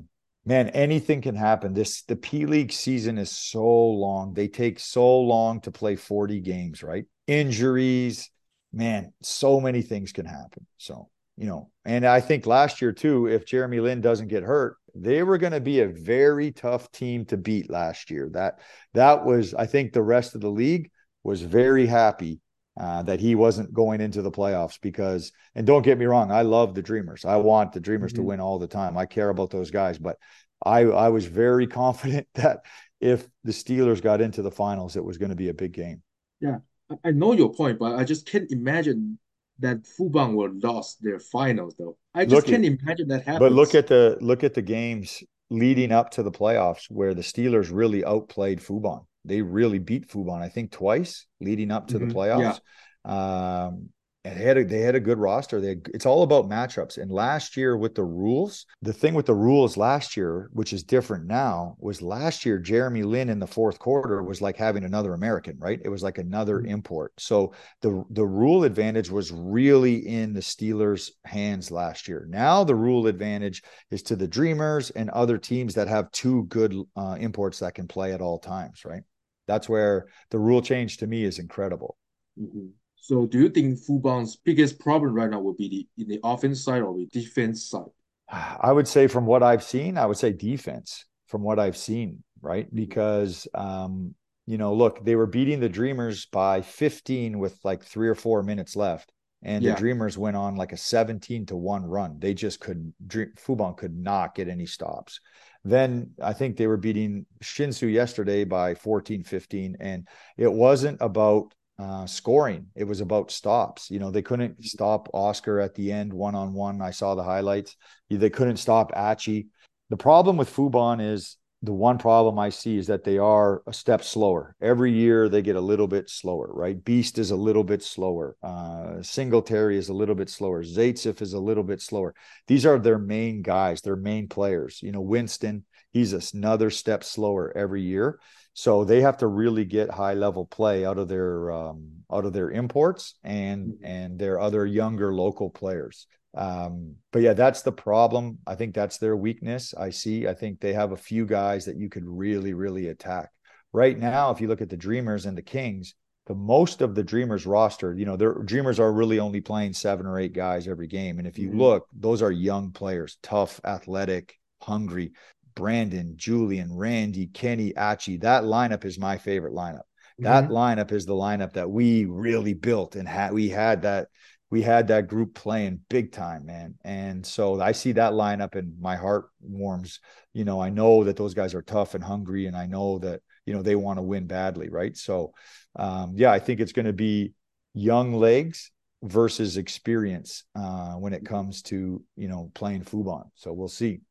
man, 0.49 0.71
anything 0.71 1.21
can 1.21 1.37
happen. 1.37 1.75
This 1.75 2.03
the 2.03 2.17
P 2.17 2.47
League 2.47 2.73
season 2.73 3.19
is 3.19 3.31
so 3.31 3.67
long. 3.67 4.33
They 4.33 4.49
take 4.49 4.81
so 4.81 5.21
long 5.21 5.61
to 5.61 5.71
play 5.71 5.95
40 5.95 6.41
games, 6.41 6.83
right? 6.83 7.05
Injuries, 7.27 8.31
man, 8.73 9.13
so 9.23 9.61
many 9.61 9.83
things 9.83 10.11
can 10.11 10.25
happen. 10.25 10.67
So, 10.79 11.11
you 11.37 11.47
know, 11.47 11.71
and 11.85 12.07
I 12.07 12.21
think 12.21 12.47
last 12.47 12.81
year 12.81 12.93
too, 12.93 13.27
if 13.27 13.45
Jeremy 13.45 13.81
Lin 13.81 14.01
doesn't 14.01 14.29
get 14.29 14.43
hurt, 14.43 14.77
they 14.95 15.23
were 15.23 15.37
going 15.37 15.53
to 15.53 15.61
be 15.61 15.81
a 15.81 15.89
very 15.89 16.51
tough 16.51 16.91
team 16.93 17.27
to 17.27 17.37
beat 17.37 17.71
last 17.71 18.11
year. 18.11 18.31
That 18.33 18.61
that 18.95 19.27
was, 19.27 19.53
I 19.53 19.67
think, 19.67 19.93
the 19.93 20.03
rest 20.03 20.35
of 20.35 20.41
the 20.41 20.51
league 20.51 20.91
was 21.25 21.43
very 21.43 21.85
happy 21.85 22.41
uh, 22.79 23.03
that 23.03 23.21
he 23.21 23.35
wasn't 23.35 23.73
going 23.73 24.01
into 24.01 24.23
the 24.23 24.31
playoffs 24.31 24.79
because. 24.81 25.33
And 25.55 25.67
don't 25.67 25.83
get 25.83 25.99
me 25.99 26.07
wrong, 26.07 26.31
I 26.31 26.43
love 26.43 26.75
the 26.75 26.83
Dreamers. 26.83 27.25
I 27.25 27.37
want 27.37 27.73
the 27.73 27.81
Dreamers 27.81 28.13
mm-hmm. 28.13 28.23
to 28.23 28.27
win 28.29 28.41
all 28.41 28.59
the 28.59 28.69
time. 28.69 28.97
I 28.97 29.07
care 29.07 29.31
about 29.31 29.51
those 29.51 29.71
guys, 29.71 29.99
but 29.99 30.17
I 30.65 30.83
I 30.83 31.09
was 31.09 31.27
very 31.27 31.67
confident 31.83 32.29
that 32.35 32.61
if 33.01 33.27
the 33.45 33.53
Steelers 33.53 34.03
got 34.03 34.21
into 34.21 34.43
the 34.43 34.51
finals, 34.51 34.97
it 34.97 35.05
was 35.05 35.19
going 35.19 35.31
to 35.31 35.37
be 35.37 35.49
a 35.49 35.55
big 35.55 35.73
game. 35.73 36.03
Yeah, 36.41 36.59
I 37.05 37.11
know 37.11 37.33
your 37.33 37.53
point, 37.53 37.79
but 37.79 37.97
I 37.97 38.05
just 38.05 38.27
can't 38.27 38.51
imagine 38.51 39.19
that 39.61 39.79
Fubon 39.85 40.35
will 40.35 40.53
lost 40.63 41.03
their 41.03 41.19
finals 41.19 41.75
though. 41.79 41.97
I 42.15 42.25
just 42.25 42.35
look 42.35 42.47
can't 42.47 42.65
at, 42.65 42.79
imagine 42.81 43.09
that 43.09 43.25
happening. 43.25 43.41
But 43.41 43.53
look 43.53 43.75
at 43.75 43.87
the 43.87 44.19
look 44.21 44.45
at 44.45 44.55
the 44.55 44.63
games 44.63 45.23
leading 45.51 45.93
up 45.93 46.11
to 46.11 46.23
the 46.23 46.31
playoffs 46.31 46.91
where 46.91 47.15
the 47.15 47.23
Steelers 47.23 47.71
really 47.73 48.05
outplayed 48.05 48.61
Fubon. 48.61 49.05
They 49.25 49.43
really 49.43 49.79
beat 49.79 50.09
Fubon, 50.09 50.41
I 50.41 50.49
think, 50.49 50.71
twice 50.71 51.27
leading 51.41 51.71
up 51.71 51.89
to 51.89 51.99
mm-hmm. 51.99 52.09
the 52.09 52.15
playoffs. 52.15 52.61
Yeah. 53.05 53.67
Um, 53.67 53.91
and 54.25 54.39
they 54.39 54.45
had 54.45 54.59
a, 54.59 54.65
they 54.65 54.81
had 54.81 54.97
a 54.97 55.01
good 55.01 55.19
roster. 55.19 55.61
They 55.61 55.69
had, 55.69 55.89
it's 55.95 56.05
all 56.05 56.23
about 56.23 56.49
matchups. 56.49 56.99
And 56.99 57.11
last 57.11 57.57
year 57.57 57.77
with 57.77 57.95
the 57.95 58.05
rules, 58.05 58.67
the 58.83 58.93
thing 58.93 59.15
with 59.15 59.27
the 59.27 59.35
rules 59.35 59.77
last 59.77 60.17
year, 60.17 60.51
which 60.53 60.73
is 60.73 60.83
different 60.83 61.27
now, 61.27 61.77
was 61.79 62.03
last 62.03 62.45
year 62.45 62.59
Jeremy 62.59 63.05
Lin 63.05 63.29
in 63.29 63.39
the 63.39 63.47
fourth 63.47 63.79
quarter 63.79 64.23
was 64.23 64.43
like 64.43 64.57
having 64.57 64.85
another 64.85 65.15
American, 65.15 65.57
right? 65.59 65.81
It 65.85 65.89
was 65.89 66.03
like 66.03 66.19
another 66.19 66.59
mm-hmm. 66.59 66.71
import. 66.71 67.13
So 67.19 67.55
the 67.81 68.05
the 68.11 68.27
rule 68.27 68.65
advantage 68.65 69.09
was 69.11 69.31
really 69.31 70.07
in 70.07 70.33
the 70.33 70.41
Steelers' 70.41 71.11
hands 71.25 71.71
last 71.71 72.09
year. 72.09 72.27
Now 72.29 72.65
the 72.65 72.75
rule 72.75 73.07
advantage 73.07 73.63
is 73.91 74.03
to 74.05 74.17
the 74.17 74.29
Dreamers 74.29 74.91
and 74.91 75.11
other 75.11 75.39
teams 75.39 75.75
that 75.75 75.89
have 75.89 76.11
two 76.11 76.45
good 76.47 76.75
uh, 76.97 77.17
imports 77.21 77.61
that 77.61 77.75
can 77.77 77.87
play 77.87 78.13
at 78.13 78.21
all 78.21 78.41
times, 78.41 78.85
right? 78.85 79.03
That's 79.47 79.69
where 79.69 80.09
the 80.31 80.39
rule 80.39 80.61
change 80.61 80.99
to 80.99 81.07
me 81.07 81.25
is 81.25 81.39
incredible. 81.39 81.97
Mm-hmm. 82.39 82.69
So 83.01 83.27
do 83.27 83.39
you 83.39 83.49
think 83.49 83.79
Fubon's 83.79 84.37
biggest 84.37 84.79
problem 84.81 85.15
right 85.15 85.31
now 85.31 85.41
will 85.41 85.55
be 85.55 85.69
the 85.97 86.03
in 86.03 86.09
the 86.09 86.21
offense 86.23 86.65
side 86.65 86.83
or 86.83 86.97
the 86.97 87.07
defense 87.07 87.65
side? 87.69 87.91
I 88.31 88.73
would 88.73 88.87
say 88.87 89.07
from 89.07 89.25
what 89.25 89.43
I've 89.43 89.63
seen, 89.63 89.97
I 89.97 90.07
would 90.07 90.19
say 90.19 90.33
defense 90.33 91.07
from 91.27 91.43
what 91.43 91.59
I've 91.59 91.77
seen, 91.77 92.23
right? 92.43 92.73
Because 92.75 93.49
um, 93.55 94.15
you 94.49 94.57
know, 94.57 94.73
look, 94.73 95.05
they 95.05 95.15
were 95.15 95.27
beating 95.27 95.61
the 95.61 95.69
Dreamers 95.69 96.25
by 96.25 96.63
15 96.63 97.39
with 97.39 97.59
like 97.65 97.85
three 97.85 98.09
or 98.09 98.15
four 98.15 98.43
minutes 98.43 98.77
left. 98.77 99.13
And 99.43 99.63
yeah. 99.63 99.75
the 99.75 99.79
Dreamers 99.79 100.17
went 100.17 100.37
on 100.37 100.57
like 100.57 100.73
a 100.73 100.77
17 100.79 101.45
to 101.47 101.57
1 101.57 101.85
run. 101.85 102.17
They 102.19 102.33
just 102.33 102.59
couldn't 102.59 102.95
dream, 103.07 103.33
Fubon 103.37 103.77
could 103.77 103.95
not 103.95 104.35
get 104.35 104.49
any 104.49 104.65
stops. 104.65 105.21
Then 105.65 106.13
I 106.23 106.33
think 106.33 106.57
they 106.57 106.67
were 106.67 106.79
beating 106.79 107.27
Hsinchu 107.43 107.93
yesterday 107.93 108.45
by 108.45 108.75
14, 108.75 109.23
15. 109.23 109.77
And 109.81 110.09
it 110.39 110.51
wasn't 110.51 110.97
about 111.03 111.53
uh, 111.79 112.07
scoring. 112.07 112.67
It 112.75 112.85
was 112.85 113.01
about 113.01 113.31
stops. 113.31 113.91
You 113.91 113.99
know, 113.99 114.11
they 114.11 114.23
couldn't 114.23 114.65
stop 114.65 115.09
Oscar 115.13 115.61
at 115.61 115.75
the 115.75 115.93
end 115.93 116.13
one 116.13 116.35
on 116.35 116.53
one. 116.53 116.83
I 116.83 116.91
saw 116.91 117.15
the 117.15 117.23
highlights. 117.23 117.77
They 118.11 118.31
couldn't 118.31 118.57
stop 118.57 118.93
Achi. 118.95 119.49
The 119.91 119.97
problem 119.97 120.37
with 120.37 120.55
Fubon 120.55 121.01
is 121.01 121.37
the 121.63 121.73
one 121.73 121.99
problem 121.99 122.39
I 122.39 122.51
see 122.51 122.77
is 122.79 122.87
that 122.87 123.03
they 123.03 123.19
are 123.19 123.63
a 123.67 123.73
step 123.73 124.05
slower. 124.05 124.55
Every 124.61 124.93
year 124.93 125.29
they 125.29 125.43
get 125.43 125.57
a 125.57 125.61
little 125.61 125.89
bit 125.89 126.09
slower, 126.09 126.49
right? 126.53 126.83
Beast 126.85 127.19
is 127.19 127.33
a 127.33 127.37
little 127.37 127.65
bit 127.65 127.83
slower. 127.83 128.37
Uh, 128.43 129.03
Singletary 129.03 129.77
is 129.77 129.89
a 129.89 129.95
little 129.95 130.15
bit 130.15 130.31
slower. 130.31 130.63
Zaitsev 130.63 131.21
is 131.21 131.33
a 131.33 131.41
little 131.41 131.65
bit 131.65 131.83
slower. 131.83 132.15
These 132.47 132.65
are 132.65 132.79
their 132.79 132.99
main 132.99 133.43
guys, 133.43 133.81
their 133.81 133.97
main 133.97 134.29
players. 134.29 134.81
You 134.83 134.93
know, 134.93 135.01
Winston, 135.01 135.65
he's 135.93 136.35
another 136.35 136.71
step 136.71 137.05
slower 137.05 137.53
every 137.57 137.83
year. 137.83 138.19
So 138.55 138.85
they 138.85 139.03
have 139.03 139.19
to 139.19 139.27
really 139.27 139.65
get 139.65 139.91
high 139.91 140.15
level 140.15 140.45
play 140.45 140.85
out 140.85 140.99
of 140.99 141.09
their 141.09 141.53
um, 141.53 141.91
out 142.13 142.25
of 142.25 142.33
their 142.33 142.51
imports 142.51 143.15
and 143.23 143.69
mm-hmm. 143.69 143.85
and 143.85 144.19
their 144.19 144.41
other 144.41 144.67
younger 144.67 145.15
local 145.15 145.51
players. 145.51 146.07
Um, 146.37 146.97
but 147.13 147.23
yeah, 147.23 147.35
that's 147.35 147.63
the 147.63 147.73
problem. 147.73 148.39
I 148.47 148.55
think 148.55 148.75
that's 148.75 148.99
their 148.99 149.17
weakness. 149.17 149.75
I 149.75 149.91
see. 149.91 150.27
I 150.27 150.35
think 150.35 150.61
they 150.61 150.73
have 150.73 150.93
a 150.93 150.97
few 150.97 151.25
guys 151.25 151.65
that 151.65 151.77
you 151.77 151.89
could 151.89 152.05
really, 152.07 152.53
really 152.53 152.89
attack. 152.89 153.31
Right 153.73 153.99
now, 153.99 154.31
if 154.31 154.41
you 154.41 154.49
look 154.49 154.61
at 154.61 154.69
the 154.69 154.77
Dreamers 154.77 155.27
and 155.27 155.37
the 155.37 155.43
Kings, 155.43 155.95
the 156.27 156.35
most 156.35 156.83
of 156.83 156.95
the 156.95 157.03
Dreamers 157.03 157.47
roster, 157.47 157.95
you 157.95 158.05
know, 158.05 158.17
their 158.17 158.35
Dreamers 158.35 158.79
are 158.79 158.93
really 158.93 159.19
only 159.19 159.41
playing 159.41 159.73
seven 159.73 160.07
or 160.07 160.19
eight 160.19 160.33
guys 160.33 160.69
every 160.69 160.87
game. 160.87 161.19
And 161.19 161.27
if 161.27 161.39
you 161.39 161.49
mm-hmm. 161.49 161.61
look, 161.61 161.87
those 161.93 162.23
are 162.23 162.31
young 162.31 162.73
players, 162.73 163.19
tough, 163.23 163.61
athletic, 163.65 164.35
hungry. 164.61 165.13
Brandon, 165.59 166.15
Julian, 166.15 166.73
Randy, 166.73 167.27
Kenny, 167.27 167.75
Achi. 167.77 168.19
That 168.19 168.45
lineup 168.45 168.85
is 168.85 168.97
my 168.97 169.19
favorite 169.19 169.55
lineup. 169.55 169.83
That 170.21 170.45
mm-hmm. 170.45 170.53
lineup 170.53 170.93
is 170.93 171.05
the 171.05 171.15
lineup 171.15 171.55
that 171.55 171.69
we 171.69 172.05
really 172.05 172.55
built 172.55 172.95
and 172.95 173.09
had. 173.09 173.33
We 173.33 173.49
had 173.49 173.83
that 173.83 174.07
we 174.51 174.63
had 174.63 174.87
that 174.89 175.09
group 175.09 175.35
playing 175.35 175.81
big 175.91 176.13
time, 176.13 176.47
man. 176.47 176.77
And 176.85 177.27
so 177.27 177.61
I 177.61 177.73
see 177.73 177.91
that 177.93 178.13
lineup 178.13 178.55
and 178.55 178.81
my 178.81 178.95
heart 178.95 179.31
warms. 179.41 179.99
You 180.33 180.45
know, 180.45 180.61
I 180.61 180.71
know 180.71 181.03
that 181.03 181.17
those 181.17 181.35
guys 181.35 181.57
are 181.57 181.63
tough 181.63 181.95
and 181.95 182.05
hungry, 182.05 182.47
and 182.47 182.57
I 182.57 182.67
know 182.67 183.01
that, 183.01 183.21
you 183.45 183.53
know, 183.53 183.63
they 183.63 183.75
want 183.75 183.99
to 183.99 184.03
win 184.03 184.29
badly. 184.29 184.69
Right. 184.69 184.97
So, 184.97 185.35
um, 185.75 186.13
yeah, 186.15 186.31
I 186.31 186.39
think 186.39 186.61
it's 186.61 186.73
going 186.73 186.87
to 186.87 186.93
be 186.93 187.35
young 187.75 188.15
legs 188.15 188.71
versus 189.03 189.57
experience 189.57 190.45
uh, 190.55 190.93
when 190.93 191.15
it 191.15 191.27
comes 191.27 191.63
to, 191.63 192.01
you 192.15 192.29
know, 192.29 192.53
playing 192.55 192.85
Fubon. 192.85 193.25
So 193.35 193.53
we'll 193.53 193.67
see. 193.67 194.03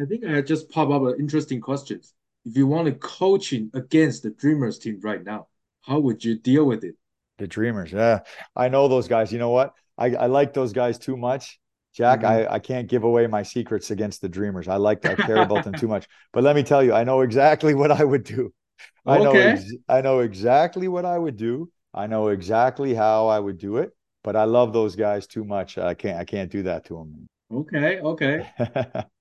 I 0.00 0.06
think 0.06 0.24
I 0.24 0.40
just 0.40 0.70
pop 0.70 0.90
up 0.90 1.02
an 1.02 1.16
interesting 1.18 1.60
question. 1.60 2.00
If 2.44 2.56
you 2.56 2.66
want 2.66 2.86
to 2.86 2.92
coaching 2.92 3.70
against 3.74 4.22
the 4.22 4.30
Dreamers 4.30 4.78
team 4.78 4.98
right 5.02 5.22
now, 5.22 5.48
how 5.82 5.98
would 5.98 6.24
you 6.24 6.38
deal 6.38 6.64
with 6.64 6.84
it? 6.84 6.94
The 7.38 7.46
Dreamers. 7.46 7.92
Yeah. 7.92 8.20
I 8.56 8.68
know 8.68 8.88
those 8.88 9.08
guys. 9.08 9.32
You 9.32 9.38
know 9.38 9.50
what? 9.50 9.74
I, 9.98 10.14
I 10.14 10.26
like 10.26 10.54
those 10.54 10.72
guys 10.72 10.98
too 10.98 11.16
much. 11.16 11.58
Jack, 11.92 12.20
mm-hmm. 12.20 12.50
I, 12.50 12.54
I 12.54 12.58
can't 12.60 12.88
give 12.88 13.04
away 13.04 13.26
my 13.26 13.42
secrets 13.42 13.90
against 13.90 14.22
the 14.22 14.28
Dreamers. 14.28 14.68
I 14.68 14.76
like 14.76 15.04
I 15.04 15.14
care 15.16 15.42
about 15.42 15.64
them 15.64 15.74
too 15.74 15.88
much. 15.88 16.06
But 16.32 16.44
let 16.44 16.56
me 16.56 16.62
tell 16.62 16.82
you, 16.82 16.94
I 16.94 17.04
know 17.04 17.20
exactly 17.20 17.74
what 17.74 17.90
I 17.90 18.04
would 18.04 18.22
do. 18.22 18.54
I 19.04 19.18
okay. 19.18 19.24
know 19.24 19.32
ex- 19.32 19.74
I 19.88 20.00
know 20.00 20.20
exactly 20.20 20.88
what 20.88 21.04
I 21.04 21.18
would 21.18 21.36
do. 21.36 21.70
I 21.92 22.06
know 22.06 22.28
exactly 22.28 22.94
how 22.94 23.26
I 23.26 23.38
would 23.38 23.58
do 23.58 23.78
it. 23.78 23.90
But 24.22 24.36
I 24.36 24.44
love 24.44 24.72
those 24.72 24.96
guys 24.96 25.26
too 25.26 25.44
much. 25.44 25.76
I 25.78 25.94
can't 25.94 26.18
I 26.18 26.24
can't 26.24 26.50
do 26.50 26.62
that 26.62 26.84
to 26.86 26.94
them. 26.94 27.26
Okay, 27.52 28.00
okay. 28.00 28.46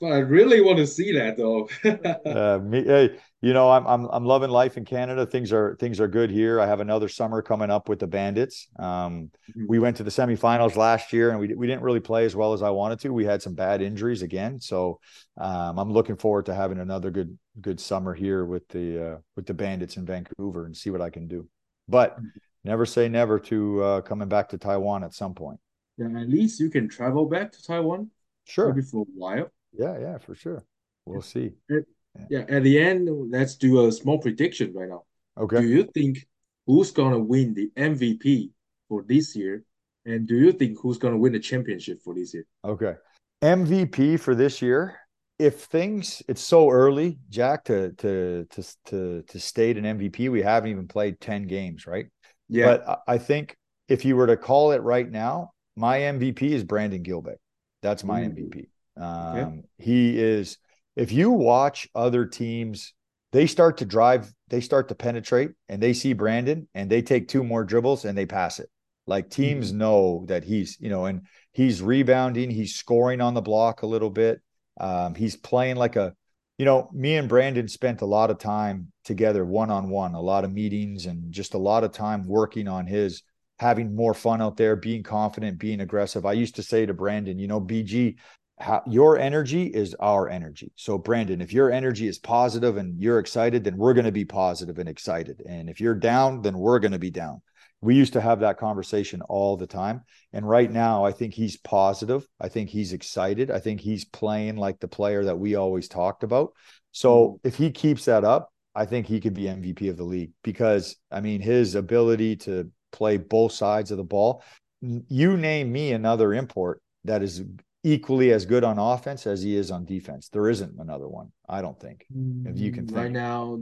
but 0.00 0.12
I 0.12 0.18
really 0.18 0.60
want 0.60 0.78
to 0.78 0.86
see 0.86 1.12
that 1.12 1.36
though. 1.36 1.68
uh, 2.30 2.58
me, 2.62 2.84
hey, 2.84 3.18
you 3.42 3.52
know, 3.52 3.70
I'm 3.70 3.86
I'm 3.86 4.06
I'm 4.06 4.24
loving 4.24 4.50
life 4.50 4.76
in 4.76 4.84
Canada. 4.84 5.26
Things 5.26 5.52
are 5.52 5.76
things 5.80 6.00
are 6.00 6.08
good 6.08 6.30
here. 6.30 6.60
I 6.60 6.66
have 6.66 6.80
another 6.80 7.08
summer 7.08 7.42
coming 7.42 7.70
up 7.70 7.88
with 7.88 7.98
the 7.98 8.06
Bandits. 8.06 8.68
Um, 8.78 9.30
mm-hmm. 9.50 9.66
We 9.68 9.78
went 9.78 9.96
to 9.96 10.04
the 10.04 10.10
semifinals 10.10 10.76
last 10.76 11.12
year, 11.12 11.30
and 11.30 11.40
we 11.40 11.52
we 11.54 11.66
didn't 11.66 11.82
really 11.82 12.00
play 12.00 12.24
as 12.24 12.36
well 12.36 12.52
as 12.52 12.62
I 12.62 12.70
wanted 12.70 13.00
to. 13.00 13.12
We 13.12 13.24
had 13.24 13.42
some 13.42 13.54
bad 13.54 13.82
injuries 13.82 14.22
again, 14.22 14.60
so 14.60 15.00
um, 15.36 15.78
I'm 15.78 15.92
looking 15.92 16.16
forward 16.16 16.46
to 16.46 16.54
having 16.54 16.78
another 16.78 17.10
good 17.10 17.36
good 17.60 17.80
summer 17.80 18.14
here 18.14 18.44
with 18.44 18.66
the 18.68 19.04
uh, 19.04 19.16
with 19.34 19.46
the 19.46 19.54
Bandits 19.54 19.96
in 19.96 20.06
Vancouver 20.06 20.66
and 20.66 20.76
see 20.76 20.90
what 20.90 21.00
I 21.00 21.10
can 21.10 21.26
do. 21.26 21.48
But 21.88 22.16
mm-hmm. 22.16 22.26
never 22.64 22.86
say 22.86 23.08
never 23.08 23.38
to 23.40 23.82
uh, 23.82 24.00
coming 24.02 24.28
back 24.28 24.48
to 24.50 24.58
Taiwan 24.58 25.02
at 25.02 25.12
some 25.12 25.34
point. 25.34 25.58
Yeah, 25.98 26.06
at 26.20 26.28
least 26.28 26.60
you 26.60 26.70
can 26.70 26.88
travel 26.88 27.26
back 27.26 27.52
to 27.52 27.62
Taiwan. 27.62 28.10
Sure. 28.44 28.72
Maybe 28.72 28.86
for 28.86 29.02
a 29.02 29.06
while. 29.14 29.50
Yeah, 29.78 29.98
yeah, 29.98 30.18
for 30.18 30.34
sure. 30.34 30.64
We'll 31.04 31.22
see. 31.22 31.52
At, 31.70 31.84
yeah, 32.30 32.44
at 32.48 32.62
the 32.62 32.78
end, 32.78 33.08
let's 33.30 33.56
do 33.56 33.86
a 33.86 33.92
small 33.92 34.18
prediction 34.18 34.72
right 34.74 34.88
now. 34.88 35.04
Okay. 35.38 35.60
Do 35.60 35.68
you 35.68 35.84
think 35.94 36.26
who's 36.66 36.90
gonna 36.90 37.18
win 37.18 37.54
the 37.54 37.70
MVP 37.76 38.50
for 38.88 39.02
this 39.02 39.36
year? 39.36 39.64
And 40.04 40.26
do 40.26 40.36
you 40.36 40.52
think 40.52 40.78
who's 40.80 40.98
gonna 40.98 41.18
win 41.18 41.32
the 41.32 41.40
championship 41.40 42.02
for 42.02 42.14
this 42.14 42.34
year? 42.34 42.46
Okay. 42.64 42.94
MVP 43.42 44.18
for 44.18 44.34
this 44.34 44.62
year. 44.62 44.98
If 45.38 45.64
things 45.64 46.22
it's 46.28 46.40
so 46.40 46.70
early, 46.70 47.18
Jack, 47.28 47.64
to 47.64 47.92
to 47.92 48.46
to 48.50 48.64
to 48.86 49.22
to 49.22 49.40
state 49.40 49.76
an 49.76 49.84
MVP, 49.84 50.30
we 50.30 50.40
haven't 50.42 50.70
even 50.70 50.88
played 50.88 51.20
10 51.20 51.46
games, 51.46 51.86
right? 51.86 52.06
Yeah. 52.48 52.78
But 52.78 53.02
I 53.06 53.18
think 53.18 53.56
if 53.88 54.04
you 54.04 54.16
were 54.16 54.26
to 54.26 54.36
call 54.36 54.72
it 54.72 54.82
right 54.82 55.08
now, 55.08 55.52
my 55.76 55.98
MVP 55.98 56.42
is 56.42 56.64
Brandon 56.64 57.02
Gilbeck. 57.02 57.36
That's 57.82 58.02
my 58.02 58.22
Ooh. 58.22 58.30
MVP. 58.30 58.66
Um, 58.96 59.36
okay. 59.36 59.62
He 59.78 60.18
is, 60.18 60.58
if 60.94 61.12
you 61.12 61.30
watch 61.30 61.88
other 61.94 62.26
teams, 62.26 62.94
they 63.32 63.46
start 63.46 63.78
to 63.78 63.84
drive, 63.84 64.32
they 64.48 64.60
start 64.60 64.88
to 64.88 64.94
penetrate, 64.94 65.50
and 65.68 65.82
they 65.82 65.92
see 65.92 66.12
Brandon 66.12 66.68
and 66.74 66.90
they 66.90 67.02
take 67.02 67.28
two 67.28 67.44
more 67.44 67.64
dribbles 67.64 68.04
and 68.04 68.16
they 68.16 68.26
pass 68.26 68.58
it. 68.58 68.70
Like 69.06 69.30
teams 69.30 69.68
mm-hmm. 69.68 69.78
know 69.78 70.24
that 70.28 70.44
he's, 70.44 70.78
you 70.80 70.88
know, 70.88 71.04
and 71.06 71.22
he's 71.52 71.82
rebounding, 71.82 72.50
he's 72.50 72.74
scoring 72.74 73.20
on 73.20 73.34
the 73.34 73.42
block 73.42 73.82
a 73.82 73.86
little 73.86 74.10
bit. 74.10 74.40
Um, 74.80 75.14
he's 75.14 75.36
playing 75.36 75.76
like 75.76 75.96
a, 75.96 76.14
you 76.58 76.64
know, 76.64 76.90
me 76.92 77.16
and 77.16 77.28
Brandon 77.28 77.68
spent 77.68 78.00
a 78.00 78.06
lot 78.06 78.30
of 78.30 78.38
time 78.38 78.92
together 79.04 79.44
one 79.44 79.70
on 79.70 79.90
one, 79.90 80.14
a 80.14 80.20
lot 80.20 80.44
of 80.44 80.52
meetings 80.52 81.06
and 81.06 81.30
just 81.30 81.54
a 81.54 81.58
lot 81.58 81.84
of 81.84 81.92
time 81.92 82.26
working 82.26 82.68
on 82.68 82.86
his 82.86 83.22
having 83.58 83.94
more 83.94 84.14
fun 84.14 84.42
out 84.42 84.56
there, 84.56 84.76
being 84.76 85.02
confident, 85.02 85.58
being 85.58 85.80
aggressive. 85.80 86.26
I 86.26 86.32
used 86.32 86.56
to 86.56 86.62
say 86.62 86.84
to 86.86 86.94
Brandon, 86.94 87.38
you 87.38 87.46
know, 87.46 87.60
BG, 87.60 88.16
how, 88.58 88.82
your 88.86 89.18
energy 89.18 89.64
is 89.66 89.94
our 90.00 90.28
energy. 90.28 90.72
So, 90.76 90.96
Brandon, 90.98 91.40
if 91.40 91.52
your 91.52 91.70
energy 91.70 92.08
is 92.08 92.18
positive 92.18 92.76
and 92.76 93.00
you're 93.00 93.18
excited, 93.18 93.64
then 93.64 93.76
we're 93.76 93.94
going 93.94 94.06
to 94.06 94.12
be 94.12 94.24
positive 94.24 94.78
and 94.78 94.88
excited. 94.88 95.42
And 95.46 95.68
if 95.68 95.80
you're 95.80 95.94
down, 95.94 96.42
then 96.42 96.58
we're 96.58 96.78
going 96.78 96.92
to 96.92 96.98
be 96.98 97.10
down. 97.10 97.42
We 97.82 97.94
used 97.94 98.14
to 98.14 98.20
have 98.20 98.40
that 98.40 98.58
conversation 98.58 99.20
all 99.22 99.56
the 99.56 99.66
time. 99.66 100.02
And 100.32 100.48
right 100.48 100.70
now, 100.70 101.04
I 101.04 101.12
think 101.12 101.34
he's 101.34 101.58
positive. 101.58 102.26
I 102.40 102.48
think 102.48 102.70
he's 102.70 102.94
excited. 102.94 103.50
I 103.50 103.58
think 103.58 103.80
he's 103.80 104.06
playing 104.06 104.56
like 104.56 104.80
the 104.80 104.88
player 104.88 105.24
that 105.24 105.38
we 105.38 105.54
always 105.54 105.88
talked 105.88 106.22
about. 106.22 106.52
So, 106.92 107.26
mm-hmm. 107.26 107.48
if 107.48 107.56
he 107.56 107.70
keeps 107.70 108.06
that 108.06 108.24
up, 108.24 108.50
I 108.74 108.86
think 108.86 109.06
he 109.06 109.20
could 109.20 109.34
be 109.34 109.44
MVP 109.44 109.90
of 109.90 109.96
the 109.96 110.04
league 110.04 110.32
because, 110.42 110.96
I 111.10 111.20
mean, 111.20 111.40
his 111.40 111.74
ability 111.74 112.36
to 112.36 112.70
play 112.92 113.18
both 113.18 113.52
sides 113.52 113.90
of 113.90 113.98
the 113.98 114.04
ball. 114.04 114.42
You 114.80 115.36
name 115.36 115.72
me 115.72 115.92
another 115.92 116.34
import 116.34 116.82
that 117.04 117.22
is 117.22 117.42
equally 117.86 118.32
as 118.32 118.44
good 118.44 118.64
on 118.64 118.80
offense 118.80 119.28
as 119.28 119.42
he 119.42 119.56
is 119.56 119.70
on 119.70 119.84
defense. 119.84 120.28
There 120.28 120.48
isn't 120.48 120.74
another 120.80 121.06
one, 121.06 121.30
I 121.48 121.62
don't 121.62 121.78
think. 121.78 122.04
If 122.44 122.58
you 122.58 122.72
can 122.72 122.86
think. 122.86 122.98
Right 122.98 123.12
now, 123.12 123.60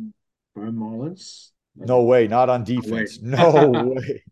Byron 0.57 0.77
Mullens? 0.77 1.51
No 1.77 2.03
way, 2.05 2.27
not 2.27 2.49
on 2.49 2.65
defense. 2.65 3.19
No 3.23 3.71
way. 3.71 4.25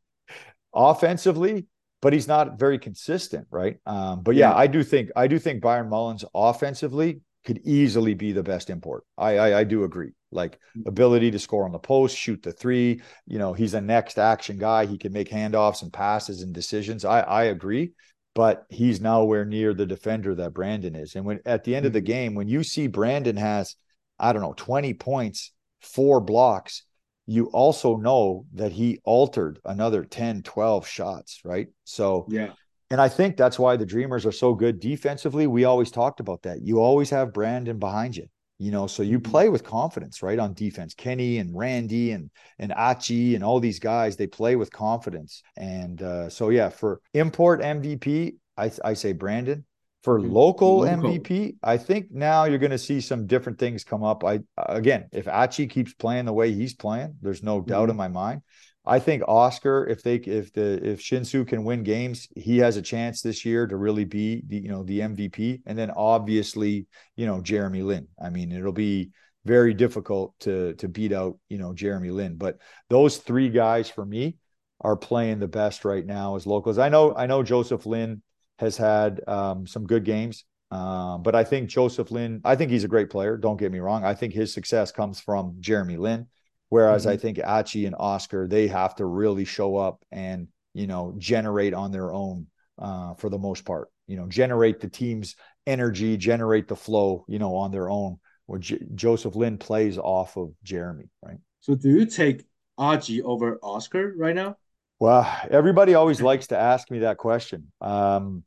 Offensively, 0.74 1.66
but 2.00 2.14
he's 2.14 2.26
not 2.26 2.59
very 2.59 2.78
consistent, 2.78 3.46
right? 3.50 3.76
Um, 3.85 4.22
but 4.22 4.35
yeah, 4.35 4.50
yeah, 4.50 4.57
I 4.57 4.66
do 4.66 4.83
think 4.83 5.11
I 5.14 5.26
do 5.26 5.38
think 5.38 5.61
Byron 5.61 5.90
Mullens 5.90 6.24
offensively 6.35 7.20
could 7.44 7.61
easily 7.64 8.14
be 8.14 8.33
the 8.33 8.42
best 8.42 8.70
import. 8.70 9.05
I, 9.18 9.37
I, 9.37 9.59
I 9.59 9.64
do 9.64 9.85
agree. 9.85 10.12
Like 10.31 10.59
mm. 10.78 10.86
ability 10.86 11.30
to 11.32 11.38
score 11.38 11.66
on 11.66 11.72
the 11.72 11.78
post, 11.78 12.16
shoot 12.16 12.43
the 12.43 12.53
three. 12.53 13.03
You 13.26 13.38
know, 13.38 13.53
he's 13.53 13.74
a 13.74 13.80
next 13.82 14.16
action 14.16 14.57
guy. 14.57 14.86
He 14.86 14.97
can 14.97 15.12
make 15.12 15.28
handoffs 15.28 15.82
and 15.82 15.93
passes 15.93 16.40
and 16.40 16.55
decisions. 16.55 17.05
I 17.05 17.20
I 17.20 17.45
agree 17.45 17.93
but 18.35 18.66
he's 18.68 19.01
nowhere 19.01 19.45
near 19.45 19.74
the 19.74 19.87
defender 19.87 20.35
that 20.35 20.55
Brandon 20.55 20.95
is. 20.95 21.14
And 21.14 21.24
when 21.24 21.41
at 21.45 21.64
the 21.64 21.74
end 21.74 21.87
of 21.87 21.93
the 21.93 22.01
mm-hmm. 22.01 22.07
game, 22.07 22.35
when 22.35 22.49
you 22.49 22.62
see 22.62 22.87
Brandon 22.87 23.37
has, 23.37 23.76
I 24.18 24.33
don't 24.33 24.43
know, 24.43 24.55
20 24.57 24.95
points, 24.95 25.53
four 25.80 26.20
blocks, 26.20 26.85
you 27.26 27.47
also 27.47 27.97
know 27.97 28.47
that 28.55 28.72
he 28.72 29.01
altered 29.05 29.61
another 29.64 30.05
10, 30.05 30.43
12 30.43 30.87
shots, 30.87 31.41
right? 31.45 31.68
So, 31.85 32.26
yeah. 32.28 32.53
And 32.91 33.01
I 33.01 33.09
think 33.09 33.39
that's 33.39 33.59
why 33.59 33.76
the 33.76 33.87
Dreamers 33.87 34.26
are 34.26 34.33
so 34.33 34.55
good 34.55 34.78
defensively. 34.78 35.47
We 35.47 35.64
always 35.64 35.91
talked 35.91 36.20
about 36.20 36.43
that. 36.43 36.61
You 36.61 36.80
always 36.80 37.09
have 37.09 37.33
Brandon 37.33 37.78
behind 37.78 38.16
you 38.16 38.26
you 38.62 38.70
know 38.70 38.86
so 38.86 39.02
you 39.02 39.18
mm-hmm. 39.18 39.30
play 39.30 39.48
with 39.48 39.64
confidence 39.64 40.22
right 40.22 40.38
on 40.38 40.54
defense 40.54 40.94
kenny 40.94 41.38
and 41.38 41.56
randy 41.56 42.12
and 42.12 42.30
and 42.58 42.72
achi 42.76 43.34
and 43.34 43.42
all 43.42 43.58
these 43.58 43.78
guys 43.78 44.16
they 44.16 44.26
play 44.26 44.54
with 44.56 44.70
confidence 44.70 45.42
and 45.56 46.02
uh, 46.02 46.28
so 46.28 46.48
yeah 46.48 46.68
for 46.68 47.00
import 47.14 47.60
mvp 47.60 48.34
i, 48.56 48.70
I 48.84 48.94
say 48.94 49.12
brandon 49.12 49.64
for 50.04 50.18
mm-hmm. 50.18 50.32
local, 50.32 50.78
local 50.78 51.10
mvp 51.10 51.56
i 51.62 51.76
think 51.76 52.12
now 52.12 52.44
you're 52.44 52.58
going 52.58 52.70
to 52.70 52.78
see 52.78 53.00
some 53.00 53.26
different 53.26 53.58
things 53.58 53.82
come 53.82 54.04
up 54.04 54.24
i 54.24 54.40
again 54.56 55.08
if 55.12 55.26
achi 55.26 55.66
keeps 55.66 55.92
playing 55.94 56.26
the 56.26 56.32
way 56.32 56.52
he's 56.52 56.74
playing 56.74 57.16
there's 57.20 57.42
no 57.42 57.60
doubt 57.60 57.82
mm-hmm. 57.82 57.90
in 57.90 57.96
my 57.96 58.08
mind 58.08 58.42
I 58.85 58.99
think 58.99 59.22
Oscar, 59.28 59.87
if 59.87 60.03
they 60.03 60.16
if 60.16 60.53
the 60.53 60.80
if 60.85 61.01
Hsinchu 61.01 61.47
can 61.47 61.64
win 61.64 61.85
games, 61.85 62.26
he 62.35 62.59
has 62.59 62.76
a 62.76 62.83
chance 62.83 63.22
this 63.22 63.45
year 63.45 63.66
to 63.66 63.76
really 63.76 64.05
be 64.05 64.43
the 64.47 64.57
you 64.57 64.68
know 64.68 64.83
the 64.83 65.01
MVP. 65.01 65.62
And 65.66 65.78
then 65.78 65.91
obviously, 65.91 66.87
you 67.14 67.26
know, 67.26 67.41
Jeremy 67.41 67.83
Lin. 67.83 68.09
I 68.20 68.30
mean, 68.30 68.51
it'll 68.51 68.72
be 68.72 69.11
very 69.45 69.72
difficult 69.72 70.35
to 70.41 70.74
to 70.74 70.89
beat 70.89 71.12
out, 71.12 71.39
you 71.49 71.59
know, 71.59 71.72
Jeremy 71.72 72.11
Lin. 72.11 72.37
But 72.37 72.59
those 72.91 73.18
three 73.18 73.51
guys 73.51 73.89
for 73.89 74.05
me 74.05 74.37
are 74.80 74.97
playing 74.97 75.39
the 75.39 75.49
best 75.49 75.85
right 75.85 76.05
now 76.05 76.35
as 76.35 76.45
locals. 76.45 76.78
I 76.78 76.89
know 76.89 77.14
I 77.14 77.26
know 77.26 77.45
Joseph 77.45 77.87
Lin 77.87 78.20
has 78.59 78.76
had 78.76 79.20
um, 79.28 79.66
some 79.66 79.87
good 79.87 80.05
games. 80.05 80.45
Uh, 80.72 81.18
but 81.18 81.35
I 81.35 81.45
think 81.45 81.68
Joseph 81.68 82.11
Lin, 82.11 82.41
I 82.47 82.57
think 82.57 82.70
he's 82.70 82.85
a 82.85 82.89
great 82.89 83.11
player. 83.11 83.37
Don't 83.37 83.59
get 83.59 83.70
me 83.70 83.78
wrong. 83.78 84.05
I 84.05 84.14
think 84.14 84.33
his 84.33 84.55
success 84.55 84.91
comes 84.91 85.20
from 85.20 85.57
Jeremy 85.61 85.99
Lin. 85.99 86.28
Whereas 86.73 87.03
mm-hmm. 87.03 87.11
I 87.12 87.16
think 87.18 87.39
Achi 87.39 87.85
and 87.85 87.95
Oscar, 87.99 88.49
they 88.49 88.66
have 88.68 88.95
to 88.95 89.05
really 89.05 89.45
show 89.45 89.77
up 89.77 90.03
and, 90.11 90.49
you 90.73 90.87
know, 90.87 91.14
generate 91.18 91.75
on 91.75 91.93
their 91.93 92.14
own 92.14 92.47
uh, 92.79 93.12
for 93.12 93.29
the 93.29 93.37
most 93.37 93.66
part, 93.66 93.91
you 94.07 94.16
know, 94.16 94.27
generate 94.27 94.81
the 94.81 94.89
team's 94.89 95.37
energy, 95.66 96.16
generate 96.16 96.68
the 96.68 96.75
flow, 96.75 97.27
you 97.29 97.39
know, 97.39 97.57
on 97.57 97.73
their 97.73 97.91
own. 97.91 98.20
Where 98.47 98.59
J- 98.59 98.81
Joseph 98.95 99.37
Lin 99.37 99.59
plays 99.59 99.99
off 99.99 100.39
of 100.39 100.55
Jeremy, 100.62 101.11
right? 101.23 101.37
So 101.61 101.75
do 101.75 101.91
you 101.91 102.07
take 102.07 102.47
Achi 102.79 103.20
over 103.20 103.59
Oscar 103.62 104.14
right 104.16 104.35
now? 104.35 104.57
Well, 104.99 105.31
everybody 105.51 105.93
always 105.93 106.23
likes 106.23 106.47
to 106.47 106.59
ask 106.59 106.91
me 106.91 107.01
that 107.01 107.18
question. 107.18 107.70
Um, 107.83 108.45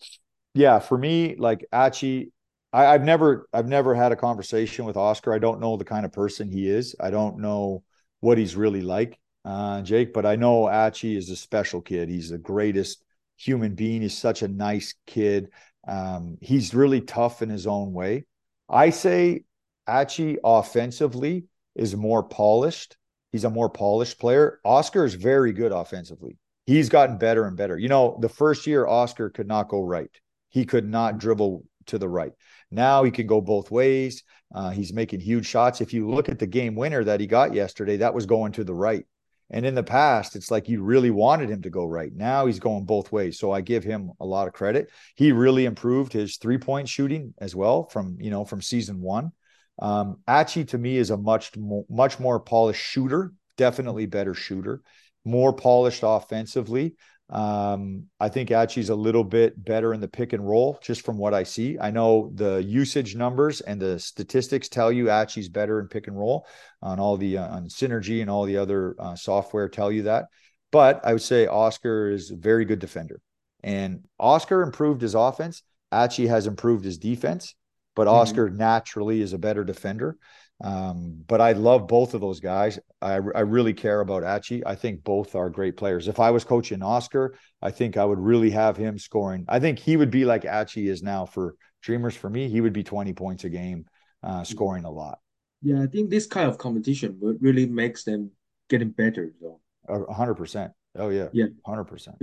yeah, 0.55 0.79
for 0.79 0.97
me, 0.97 1.35
like 1.37 1.63
Achi, 1.71 2.31
I, 2.73 2.85
have 2.85 3.03
never, 3.03 3.47
I've 3.53 3.67
never 3.67 3.93
had 3.93 4.11
a 4.11 4.15
conversation 4.15 4.85
with 4.85 4.97
Oscar. 4.97 5.31
I 5.31 5.37
don't 5.37 5.59
know 5.59 5.77
the 5.77 5.85
kind 5.85 6.07
of 6.07 6.11
person 6.11 6.49
he 6.49 6.67
is. 6.67 6.95
I 6.99 7.11
don't 7.11 7.37
know 7.37 7.83
what 8.25 8.39
he's 8.39 8.55
really 8.55 8.81
like, 8.81 9.19
uh, 9.45 9.83
Jake. 9.83 10.11
But 10.11 10.25
I 10.25 10.35
know 10.35 10.67
Achi 10.67 11.15
is 11.15 11.29
a 11.29 11.35
special 11.35 11.79
kid. 11.79 12.09
He's 12.09 12.29
the 12.29 12.39
greatest 12.39 13.03
human 13.37 13.75
being. 13.75 14.01
He's 14.01 14.17
such 14.17 14.41
a 14.41 14.47
nice 14.47 14.95
kid. 15.05 15.49
Um, 15.87 16.39
he's 16.41 16.73
really 16.73 17.01
tough 17.01 17.43
in 17.43 17.49
his 17.49 17.67
own 17.67 17.93
way. 17.93 18.25
I 18.67 18.89
say 18.89 19.43
Achi 19.87 20.39
offensively 20.43 21.45
is 21.75 21.95
more 21.95 22.23
polished. 22.23 22.97
He's 23.31 23.43
a 23.43 23.49
more 23.51 23.69
polished 23.69 24.19
player. 24.19 24.59
Oscar 24.65 25.05
is 25.05 25.13
very 25.13 25.53
good 25.53 25.71
offensively. 25.71 26.39
He's 26.65 26.89
gotten 26.89 27.19
better 27.19 27.45
and 27.45 27.55
better. 27.55 27.77
You 27.77 27.89
know, 27.89 28.17
the 28.21 28.29
first 28.29 28.65
year 28.65 28.87
Oscar 28.87 29.29
could 29.29 29.47
not 29.47 29.69
go 29.69 29.83
right. 29.83 30.09
He 30.49 30.65
could 30.65 30.89
not 30.89 31.19
dribble 31.19 31.63
to 31.87 31.99
the 31.99 32.09
right. 32.09 32.31
Now 32.75 33.03
he 33.03 33.11
can 33.11 33.25
go 33.25 33.41
both 33.41 33.71
ways. 33.71 34.23
Uh, 34.53 34.69
he's 34.69 34.93
making 34.93 35.21
huge 35.21 35.47
shots. 35.47 35.81
If 35.81 35.93
you 35.93 36.09
look 36.09 36.29
at 36.29 36.39
the 36.39 36.47
game 36.47 36.75
winner 36.75 37.03
that 37.03 37.19
he 37.19 37.27
got 37.27 37.53
yesterday, 37.53 37.97
that 37.97 38.13
was 38.13 38.25
going 38.25 38.51
to 38.53 38.63
the 38.63 38.73
right. 38.73 39.05
And 39.49 39.65
in 39.65 39.75
the 39.75 39.83
past, 39.83 40.35
it's 40.35 40.49
like 40.49 40.69
you 40.69 40.81
really 40.81 41.11
wanted 41.11 41.49
him 41.49 41.61
to 41.63 41.69
go 41.69 41.85
right. 41.85 42.11
Now 42.13 42.45
he's 42.47 42.59
going 42.59 42.85
both 42.85 43.11
ways. 43.11 43.37
So 43.39 43.51
I 43.51 43.61
give 43.61 43.83
him 43.83 44.11
a 44.19 44.25
lot 44.25 44.47
of 44.47 44.53
credit. 44.53 44.89
He 45.15 45.31
really 45.31 45.65
improved 45.65 46.13
his 46.13 46.37
three 46.37 46.57
point 46.57 46.89
shooting 46.89 47.33
as 47.39 47.55
well 47.55 47.83
from, 47.85 48.17
you 48.19 48.31
know, 48.31 48.43
from 48.43 48.61
season 48.61 49.01
one. 49.01 49.31
Um, 49.77 50.17
Achi 50.27 50.65
to 50.65 50.77
me 50.77 50.97
is 50.97 51.11
a 51.11 51.17
much, 51.17 51.51
much 51.89 52.19
more 52.19 52.39
polished 52.39 52.81
shooter, 52.81 53.33
definitely 53.57 54.05
better 54.05 54.33
shooter, 54.33 54.81
more 55.25 55.53
polished 55.53 56.01
offensively. 56.03 56.95
Um, 57.29 58.05
I 58.19 58.29
think 58.29 58.51
Achi's 58.51 58.89
a 58.89 58.95
little 58.95 59.23
bit 59.23 59.63
better 59.63 59.93
in 59.93 59.99
the 59.99 60.07
pick 60.07 60.33
and 60.33 60.47
roll, 60.47 60.77
just 60.81 61.03
from 61.03 61.17
what 61.17 61.33
I 61.33 61.43
see. 61.43 61.77
I 61.79 61.89
know 61.89 62.31
the 62.35 62.63
usage 62.63 63.15
numbers 63.15 63.61
and 63.61 63.81
the 63.81 63.97
statistics 63.99 64.69
tell 64.69 64.91
you 64.91 65.09
Achi's 65.09 65.49
better 65.49 65.79
in 65.79 65.87
pick 65.87 66.07
and 66.07 66.17
roll 66.17 66.45
on 66.81 66.99
all 66.99 67.17
the 67.17 67.39
uh, 67.39 67.47
on 67.47 67.67
synergy 67.67 68.21
and 68.21 68.29
all 68.29 68.45
the 68.45 68.57
other 68.57 68.95
uh, 68.99 69.15
software 69.15 69.67
tell 69.67 69.91
you 69.91 70.03
that. 70.03 70.25
But 70.71 71.01
I 71.03 71.13
would 71.13 71.21
say 71.21 71.47
Oscar 71.47 72.11
is 72.11 72.31
a 72.31 72.35
very 72.35 72.65
good 72.65 72.79
defender, 72.79 73.21
and 73.63 74.05
Oscar 74.19 74.61
improved 74.61 75.01
his 75.01 75.15
offense. 75.15 75.63
Achi 75.91 76.27
has 76.27 76.45
improved 76.45 76.85
his 76.85 76.99
defense, 76.99 77.55
but 77.95 78.05
mm-hmm. 78.05 78.17
Oscar 78.17 78.49
naturally 78.51 79.21
is 79.21 79.33
a 79.33 79.39
better 79.39 79.63
defender. 79.63 80.17
Um, 80.63 81.23
but 81.27 81.41
I 81.41 81.51
love 81.51 81.87
both 81.87 82.13
of 82.13 82.21
those 82.21 82.39
guys. 82.39 82.79
I, 83.01 83.13
I 83.13 83.41
really 83.41 83.73
care 83.73 83.99
about 83.99 84.23
Achi. 84.23 84.65
I 84.65 84.75
think 84.75 85.03
both 85.03 85.35
are 85.35 85.49
great 85.49 85.75
players. 85.75 86.07
If 86.07 86.19
I 86.19 86.31
was 86.31 86.43
coaching 86.43 86.81
Oscar, 86.81 87.37
I 87.61 87.71
think 87.71 87.97
I 87.97 88.05
would 88.05 88.19
really 88.19 88.51
have 88.51 88.77
him 88.77 88.97
scoring. 88.97 89.45
I 89.49 89.59
think 89.59 89.79
he 89.79 89.97
would 89.97 90.11
be 90.11 90.23
like 90.23 90.45
Achi 90.45 90.87
is 90.87 91.03
now 91.03 91.25
for 91.25 91.55
Dreamers. 91.81 92.15
For 92.15 92.29
me, 92.29 92.47
he 92.47 92.61
would 92.61 92.73
be 92.73 92.83
20 92.83 93.13
points 93.13 93.43
a 93.43 93.49
game, 93.49 93.85
uh, 94.23 94.43
scoring 94.43 94.85
a 94.85 94.91
lot. 94.91 95.19
Yeah, 95.61 95.81
I 95.81 95.87
think 95.87 96.09
this 96.09 96.25
kind 96.25 96.49
of 96.49 96.57
competition 96.57 97.19
really 97.41 97.65
makes 97.65 98.03
them 98.03 98.31
getting 98.69 98.91
better. 98.91 99.33
Though. 99.41 99.59
A 99.89 100.13
hundred 100.13 100.35
percent. 100.35 100.71
Oh 100.97 101.09
yeah. 101.09 101.27
Yeah. 101.33 101.47
Hundred 101.65 101.85
percent. 101.85 102.17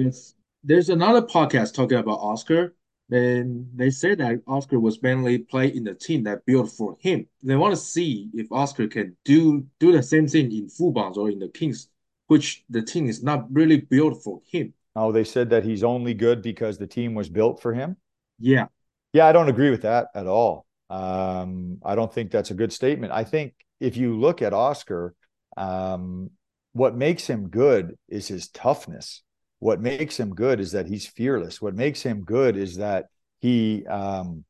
There's 0.65 0.89
another 0.89 1.23
podcast 1.23 1.75
talking 1.75 1.99
about 1.99 2.19
Oscar 2.19 2.75
then 3.13 3.69
they 3.75 3.91
said 3.91 4.19
that 4.19 4.41
Oscar 4.47 4.79
was 4.81 5.03
mainly 5.03 5.39
play 5.39 5.69
in 5.69 5.85
the 5.85 5.95
team 5.95 6.25
that 6.25 6.47
built 6.47 6.71
for 6.71 6.97
him. 7.01 7.27
They 7.43 7.57
want 7.57 7.75
to 7.75 7.81
see 7.81 8.31
if 8.35 8.51
Oscar 8.51 8.87
can 8.89 9.17
do 9.25 9.67
do 9.79 9.93
the 9.93 10.03
same 10.03 10.29
thing 10.29 10.53
in 10.53 10.69
Fubons 10.69 11.17
or 11.17 11.31
in 11.31 11.39
the 11.39 11.49
Kings, 11.49 11.89
which 12.29 12.65
the 12.71 12.83
team 12.83 13.09
is 13.09 13.23
not 13.23 13.53
really 13.53 13.81
built 13.81 14.23
for 14.23 14.41
him. 14.51 14.75
Oh, 14.95 15.13
they 15.13 15.25
said 15.25 15.51
that 15.51 15.65
he's 15.65 15.83
only 15.85 16.15
good 16.15 16.43
because 16.43 16.79
the 16.79 16.87
team 16.87 17.15
was 17.15 17.29
built 17.29 17.61
for 17.61 17.73
him. 17.73 17.97
Yeah, 18.39 18.67
yeah, 19.13 19.27
I 19.27 19.33
don't 19.33 19.49
agree 19.49 19.71
with 19.71 19.83
that 19.83 20.09
at 20.15 20.27
all. 20.27 20.67
Um, 20.89 21.79
I 21.85 21.95
don't 21.95 22.13
think 22.13 22.31
that's 22.31 22.51
a 22.51 22.55
good 22.55 22.73
statement. 22.73 23.13
I 23.13 23.25
think 23.25 23.55
if 23.81 23.97
you 23.97 24.19
look 24.19 24.43
at 24.43 24.53
Oscar, 24.53 25.15
um, 25.57 26.31
what 26.73 26.97
makes 26.97 27.27
him 27.27 27.49
good 27.49 27.97
is 28.09 28.29
his 28.29 28.49
toughness 28.49 29.23
what 29.63 29.81
makes 29.81 30.19
him 30.19 30.35
good 30.35 30.59
is 30.59 30.73
that 30.73 30.89
he's 30.89 31.07
fearless. 31.07 31.63
What 31.63 31.77
makes 31.77 32.03
him 32.03 32.25
good 32.25 32.57
is 32.57 32.79
that 32.79 33.07
he 33.39 33.87
um, 33.87 34.45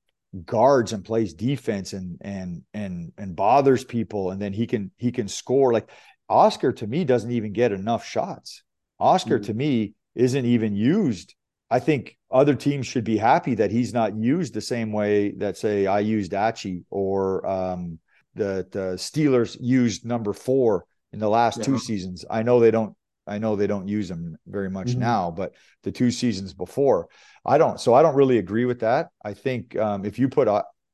guards 0.46 0.94
and 0.94 1.04
plays 1.04 1.34
defense 1.34 1.92
and 1.92 2.16
and 2.22 2.62
and 2.72 3.12
and 3.18 3.36
bothers 3.36 3.84
people, 3.84 4.30
and 4.30 4.40
then 4.40 4.54
he 4.54 4.66
can 4.66 4.90
he 4.96 5.12
can 5.12 5.28
score. 5.28 5.70
Like 5.70 5.90
Oscar 6.30 6.72
to 6.72 6.86
me 6.86 7.04
doesn't 7.04 7.30
even 7.30 7.52
get 7.52 7.72
enough 7.72 8.06
shots. 8.06 8.62
Oscar 8.98 9.36
mm-hmm. 9.36 9.44
to 9.44 9.54
me 9.54 9.92
isn't 10.14 10.46
even 10.46 10.74
used. 10.74 11.34
I 11.68 11.78
think 11.78 12.16
other 12.30 12.54
teams 12.54 12.86
should 12.86 13.04
be 13.04 13.18
happy 13.18 13.56
that 13.56 13.70
he's 13.70 13.92
not 13.92 14.16
used 14.16 14.54
the 14.54 14.62
same 14.62 14.92
way 14.92 15.32
that 15.32 15.58
say 15.58 15.86
I 15.86 16.00
used 16.00 16.32
Achi 16.32 16.84
or 16.88 17.46
um, 17.46 17.98
the 18.34 18.66
the 18.70 18.94
Steelers 18.96 19.58
used 19.60 20.06
number 20.06 20.32
four 20.32 20.86
in 21.12 21.18
the 21.18 21.28
last 21.28 21.58
yeah. 21.58 21.64
two 21.64 21.78
seasons. 21.78 22.24
I 22.30 22.42
know 22.42 22.60
they 22.60 22.70
don't 22.70 22.96
I 23.32 23.38
know 23.38 23.56
they 23.56 23.66
don't 23.66 23.88
use 23.88 24.10
him 24.10 24.36
very 24.46 24.70
much 24.70 24.88
mm-hmm. 24.88 25.00
now, 25.00 25.30
but 25.30 25.54
the 25.82 25.92
two 25.92 26.10
seasons 26.10 26.52
before, 26.52 27.08
I 27.44 27.58
don't. 27.58 27.80
So 27.80 27.94
I 27.94 28.02
don't 28.02 28.14
really 28.14 28.38
agree 28.38 28.66
with 28.66 28.80
that. 28.80 29.08
I 29.24 29.34
think 29.34 29.76
um, 29.76 30.04
if 30.04 30.18
you 30.18 30.28
put 30.28 30.48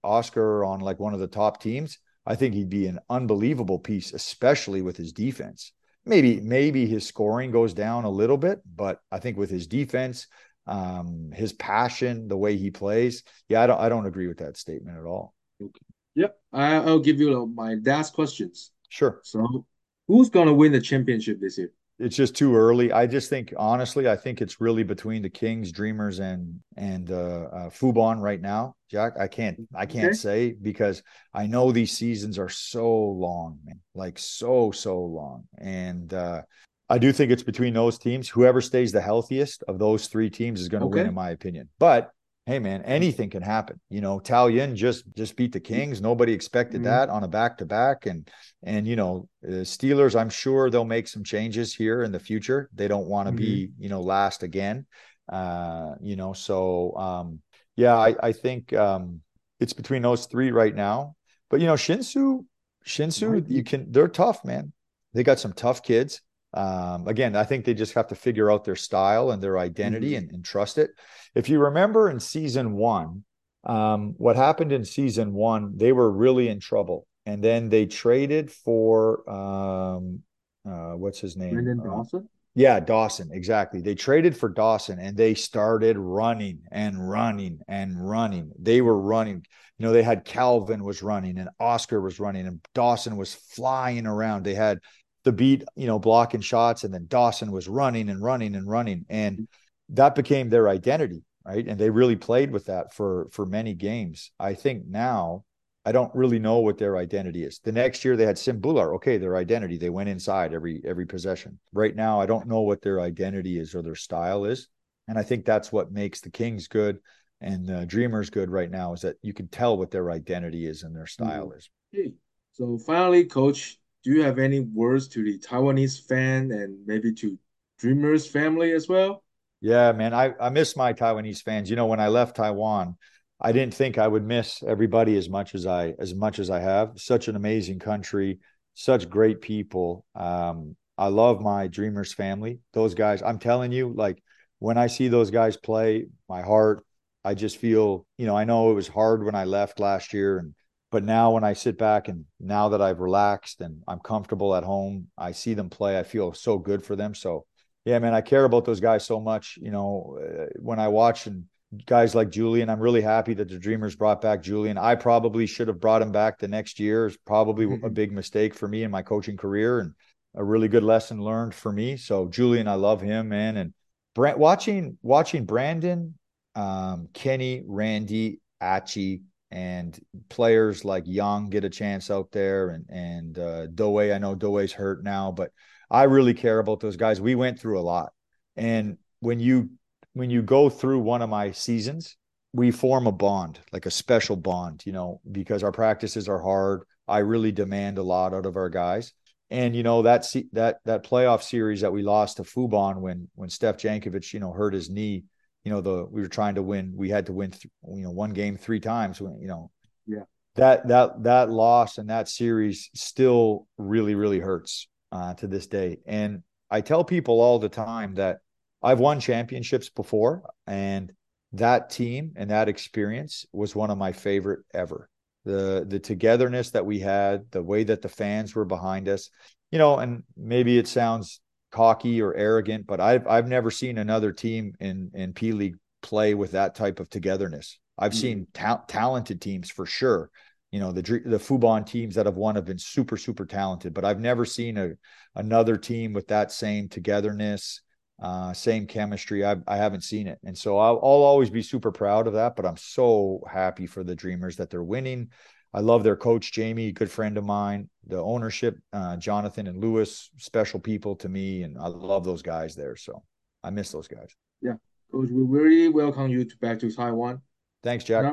Oscar 0.05 0.65
on 0.65 0.81
like 0.81 1.01
one 1.01 1.15
of 1.15 1.21
the 1.21 1.27
top 1.27 1.61
teams, 1.61 1.99
I 2.25 2.37
think 2.37 2.55
he'd 2.55 2.69
be 2.69 2.87
an 2.87 3.01
unbelievable 3.11 3.79
piece, 3.79 4.13
especially 4.13 4.83
with 4.83 4.97
his 4.97 5.13
defense. 5.13 5.73
Maybe 6.05 6.41
maybe 6.41 6.87
his 6.87 7.07
scoring 7.07 7.51
goes 7.51 7.75
down 7.75 8.05
a 8.05 8.11
little 8.11 8.39
bit, 8.39 8.61
but 8.65 9.01
I 9.11 9.19
think 9.19 9.37
with 9.37 9.51
his 9.51 9.67
defense, 9.67 10.27
um, 10.67 11.31
his 11.35 11.53
passion, 11.53 12.29
the 12.29 12.37
way 12.37 12.57
he 12.57 12.71
plays, 12.71 13.25
yeah, 13.49 13.63
I 13.63 13.67
don't 13.67 13.81
I 13.81 13.89
don't 13.89 14.07
agree 14.07 14.29
with 14.29 14.39
that 14.39 14.57
statement 14.57 14.97
at 14.97 15.05
all. 15.05 15.35
Okay. 15.61 15.81
Yep, 16.15 16.37
I, 16.53 16.81
will 16.81 17.01
give 17.01 17.21
you 17.21 17.47
my 17.47 17.77
last 17.85 18.13
questions. 18.13 18.73
Sure. 18.89 19.21
So, 19.23 19.67
who's 20.07 20.31
gonna 20.31 20.55
win 20.55 20.73
the 20.73 20.81
championship 20.81 21.41
this 21.41 21.59
year? 21.59 21.73
It's 21.99 22.17
just 22.17 22.37
too 22.37 22.55
early. 22.57 22.93
I 22.93 23.07
just 23.07 23.29
think 23.29 23.53
honestly, 23.57 24.09
I 24.09 24.17
think 24.17 24.41
it's 24.41 24.61
really 24.61 24.85
between 24.85 25.23
the 25.23 25.31
Kings, 25.31 25.73
Dreamers, 25.73 26.21
and 26.21 26.61
and 26.77 27.11
uh, 27.11 27.15
uh, 27.53 27.71
Fubon 27.71 28.21
right 28.21 28.41
now. 28.41 28.75
Jack, 28.91 29.15
I 29.19 29.27
can't 29.27 29.59
I 29.75 29.87
can't 29.87 30.07
okay. 30.07 30.15
say 30.15 30.55
because 30.61 31.03
I 31.35 31.47
know 31.47 31.73
these 31.73 31.93
seasons 31.93 32.39
are 32.39 32.49
so 32.49 32.89
long, 32.91 33.59
man, 33.65 33.81
like 33.95 34.19
so 34.19 34.71
so 34.71 35.01
long, 35.01 35.45
and 35.59 36.13
uh, 36.15 36.43
I 36.89 36.99
do 36.99 37.13
think 37.13 37.31
it's 37.33 37.43
between 37.43 37.75
those 37.75 37.99
teams. 37.99 38.29
Whoever 38.29 38.61
stays 38.61 38.93
the 38.93 39.01
healthiest 39.01 39.65
of 39.69 39.79
those 39.79 40.07
three 40.07 40.31
teams 40.31 40.61
is 40.61 40.69
going 40.69 40.81
to 40.81 40.87
okay. 40.87 41.01
win, 41.01 41.09
in 41.09 41.15
my 41.15 41.31
opinion. 41.31 41.69
But 41.79 42.11
hey 42.49 42.59
man 42.59 42.81
anything 42.85 43.29
can 43.29 43.43
happen. 43.43 43.79
You 43.91 44.01
know 44.01 44.19
Taoyuan 44.19 44.75
just 44.75 45.05
just 45.15 45.37
beat 45.37 45.53
the 45.53 45.61
kings. 45.61 46.01
Nobody 46.01 46.33
expected 46.33 46.79
mm-hmm. 46.79 46.85
that 46.85 47.11
on 47.11 47.23
a 47.23 47.29
back 47.29 47.59
to 47.59 47.67
back 47.67 48.07
and 48.07 48.27
and 48.63 48.89
you 48.89 48.97
know 48.97 49.29
steelers 49.45 50.19
i'm 50.19 50.31
sure 50.31 50.71
they'll 50.71 50.85
make 50.87 51.09
some 51.09 51.23
changes 51.23 51.75
here 51.75 52.03
in 52.03 52.11
the 52.11 52.19
future. 52.19 52.71
They 52.75 52.89
don't 52.89 53.07
want 53.07 53.29
to 53.29 53.33
mm-hmm. 53.33 53.69
be 53.69 53.71
you 53.79 53.91
know 53.91 54.01
last 54.01 54.43
again. 54.43 54.87
Uh 55.31 55.97
you 56.01 56.17
know 56.17 56.33
so 56.33 56.97
um 56.97 57.41
yeah 57.77 57.97
i 57.97 58.15
i 58.23 58.33
think 58.33 58.73
um 58.73 59.21
it's 59.61 59.75
between 59.75 60.01
those 60.01 60.25
three 60.25 60.51
right 60.51 60.75
now. 60.75 61.17
But 61.51 61.61
you 61.61 61.67
know 61.67 61.75
Hsinchu 61.75 62.47
Hsinchu 62.87 63.45
you 63.47 63.63
can 63.63 63.93
they're 63.93 64.09
tough 64.09 64.43
man. 64.43 64.73
They 65.13 65.23
got 65.23 65.39
some 65.39 65.53
tough 65.53 65.83
kids. 65.83 66.23
Um, 66.55 67.07
again, 67.07 67.37
I 67.37 67.45
think 67.45 67.65
they 67.65 67.75
just 67.75 67.93
have 67.93 68.09
to 68.09 68.15
figure 68.15 68.51
out 68.51 68.65
their 68.65 68.77
style 68.77 69.33
and 69.33 69.43
their 69.43 69.59
identity 69.59 70.13
mm-hmm. 70.13 70.25
and, 70.25 70.33
and, 70.33 70.45
trust 70.45 70.79
it. 70.79 70.91
If 71.39 71.49
you 71.49 71.61
remember 71.61 72.11
in 72.11 72.19
season 72.19 72.73
one, 72.73 73.23
um, 73.63 74.15
what 74.17 74.35
happened 74.35 74.73
in 74.73 74.85
season 74.85 75.33
one, 75.33 75.77
they 75.77 75.93
were 75.93 76.11
really 76.11 76.49
in 76.49 76.59
trouble. 76.59 77.07
And 77.27 77.45
then 77.45 77.69
they 77.69 77.87
traded 77.87 78.51
for 78.51 79.29
um, 79.31 80.23
uh, 80.69 80.97
what's 80.97 81.21
his 81.21 81.37
name? 81.37 81.55
Branden 81.55 81.81
uh, 81.81 81.85
Dawson? 81.85 82.29
Yeah, 82.57 82.81
Dawson, 82.81 83.31
exactly. 83.33 83.81
They 83.81 83.95
traded 83.95 84.37
for 84.37 84.49
Dawson 84.49 84.99
and 84.99 85.17
they 85.17 85.35
started 85.35 85.97
running 85.97 86.63
and 86.73 87.09
running 87.09 87.61
and 87.69 88.09
running. 88.09 88.51
They 88.59 88.81
were 88.81 88.99
running. 88.99 89.45
You 89.79 89.87
know, 89.87 89.93
they 89.93 90.03
had 90.03 90.25
Calvin 90.25 90.83
was 90.83 91.05
running 91.05 91.39
and 91.39 91.51
Oscar 91.61 92.01
was 92.01 92.19
running 92.19 92.49
and 92.49 92.61
Dawson 92.75 93.17
was 93.17 93.33
flying 93.33 94.09
around. 94.09 94.43
They 94.43 94.55
had 94.55 94.81
the 95.23 95.31
beat, 95.31 95.63
you 95.77 95.87
know, 95.87 96.01
blocking 96.01 96.41
shots 96.41 96.83
and 96.83 96.93
then 96.93 97.07
Dawson 97.07 97.53
was 97.53 97.69
running 97.69 98.09
and 98.09 98.21
running 98.21 98.57
and 98.57 98.69
running 98.69 99.07
and 99.09 99.47
that 99.91 100.15
became 100.15 100.49
their 100.49 100.69
identity, 100.69 101.23
right? 101.49 101.67
And 101.67 101.79
they 101.79 101.91
really 101.91 102.17
played 102.17 102.51
with 102.51 102.67
that 102.67 102.93
for 102.95 103.29
for 103.33 103.47
many 103.47 103.75
games. 103.75 104.31
I 104.39 104.55
think 104.55 104.87
now 104.87 105.45
I 105.85 105.93
don't 105.93 106.15
really 106.15 106.39
know 106.39 106.59
what 106.59 106.79
their 106.79 106.97
identity 106.97 107.45
is. 107.45 107.61
The 107.61 107.73
next 107.73 108.05
year 108.05 108.17
they 108.17 108.27
had 108.27 108.39
Sim 108.39 108.61
Bhullar. 108.61 108.95
Okay, 108.97 109.17
their 109.17 109.37
identity. 109.37 109.79
They 109.79 109.91
went 109.91 110.11
inside 110.11 110.53
every 110.53 110.83
every 110.85 111.07
possession. 111.07 111.59
Right 111.73 111.97
now, 111.97 112.21
I 112.21 112.27
don't 112.27 112.49
know 112.49 112.61
what 112.61 112.83
their 112.83 113.01
identity 113.01 113.59
is 113.59 113.75
or 113.75 113.83
their 113.83 113.95
style 113.95 114.45
is. 114.45 114.69
And 115.09 115.19
I 115.19 115.23
think 115.23 115.45
that's 115.45 115.73
what 115.73 115.91
makes 115.91 116.21
the 116.21 116.31
Kings 116.31 116.69
good 116.69 116.99
and 117.41 117.67
the 117.67 117.87
Dreamers 117.87 118.31
good 118.31 118.51
right 118.51 118.71
now 118.71 118.93
is 118.93 119.01
that 119.03 119.17
you 119.23 119.33
can 119.33 119.49
tell 119.49 119.77
what 119.79 119.91
their 119.91 120.11
identity 120.11 120.67
is 120.67 120.83
and 120.83 120.95
their 120.95 121.07
style 121.07 121.49
mm-hmm. 121.49 121.59
is. 121.59 121.71
Okay. 121.95 122.13
So 122.53 122.79
finally, 122.79 123.25
coach, 123.25 123.79
do 124.03 124.11
you 124.11 124.23
have 124.23 124.39
any 124.39 124.61
words 124.61 125.09
to 125.09 125.23
the 125.23 125.39
Taiwanese 125.39 126.07
fan 126.07 126.51
and 126.51 126.85
maybe 126.87 127.13
to 127.15 127.39
Dreamers 127.79 128.27
family 128.27 128.73
as 128.73 128.89
well? 128.89 129.23
Yeah, 129.61 129.93
man, 129.93 130.15
I, 130.15 130.35
I 130.41 130.51
miss 130.51 130.77
my 130.77 130.93
Taiwanese 130.93 131.43
fans. 131.43 131.69
You 131.69 131.77
know, 131.77 131.87
when 131.87 132.01
I 132.01 132.09
left 132.09 132.37
Taiwan, 132.37 132.97
I 133.41 133.53
didn't 133.53 133.75
think 133.75 133.99
I 133.99 134.07
would 134.07 134.25
miss 134.25 134.63
everybody 134.63 135.17
as 135.17 135.29
much 135.29 135.55
as 135.55 135.67
I 135.67 135.95
as 135.99 136.15
much 136.15 136.39
as 136.39 136.51
I 136.51 136.61
have. 136.61 136.93
Such 136.97 137.29
an 137.29 137.37
amazing 137.37 137.79
country, 137.79 138.39
such 138.75 139.11
great 139.11 139.41
people. 139.41 140.05
Um, 140.15 140.77
I 140.97 141.09
love 141.09 141.41
my 141.41 141.67
Dreamers 141.69 142.13
family. 142.13 142.61
Those 142.73 142.95
guys, 142.95 143.23
I'm 143.23 143.39
telling 143.39 143.73
you, 143.73 143.93
like 143.95 144.23
when 144.59 144.79
I 144.79 144.87
see 144.89 145.09
those 145.09 145.31
guys 145.31 145.57
play, 145.57 146.07
my 146.29 146.43
heart, 146.43 146.85
I 147.25 147.35
just 147.35 147.59
feel, 147.59 148.07
you 148.17 148.27
know, 148.27 148.37
I 148.37 148.45
know 148.45 148.71
it 148.71 148.75
was 148.75 148.89
hard 148.89 149.25
when 149.25 149.35
I 149.35 149.45
left 149.45 149.81
last 149.81 150.13
year 150.13 150.39
and 150.39 150.55
but 150.91 151.05
now 151.05 151.33
when 151.33 151.45
I 151.45 151.53
sit 151.53 151.77
back 151.77 152.09
and 152.09 152.25
now 152.41 152.71
that 152.71 152.81
I've 152.81 153.01
relaxed 153.01 153.61
and 153.61 153.83
I'm 153.87 153.99
comfortable 154.01 154.55
at 154.55 154.65
home, 154.65 155.09
I 155.19 155.33
see 155.33 155.53
them 155.53 155.69
play, 155.69 155.99
I 155.99 156.03
feel 156.03 156.33
so 156.33 156.57
good 156.59 156.83
for 156.83 156.97
them. 156.97 157.15
So, 157.15 157.45
yeah, 157.89 157.99
man, 157.99 158.13
I 158.13 158.21
care 158.21 158.45
about 158.45 158.67
those 158.67 158.81
guys 158.81 159.07
so 159.07 159.19
much, 159.19 159.59
you 159.63 159.71
know, 159.71 160.19
uh, 160.21 160.47
when 160.61 160.79
I 160.79 160.89
watch 160.89 161.27
and 161.27 161.45
guys 161.87 162.15
like 162.15 162.29
Julian. 162.29 162.69
I'm 162.69 162.81
really 162.81 163.01
happy 163.01 163.33
that 163.33 163.49
the 163.49 163.59
Dreamers 163.59 163.97
brought 163.97 164.21
back 164.21 164.43
Julian. 164.43 164.77
I 164.77 164.95
probably 164.95 165.47
should 165.47 165.69
have 165.69 165.81
brought 165.81 166.03
him 166.03 166.13
back 166.13 166.39
the 166.39 166.49
next 166.49 166.79
year. 166.79 167.07
Is 167.07 167.17
probably 167.17 167.65
mm-hmm. 167.65 167.87
a 167.87 167.91
big 167.91 168.13
mistake 168.13 168.55
for 168.55 168.69
me 168.69 168.83
in 168.83 168.91
my 168.91 169.01
coaching 169.01 169.39
career 169.39 169.81
and 169.81 169.95
a 170.35 170.45
really 170.45 170.69
good 170.69 170.83
lesson 170.83 171.23
learned 171.23 171.55
for 171.55 171.73
me. 171.73 171.97
So 171.97 172.29
Julian, 172.29 172.69
I 172.69 172.75
love 172.75 173.01
him, 173.01 173.31
man. 173.31 173.57
And 173.57 173.73
Brent, 174.15 174.39
watching 174.39 174.99
watching 175.01 175.47
Brandon, 175.47 176.15
um, 176.57 177.09
Kenny, 177.15 177.63
Randy, 177.67 178.41
Achi, 178.61 179.23
and 179.51 179.99
players 180.29 180.85
like 180.85 181.05
Young 181.07 181.49
get 181.49 181.65
a 181.65 181.71
chance 181.71 182.11
out 182.11 182.33
there, 182.33 182.69
and 182.69 182.85
and 182.91 183.39
uh, 183.39 183.67
Doe. 183.69 184.13
I 184.13 184.19
know 184.19 184.35
Doe's 184.35 184.73
hurt 184.73 185.03
now, 185.03 185.33
but 185.33 185.53
I 185.91 186.05
really 186.05 186.35
care 186.35 186.59
about 186.59 186.81
those 186.81 186.97
guys. 186.97 187.21
We 187.21 187.35
went 187.35 187.59
through 187.59 187.79
a 187.79 187.83
lot, 187.83 188.13
and 188.57 188.99
when 189.21 189.41
you 189.41 189.71
when 190.13 190.31
you 190.31 190.43
go 190.43 190.69
through 190.69 191.01
one 191.01 191.23
of 191.23 191.31
my 191.31 191.53
seasons, 191.53 192.17
we 192.53 192.71
form 192.71 193.07
a 193.07 193.13
bond, 193.13 193.61
like 193.73 193.87
a 193.87 193.91
special 193.91 194.37
bond, 194.37 194.83
you 194.85 194.93
know, 194.93 195.21
because 195.31 195.63
our 195.63 195.73
practices 195.73 196.29
are 196.29 196.41
hard. 196.41 196.83
I 197.07 197.19
really 197.19 197.53
demand 197.53 197.99
a 197.99 198.03
lot 198.03 198.35
out 198.35 198.47
of 198.47 198.57
our 198.57 198.69
guys. 198.69 199.13
And 199.51 199.75
you 199.75 199.83
know 199.83 200.03
that 200.03 200.27
that 200.53 200.81
that 200.85 201.05
playoff 201.05 201.43
series 201.43 201.81
that 201.81 201.93
we 201.93 202.03
lost 202.03 202.37
to 202.37 202.43
Fubon 202.43 203.01
when 203.01 203.29
when 203.35 203.49
Steph 203.49 203.79
Jankovic 203.79 204.35
you 204.35 204.41
know 204.41 204.53
hurt 204.53 204.75
his 204.75 204.91
knee, 204.91 205.25
you 205.65 205.73
know 205.73 205.81
the 205.81 206.05
we 206.05 206.21
were 206.21 206.29
trying 206.29 206.57
to 206.57 206.63
win. 206.63 206.93
We 206.95 207.09
had 207.09 207.27
to 207.27 207.33
win, 207.33 207.53
th- 207.53 207.73
you 207.95 208.03
know, 208.03 208.11
one 208.11 208.35
game 208.35 208.59
three 208.59 208.81
times. 208.81 209.21
You 209.21 209.37
know, 209.41 209.71
yeah. 210.07 210.25
That 210.57 210.89
that 210.89 211.23
that 211.23 211.51
loss 211.51 211.97
and 211.97 212.11
that 212.11 212.29
series 212.29 212.91
still 212.95 213.67
really 213.79 214.15
really 214.15 214.39
hurts 214.39 214.87
uh, 215.13 215.35
to 215.35 215.47
this 215.47 215.67
day. 215.67 215.99
And 216.07 216.43
I 216.71 216.81
tell 216.81 217.05
people 217.05 217.41
all 217.41 217.59
the 217.59 217.69
time 217.69 218.15
that 218.15 218.39
I've 218.83 219.01
won 219.01 219.21
championships 219.21 219.89
before, 219.89 220.43
and 220.67 221.13
that 221.53 221.91
team 221.91 222.33
and 222.37 222.51
that 222.51 222.69
experience 222.69 223.47
was 223.53 223.75
one 223.75 223.91
of 223.91 223.99
my 223.99 224.13
favorite 224.13 224.61
ever. 224.75 225.09
The 225.45 225.85
the 225.89 225.99
togetherness 225.99 226.71
that 226.73 226.85
we 226.85 226.99
had, 226.99 227.51
the 227.51 227.63
way 227.63 227.85
that 227.85 228.03
the 228.03 228.09
fans 228.09 228.55
were 228.55 228.67
behind 228.67 229.09
us, 229.09 229.31
you 229.71 229.79
know, 229.79 229.99
and 229.99 230.23
maybe 230.37 230.79
it 230.79 230.87
sounds 230.87 231.41
cocky 231.71 232.21
or 232.23 232.35
arrogant, 232.35 232.87
but 232.87 233.01
I've 233.01 233.27
I've 233.27 233.49
never 233.49 233.71
seen 233.71 233.99
another 233.99 234.33
team 234.33 234.75
in 234.79 235.11
in 235.15 235.33
P 235.33 235.53
League 235.53 235.77
play 236.03 236.35
with 236.35 236.53
that 236.53 236.75
type 236.75 237.01
of 237.01 237.09
togetherness. 237.11 237.79
I've 237.99 238.13
mm-hmm. 238.13 238.21
seen 238.21 238.47
ta- 238.53 238.85
talented 238.87 239.41
teams 239.41 239.71
for 239.71 239.87
sure. 239.87 240.31
You 240.71 240.81
know, 240.81 240.93
the 240.93 241.03
the 241.03 241.39
Fubon 241.39 241.87
teams 241.87 242.15
that 242.17 242.27
have 242.27 242.37
won 242.37 242.57
have 242.57 242.67
been 242.67 242.79
super 242.79 243.17
super 243.17 243.47
talented, 243.47 243.95
but 243.95 244.05
I've 244.05 244.21
never 244.21 244.45
seen 244.45 244.77
a 244.77 244.91
another 245.35 245.77
team 245.77 246.13
with 246.13 246.29
that 246.29 246.53
same 246.53 246.89
togetherness 246.89 247.81
uh, 248.21 248.53
same 248.53 248.87
chemistry. 248.87 249.45
I, 249.45 249.57
I 249.67 249.77
haven't 249.77 250.03
seen 250.03 250.27
it. 250.27 250.39
And 250.45 250.57
so 250.57 250.79
I'll, 250.79 250.97
I'll 250.97 251.23
always 251.23 251.51
be 251.51 251.63
super 251.63 251.93
proud 251.93 252.27
of 252.27 252.33
that, 252.35 252.57
but 252.57 252.67
I'm 252.67 252.77
so 252.77 253.43
happy 253.51 253.87
for 253.87 254.03
the 254.03 254.15
Dreamers 254.15 254.57
that 254.57 254.71
they're 254.71 254.83
winning. 254.83 255.31
I 255.73 255.81
love 255.81 256.03
their 256.03 256.17
coach, 256.17 256.53
Jamie, 256.53 256.93
good 256.93 257.11
friend 257.11 257.37
of 257.37 257.45
mine, 257.45 257.91
the 258.07 258.21
ownership, 258.21 258.79
uh, 258.93 259.17
Jonathan 259.17 259.67
and 259.67 259.81
Lewis, 259.81 260.31
special 260.39 260.81
people 260.81 261.15
to 261.17 261.29
me. 261.29 261.63
And 261.63 261.79
I 261.79 261.89
love 261.89 262.25
those 262.25 262.43
guys 262.43 262.75
there. 262.75 262.97
So 262.97 263.23
I 263.63 263.71
miss 263.71 263.93
those 263.93 264.09
guys. 264.09 264.35
Yeah. 264.63 264.75
Coach, 265.13 265.29
we 265.31 265.43
really 265.43 265.89
welcome 265.89 266.31
you 266.31 266.45
to 266.45 266.57
back 266.59 266.79
to 266.81 266.91
Taiwan. 266.91 267.43
Thanks, 267.83 268.05
Jack. 268.05 268.33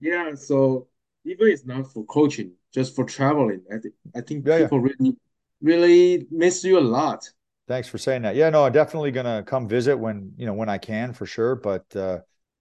Yeah. 0.00 0.34
So 0.34 0.88
even 1.24 1.48
it's 1.48 1.64
not 1.64 1.92
for 1.92 2.04
coaching, 2.04 2.52
just 2.72 2.94
for 2.94 3.04
traveling. 3.04 3.62
I, 3.72 3.78
th- 3.78 3.94
I 4.14 4.20
think 4.20 4.46
yeah, 4.46 4.58
people 4.58 4.78
yeah. 4.78 4.92
really, 4.98 5.16
really 5.62 6.26
miss 6.30 6.62
you 6.64 6.78
a 6.78 6.80
lot. 6.80 7.28
Thanks 7.66 7.88
for 7.88 7.98
saying 7.98 8.22
that. 8.22 8.36
Yeah, 8.36 8.50
no, 8.50 8.64
I'm 8.64 8.72
definitely 8.72 9.10
gonna 9.10 9.42
come 9.42 9.68
visit 9.68 9.96
when 9.96 10.32
you 10.36 10.46
know 10.46 10.52
when 10.52 10.68
I 10.68 10.78
can 10.78 11.14
for 11.14 11.24
sure. 11.24 11.56
But 11.56 11.84
uh, 11.96 12.18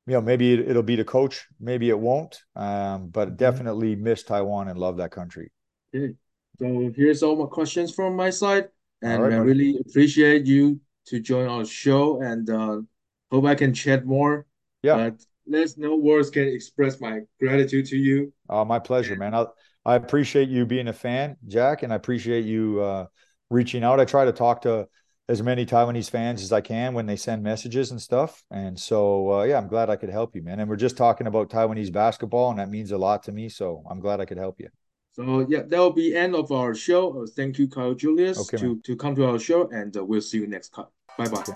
you 0.07 0.13
know, 0.13 0.21
maybe 0.21 0.53
it, 0.53 0.75
will 0.75 0.83
be 0.83 0.95
to 0.95 1.03
coach, 1.03 1.45
maybe 1.59 1.89
it 1.89 1.99
won't. 1.99 2.41
Um, 2.55 3.09
but 3.09 3.29
mm-hmm. 3.29 3.35
definitely 3.35 3.95
miss 3.95 4.23
Taiwan 4.23 4.69
and 4.69 4.79
love 4.79 4.97
that 4.97 5.11
country. 5.11 5.51
Okay, 5.93 6.13
so 6.59 6.91
here's 6.95 7.21
all 7.21 7.35
my 7.35 7.45
questions 7.45 7.93
from 7.93 8.15
my 8.15 8.29
side, 8.29 8.69
and 9.01 9.21
right, 9.21 9.33
I 9.33 9.37
really 9.37 9.77
appreciate 9.85 10.45
you 10.45 10.79
to 11.07 11.19
join 11.19 11.47
our 11.47 11.65
show, 11.65 12.21
and 12.21 12.49
uh, 12.49 12.81
hope 13.29 13.45
I 13.45 13.55
can 13.55 13.73
chat 13.73 14.05
more. 14.05 14.45
Yeah, 14.83 15.09
but 15.09 15.25
there's 15.45 15.77
no 15.77 15.95
words 15.95 16.29
can 16.29 16.47
express 16.47 16.99
my 16.99 17.21
gratitude 17.39 17.85
to 17.87 17.97
you. 17.97 18.33
Oh, 18.49 18.65
my 18.65 18.79
pleasure, 18.79 19.15
man. 19.15 19.33
I 19.33 19.45
I 19.85 19.95
appreciate 19.95 20.47
you 20.47 20.65
being 20.65 20.87
a 20.87 20.93
fan, 20.93 21.35
Jack, 21.47 21.83
and 21.83 21.91
I 21.91 21.97
appreciate 21.97 22.45
you. 22.45 22.81
Uh, 22.81 23.05
reaching 23.53 23.83
out. 23.83 23.99
I 23.99 24.05
try 24.05 24.25
to 24.25 24.33
talk 24.33 24.63
to 24.63 24.87
as 25.29 25.41
many 25.41 25.65
Taiwanese 25.65 26.09
fans 26.09 26.43
as 26.43 26.51
I 26.51 26.59
can 26.59 26.93
when 26.93 27.05
they 27.05 27.15
send 27.15 27.43
messages 27.43 27.91
and 27.91 28.01
stuff. 28.01 28.43
And 28.51 28.77
so, 28.77 29.31
uh, 29.31 29.43
yeah, 29.43 29.57
I'm 29.57 29.67
glad 29.67 29.89
I 29.89 29.95
could 29.95 30.09
help 30.09 30.35
you, 30.35 30.41
man. 30.41 30.59
And 30.59 30.69
we're 30.69 30.75
just 30.75 30.97
talking 30.97 31.27
about 31.27 31.49
Taiwanese 31.49 31.93
basketball, 31.93 32.49
and 32.49 32.59
that 32.59 32.69
means 32.69 32.91
a 32.91 32.97
lot 32.97 33.23
to 33.23 33.31
me. 33.31 33.47
So 33.47 33.83
I'm 33.89 34.01
glad 34.01 34.19
I 34.19 34.25
could 34.25 34.37
help 34.37 34.59
you. 34.59 34.67
So 35.13 35.45
yeah, 35.47 35.61
that 35.61 35.77
will 35.77 35.93
be 35.93 36.15
end 36.15 36.35
of 36.35 36.51
our 36.51 36.73
show. 36.73 37.21
Uh, 37.21 37.27
thank 37.27 37.59
you, 37.59 37.67
Kyle 37.67 37.93
Julius, 37.93 38.39
okay, 38.39 38.57
to, 38.57 38.81
to 38.81 38.95
come 38.95 39.15
to 39.15 39.25
our 39.25 39.39
show, 39.39 39.69
and 39.69 39.95
uh, 39.95 40.03
we'll 40.03 40.21
see 40.21 40.39
you 40.39 40.47
next 40.47 40.69
time. 40.69 40.87
Bye 41.17 41.27
bye. 41.27 41.39
Okay. 41.41 41.53